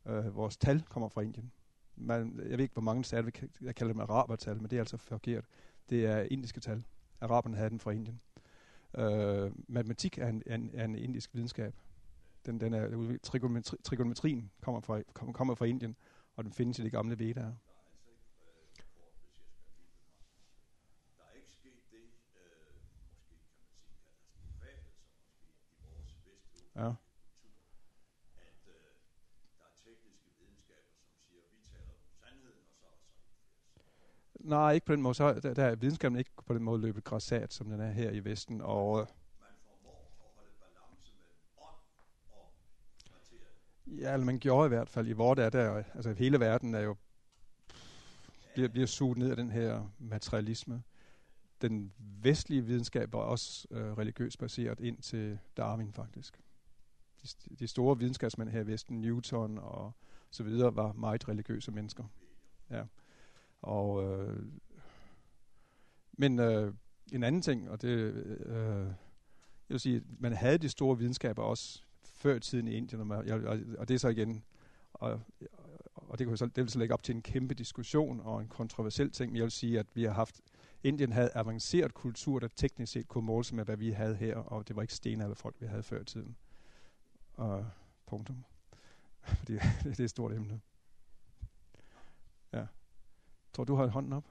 Øh, 0.06 0.36
vores 0.36 0.56
tal 0.56 0.82
kommer 0.82 1.08
fra 1.08 1.20
Indien. 1.20 1.52
Man, 1.96 2.40
jeg 2.48 2.50
ved 2.50 2.60
ikke, 2.60 2.72
hvor 2.72 2.82
mange 2.82 3.02
tal, 3.02 3.32
jeg 3.60 3.74
kalder 3.74 3.92
dem 3.92 4.00
arabertal, 4.00 4.56
men 4.56 4.70
det 4.70 4.76
er 4.76 4.80
altså 4.80 4.96
forkert. 4.96 5.44
Det 5.90 6.06
er 6.06 6.26
indiske 6.30 6.60
tal. 6.60 6.84
Araberne 7.20 7.56
havde 7.56 7.70
den 7.70 7.80
fra 7.80 7.90
Indien. 7.90 8.20
Øh, 8.98 9.52
matematik 9.68 10.18
er 10.18 10.28
en, 10.28 10.42
er, 10.46 10.54
en, 10.54 10.70
er 10.74 10.84
en 10.84 10.96
indisk 10.96 11.34
videnskab. 11.34 11.74
Den, 12.46 12.60
den 12.60 12.74
er, 12.74 13.18
trigonometri, 13.22 13.76
trigonometrien 13.84 14.50
kommer 14.60 14.80
fra, 14.80 15.02
kommer 15.12 15.54
fra 15.54 15.64
Indien, 15.64 15.96
og 16.36 16.44
den 16.44 16.52
findes 16.52 16.78
i 16.78 16.82
de 16.82 16.90
gamle 16.90 17.18
vedaer. 17.18 17.52
Ja. 26.76 26.92
Nej, 34.34 34.72
ikke 34.72 34.86
på 34.86 34.92
den 34.92 35.02
måde. 35.02 35.14
Så, 35.14 35.40
der, 35.40 35.54
der 35.54 35.64
er 35.64 35.74
videnskaben 35.74 36.18
ikke 36.18 36.30
på 36.46 36.54
den 36.54 36.62
måde 36.62 36.80
løbet 36.80 37.04
græsat, 37.04 37.52
som 37.52 37.70
den 37.70 37.80
er 37.80 37.90
her 37.90 38.10
i 38.10 38.24
Vesten. 38.24 38.60
Og, 38.60 38.96
man 38.96 39.06
formår 39.64 40.12
at 40.24 40.30
holde 40.36 40.50
balance 40.60 41.12
med 41.14 41.30
ånd 41.56 41.80
og 42.28 42.52
Ja, 43.98 44.12
eller 44.12 44.26
man 44.26 44.38
gjorde 44.38 44.66
i 44.66 44.68
hvert 44.68 44.88
fald. 44.88 45.08
I 45.08 45.12
vort 45.12 45.36
der, 45.36 45.50
der 45.50 45.82
altså 45.94 46.12
hele 46.12 46.40
verden 46.40 46.74
er 46.74 46.80
jo 46.80 46.96
bliver, 48.54 48.68
bliver 48.68 48.86
suget 48.86 49.18
ned 49.18 49.30
af 49.30 49.36
den 49.36 49.50
her 49.50 49.90
materialisme. 49.98 50.82
Den 51.62 51.92
vestlige 51.98 52.64
videnskab 52.64 53.12
var 53.12 53.18
også 53.18 53.68
øh, 53.70 53.92
religiøst 53.92 54.38
baseret 54.38 54.80
ind 54.80 54.98
til 54.98 55.38
Darwin 55.56 55.92
faktisk. 55.92 56.40
De, 57.22 57.28
de 57.58 57.66
store 57.66 57.98
videnskabsmænd 57.98 58.48
her 58.48 58.60
i 58.60 58.66
Vesten, 58.66 59.00
Newton 59.00 59.58
og 59.58 59.92
så 60.30 60.42
videre, 60.42 60.76
var 60.76 60.92
meget 60.92 61.28
religiøse 61.28 61.72
mennesker. 61.72 62.04
Ja. 62.70 62.84
Og, 63.62 64.04
øh, 64.04 64.46
men 66.12 66.38
øh, 66.38 66.74
en 67.12 67.22
anden 67.22 67.42
ting, 67.42 67.70
og 67.70 67.82
det, 67.82 67.88
øh, 67.88 68.36
øh 68.40 68.86
jeg 69.68 69.74
vil 69.74 69.80
sige, 69.80 70.02
man 70.18 70.32
havde 70.32 70.58
de 70.58 70.68
store 70.68 70.98
videnskaber 70.98 71.42
også 71.42 71.82
før 72.04 72.38
tiden 72.38 72.68
i 72.68 72.72
Indien, 72.72 73.00
og, 73.00 73.06
man, 73.06 73.30
og, 73.30 73.58
og 73.78 73.88
det 73.88 73.94
er 73.94 73.98
så 73.98 74.08
igen, 74.08 74.44
og, 74.92 75.20
og 75.94 76.18
det, 76.18 76.26
kan 76.26 76.36
så, 76.36 76.46
det 76.46 76.56
vil 76.56 76.68
så 76.68 76.78
lægge 76.78 76.94
op 76.94 77.02
til 77.02 77.14
en 77.14 77.22
kæmpe 77.22 77.54
diskussion 77.54 78.20
og 78.20 78.40
en 78.40 78.48
kontroversiel 78.48 79.10
ting, 79.10 79.32
men 79.32 79.36
jeg 79.36 79.42
vil 79.42 79.50
sige, 79.50 79.78
at 79.78 79.86
vi 79.94 80.04
har 80.04 80.12
haft, 80.12 80.40
Indien 80.82 81.12
havde 81.12 81.30
avanceret 81.34 81.94
kultur, 81.94 82.38
der 82.38 82.48
teknisk 82.48 82.92
set 82.92 83.08
kunne 83.08 83.26
måle 83.26 83.44
sig 83.44 83.56
med, 83.56 83.64
hvad 83.64 83.76
vi 83.76 83.90
havde 83.90 84.14
her, 84.14 84.36
og 84.36 84.68
det 84.68 84.76
var 84.76 84.82
ikke 84.82 84.94
stenalderfolk, 84.94 85.56
vi 85.60 85.66
havde 85.66 85.82
før 85.82 86.00
i 86.00 86.04
tiden. 86.04 86.36
Og 87.34 87.66
punktum. 88.06 88.44
Fordi 89.38 89.52
det 89.84 90.00
er 90.00 90.04
et 90.04 90.10
stort 90.10 90.32
emne. 90.32 90.60
Ja. 92.52 92.66
Tror 93.52 93.64
du 93.64 93.74
har 93.74 93.86
hånden 93.86 94.12
op? 94.12 94.24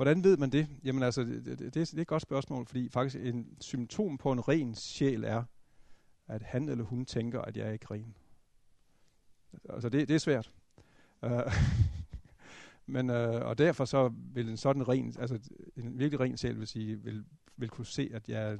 Hvordan 0.00 0.24
ved 0.24 0.36
man 0.36 0.50
det? 0.50 0.68
Jamen 0.84 1.02
altså, 1.02 1.24
det, 1.24 1.44
det, 1.46 1.74
det, 1.74 1.94
er 1.94 2.00
et 2.00 2.06
godt 2.06 2.22
spørgsmål, 2.22 2.66
fordi 2.66 2.88
faktisk 2.88 3.24
en 3.24 3.56
symptom 3.60 4.18
på 4.18 4.32
en 4.32 4.48
ren 4.48 4.74
sjæl 4.74 5.24
er, 5.24 5.44
at 6.26 6.42
han 6.42 6.68
eller 6.68 6.84
hun 6.84 7.04
tænker, 7.04 7.40
at 7.40 7.56
jeg 7.56 7.66
er 7.68 7.72
ikke 7.72 7.86
ren. 7.90 8.16
Altså 9.68 9.88
det, 9.88 10.08
det 10.08 10.14
er 10.14 10.18
svært. 10.18 10.52
Uh, 11.22 11.30
men, 12.94 13.10
uh, 13.10 13.16
og 13.16 13.58
derfor 13.58 13.84
så 13.84 14.12
vil 14.14 14.48
en 14.48 14.56
sådan 14.56 14.88
ren, 14.88 15.14
altså 15.18 15.38
en 15.76 15.98
virkelig 15.98 16.20
ren 16.20 16.36
sjæl 16.36 16.58
vil 16.58 16.66
sige, 16.66 16.96
vil, 16.96 17.24
vil 17.56 17.68
kunne 17.68 17.86
se, 17.86 18.10
at 18.14 18.28
jeg, 18.28 18.58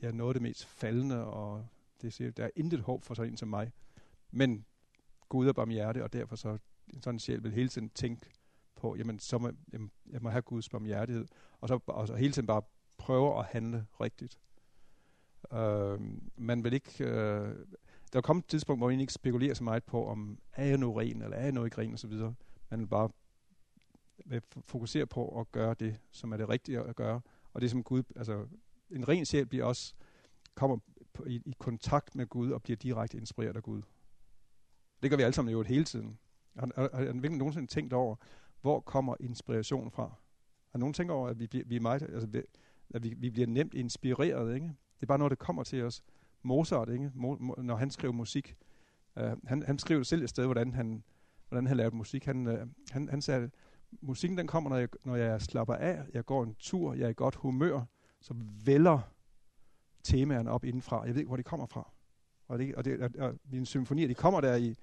jeg 0.00 0.08
er 0.08 0.12
noget 0.12 0.30
af 0.30 0.34
det 0.34 0.42
mest 0.42 0.66
faldende, 0.66 1.24
og 1.24 1.66
det 2.02 2.12
siger, 2.12 2.30
der 2.30 2.44
er 2.44 2.50
intet 2.56 2.80
håb 2.80 3.04
for 3.04 3.14
sådan 3.14 3.32
en 3.32 3.36
som 3.36 3.48
mig. 3.48 3.72
Men 4.30 4.64
Gud 5.28 5.48
er 5.48 5.52
barmhjerte, 5.52 6.04
og 6.04 6.12
derfor 6.12 6.36
så 6.36 6.58
en 6.94 7.02
sådan 7.02 7.18
sjæl 7.18 7.42
vil 7.42 7.52
hele 7.52 7.68
tiden 7.68 7.90
tænke 7.90 8.30
på, 8.82 8.96
jamen 8.96 9.18
så 9.18 9.38
må, 9.38 9.50
jamen, 9.72 9.90
jeg 10.10 10.22
må 10.22 10.30
have 10.30 10.42
Guds 10.42 10.68
barmhjertighed, 10.68 11.26
og 11.60 11.68
så, 11.68 11.80
og 11.86 12.06
så 12.06 12.14
hele 12.14 12.32
tiden 12.32 12.46
bare 12.46 12.62
prøve 12.98 13.38
at 13.38 13.44
handle 13.44 13.86
rigtigt. 14.00 14.38
Uh, 15.50 16.00
man 16.36 16.64
vil 16.64 16.72
ikke, 16.72 16.90
uh, 17.00 17.08
der 18.12 18.18
er 18.18 18.20
kommet 18.20 18.42
et 18.42 18.48
tidspunkt, 18.48 18.80
hvor 18.80 18.88
man 18.88 19.00
ikke 19.00 19.12
spekulerer 19.12 19.54
så 19.54 19.64
meget 19.64 19.84
på, 19.84 20.06
om 20.06 20.38
er 20.52 20.64
jeg 20.64 20.78
nu 20.78 20.92
ren, 20.92 21.22
eller 21.22 21.36
er 21.36 21.42
jeg 21.42 21.52
nu 21.52 21.64
ikke 21.64 21.78
ren, 21.78 21.94
osv. 21.94 22.12
Man 22.70 22.80
vil 22.80 22.86
bare 22.86 23.10
vil 24.26 24.42
fokusere 24.64 25.06
på 25.06 25.40
at 25.40 25.52
gøre 25.52 25.74
det, 25.74 25.98
som 26.10 26.32
er 26.32 26.36
det 26.36 26.48
rigtige 26.48 26.80
at 26.80 26.96
gøre, 26.96 27.20
og 27.52 27.60
det 27.60 27.70
som 27.70 27.82
Gud, 27.82 28.02
altså 28.16 28.46
en 28.90 29.08
ren 29.08 29.24
sjæl 29.24 29.46
bliver 29.46 29.64
også, 29.64 29.94
kommer 30.54 30.78
på, 31.12 31.24
i, 31.24 31.42
i 31.46 31.54
kontakt 31.58 32.14
med 32.14 32.26
Gud 32.26 32.50
og 32.50 32.62
bliver 32.62 32.76
direkte 32.76 33.18
inspireret 33.18 33.56
af 33.56 33.62
Gud. 33.62 33.82
Det 35.02 35.10
gør 35.10 35.16
vi 35.16 35.22
alle 35.22 35.34
sammen 35.34 35.52
jo 35.52 35.62
hele 35.62 35.84
tiden. 35.84 36.18
Har, 36.58 36.70
har, 36.76 36.90
har 36.92 37.04
virkelig 37.04 37.38
nogensinde 37.38 37.66
tænkt 37.66 37.92
over, 37.92 38.16
hvor 38.62 38.80
kommer 38.80 39.14
inspiration 39.20 39.90
fra? 39.90 40.14
Og 40.72 40.78
nogen 40.80 40.92
tænker 40.94 41.14
over, 41.14 41.28
at 41.28 41.38
vi, 41.38 41.62
vi 41.66 41.76
er 41.76 41.80
meget, 41.80 42.02
altså, 42.02 42.42
at 42.94 43.02
vi, 43.02 43.14
vi 43.18 43.30
bliver 43.30 43.46
nemt 43.46 43.74
inspireret, 43.74 44.54
ikke? 44.54 44.66
Det 44.66 45.02
er 45.02 45.06
bare 45.06 45.18
noget, 45.18 45.30
der 45.30 45.36
kommer 45.36 45.62
til 45.62 45.82
os. 45.82 46.02
Mozart, 46.42 46.88
ikke? 46.88 47.10
Mo, 47.14 47.36
mo, 47.40 47.54
når 47.58 47.76
han 47.76 47.90
skrev 47.90 48.12
musik, 48.12 48.56
øh, 49.18 49.32
han, 49.46 49.62
han 49.62 49.78
skrev 49.78 50.04
selv 50.04 50.22
et 50.22 50.30
sted, 50.30 50.44
hvordan 50.44 50.72
han, 50.72 51.04
hvordan 51.48 51.66
han 51.66 51.76
lavede 51.76 51.96
musik. 51.96 52.24
Han, 52.24 52.46
øh, 52.46 52.66
han, 52.90 53.08
han 53.08 53.22
sagde, 53.22 53.50
musikken 54.00 54.38
den 54.38 54.46
kommer, 54.46 54.70
når 54.70 54.76
jeg, 54.76 54.88
når 55.04 55.16
jeg 55.16 55.42
slapper 55.42 55.74
af, 55.74 56.02
jeg 56.14 56.24
går 56.24 56.44
en 56.44 56.54
tur, 56.54 56.94
jeg 56.94 57.04
er 57.04 57.08
i 57.08 57.14
godt 57.14 57.34
humør, 57.34 57.80
så 58.20 58.34
vælger 58.64 58.98
temaerne 60.02 60.50
op 60.50 60.64
indenfra. 60.64 61.02
Jeg 61.02 61.14
ved 61.14 61.20
ikke, 61.20 61.28
hvor 61.28 61.36
de 61.36 61.42
kommer 61.42 61.66
fra. 61.66 61.90
Og, 62.48 62.58
det, 62.58 62.74
og, 62.74 62.84
det, 62.84 63.00
og, 63.00 63.10
og 63.18 63.34
mine 63.50 63.66
symfonier, 63.66 64.08
de 64.08 64.14
kommer 64.14 64.40
der 64.40 64.56
i, 64.56 64.74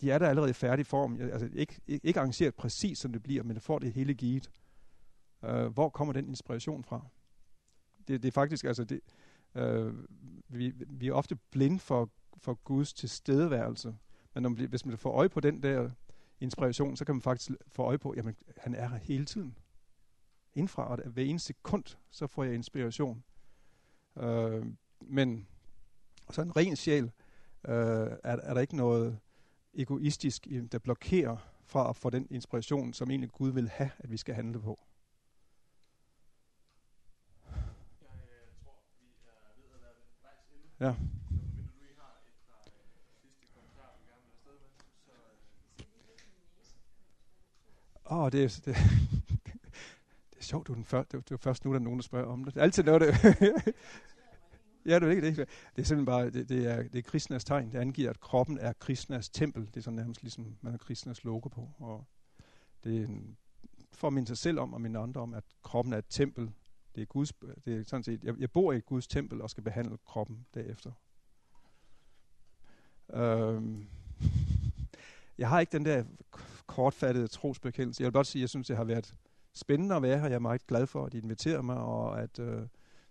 de 0.00 0.10
er 0.10 0.18
der 0.18 0.28
allerede 0.28 0.50
i 0.50 0.52
færdig 0.52 0.86
form. 0.86 1.20
Altså 1.20 1.48
ikke, 1.52 1.80
ikke, 1.86 2.06
ikke 2.06 2.20
arrangeret 2.20 2.54
præcis, 2.54 2.98
som 2.98 3.12
det 3.12 3.22
bliver, 3.22 3.42
men 3.42 3.54
det 3.54 3.62
får 3.62 3.78
det 3.78 3.92
hele 3.92 4.14
givet. 4.14 4.50
Uh, 5.42 5.66
hvor 5.66 5.88
kommer 5.88 6.12
den 6.12 6.28
inspiration 6.28 6.84
fra? 6.84 7.06
Det, 8.08 8.22
det 8.22 8.28
er 8.28 8.32
faktisk, 8.32 8.64
altså 8.64 8.84
det, 8.84 9.00
uh, 9.54 9.94
vi, 10.48 10.72
vi 10.86 11.08
er 11.08 11.12
ofte 11.12 11.36
blinde 11.50 11.78
for, 11.78 12.10
for 12.36 12.54
Guds 12.54 12.92
tilstedeværelse. 12.92 13.96
Men 14.34 14.42
når 14.42 14.50
man, 14.50 14.68
hvis 14.68 14.86
man 14.86 14.98
får 14.98 15.12
øje 15.12 15.28
på 15.28 15.40
den 15.40 15.62
der 15.62 15.90
inspiration, 16.40 16.96
så 16.96 17.04
kan 17.04 17.14
man 17.14 17.22
faktisk 17.22 17.50
få 17.68 17.82
øje 17.82 17.98
på, 17.98 18.14
jamen 18.16 18.36
han 18.56 18.74
er 18.74 18.88
her 18.88 18.96
hele 18.96 19.24
tiden. 19.24 19.58
Indfra, 20.54 20.88
og 20.88 20.98
hver 21.06 21.24
eneste 21.24 21.46
sekund, 21.46 21.84
så 22.10 22.26
får 22.26 22.44
jeg 22.44 22.54
inspiration. 22.54 23.24
Uh, 24.14 24.66
men 25.00 25.48
så 26.30 26.42
en 26.42 26.56
ren 26.56 26.76
sjæl, 26.76 27.04
uh, 27.04 27.10
er, 27.64 28.16
er 28.22 28.54
der 28.54 28.60
ikke 28.60 28.76
noget 28.76 29.18
egoistisk, 29.76 30.48
der 30.72 30.78
blokerer 30.78 31.36
fra 31.64 31.90
at 31.90 31.96
få 31.96 32.10
den 32.10 32.26
inspiration, 32.30 32.92
som 32.92 33.10
egentlig 33.10 33.30
Gud 33.30 33.50
vil 33.50 33.68
have, 33.68 33.90
at 33.98 34.10
vi 34.10 34.16
skal 34.16 34.34
handle 34.34 34.60
på. 34.60 34.80
Ja. 40.80 40.94
Åh, 48.10 48.18
oh, 48.18 48.32
det 48.32 48.44
er, 48.44 48.60
det, 48.64 48.76
det 50.30 50.38
er 50.38 50.42
sjovt, 50.42 50.66
du 50.66 50.72
er, 50.72 50.76
den 50.76 50.84
første, 50.84 51.16
det 51.16 51.30
er 51.30 51.36
først 51.36 51.64
nu, 51.64 51.72
der 51.72 51.78
er 51.78 51.82
nogen, 51.82 51.98
der 51.98 52.02
spørger 52.02 52.26
om 52.26 52.44
det. 52.44 52.54
Det 52.54 52.60
er 52.60 52.64
altid 52.64 52.82
noget, 52.82 53.02
det. 53.02 53.74
ja, 54.86 54.98
det 54.98 55.02
er 55.02 55.10
ikke 55.10 55.26
det. 55.26 55.36
Det 55.36 55.46
er 55.76 55.82
simpelthen 55.82 56.04
bare, 56.06 56.30
det, 56.30 56.48
det 56.48 56.66
er, 56.66 56.82
det 56.82 56.98
er 56.98 57.02
Krishnas 57.02 57.44
tegn. 57.44 57.72
Det 57.72 57.78
angiver, 57.78 58.10
at 58.10 58.20
kroppen 58.20 58.58
er 58.58 58.72
Krishnas 58.72 59.28
tempel. 59.28 59.66
Det 59.66 59.76
er 59.76 59.80
sådan 59.80 59.96
nærmest 59.96 60.22
ligesom, 60.22 60.56
man 60.60 60.72
har 60.72 60.78
Krishnas 60.78 61.24
logo 61.24 61.48
på. 61.48 61.70
Og 61.78 62.04
det 62.84 62.96
er 63.00 63.04
en, 63.04 63.36
for 63.92 64.06
at 64.06 64.12
minde 64.12 64.28
sig 64.28 64.38
selv 64.38 64.58
om, 64.58 64.74
og 64.74 64.80
minde 64.80 65.00
andre 65.00 65.20
om, 65.20 65.34
at 65.34 65.44
kroppen 65.62 65.92
er 65.94 65.98
et 65.98 66.04
tempel. 66.08 66.50
Det 66.94 67.02
er 67.02 67.06
Guds, 67.06 67.32
det 67.64 67.80
er 67.80 67.84
sådan 67.86 68.02
set, 68.02 68.24
jeg, 68.24 68.34
jeg 68.38 68.50
bor 68.50 68.72
i 68.72 68.76
et 68.76 68.86
Guds 68.86 69.06
tempel 69.06 69.42
og 69.42 69.50
skal 69.50 69.62
behandle 69.64 69.98
kroppen 70.06 70.46
derefter. 70.54 70.92
Øhm, 73.12 73.86
jeg 75.38 75.48
har 75.48 75.60
ikke 75.60 75.72
den 75.72 75.84
der 75.84 76.04
kortfattede 76.66 77.28
trosbekendelse. 77.28 78.02
Jeg 78.02 78.06
vil 78.06 78.12
godt 78.12 78.26
sige, 78.26 78.40
at 78.40 78.42
jeg 78.42 78.48
synes, 78.48 78.66
det 78.66 78.76
har 78.76 78.84
været 78.84 79.14
spændende 79.54 79.94
at 79.94 80.02
være 80.02 80.18
her. 80.18 80.26
Jeg 80.26 80.34
er 80.34 80.38
meget 80.38 80.66
glad 80.66 80.86
for, 80.86 81.06
at 81.06 81.14
I 81.14 81.18
inviterer 81.18 81.62
mig, 81.62 81.76
og 81.76 82.22
at 82.22 82.38
øh, 82.38 82.62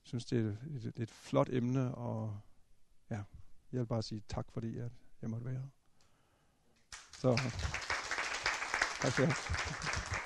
synes, 0.06 0.26
det 0.26 0.46
er 0.46 0.50
et, 0.50 0.86
et, 0.86 0.94
et 0.96 1.12
flot 1.12 1.50
emne. 1.50 1.96
Og 1.96 2.40
ja, 3.10 3.24
jeg 3.72 3.80
vil 3.80 3.86
bare 3.86 4.04
sige 4.04 4.24
tak, 4.30 4.46
fordi 4.52 4.78
at 4.78 4.92
jeg 5.22 5.30
måtte 5.30 5.46
være 5.46 5.54
her. 5.54 5.68
Så 7.12 7.36
tak 9.02 9.12
for 9.12 9.22
jer. 9.22 10.25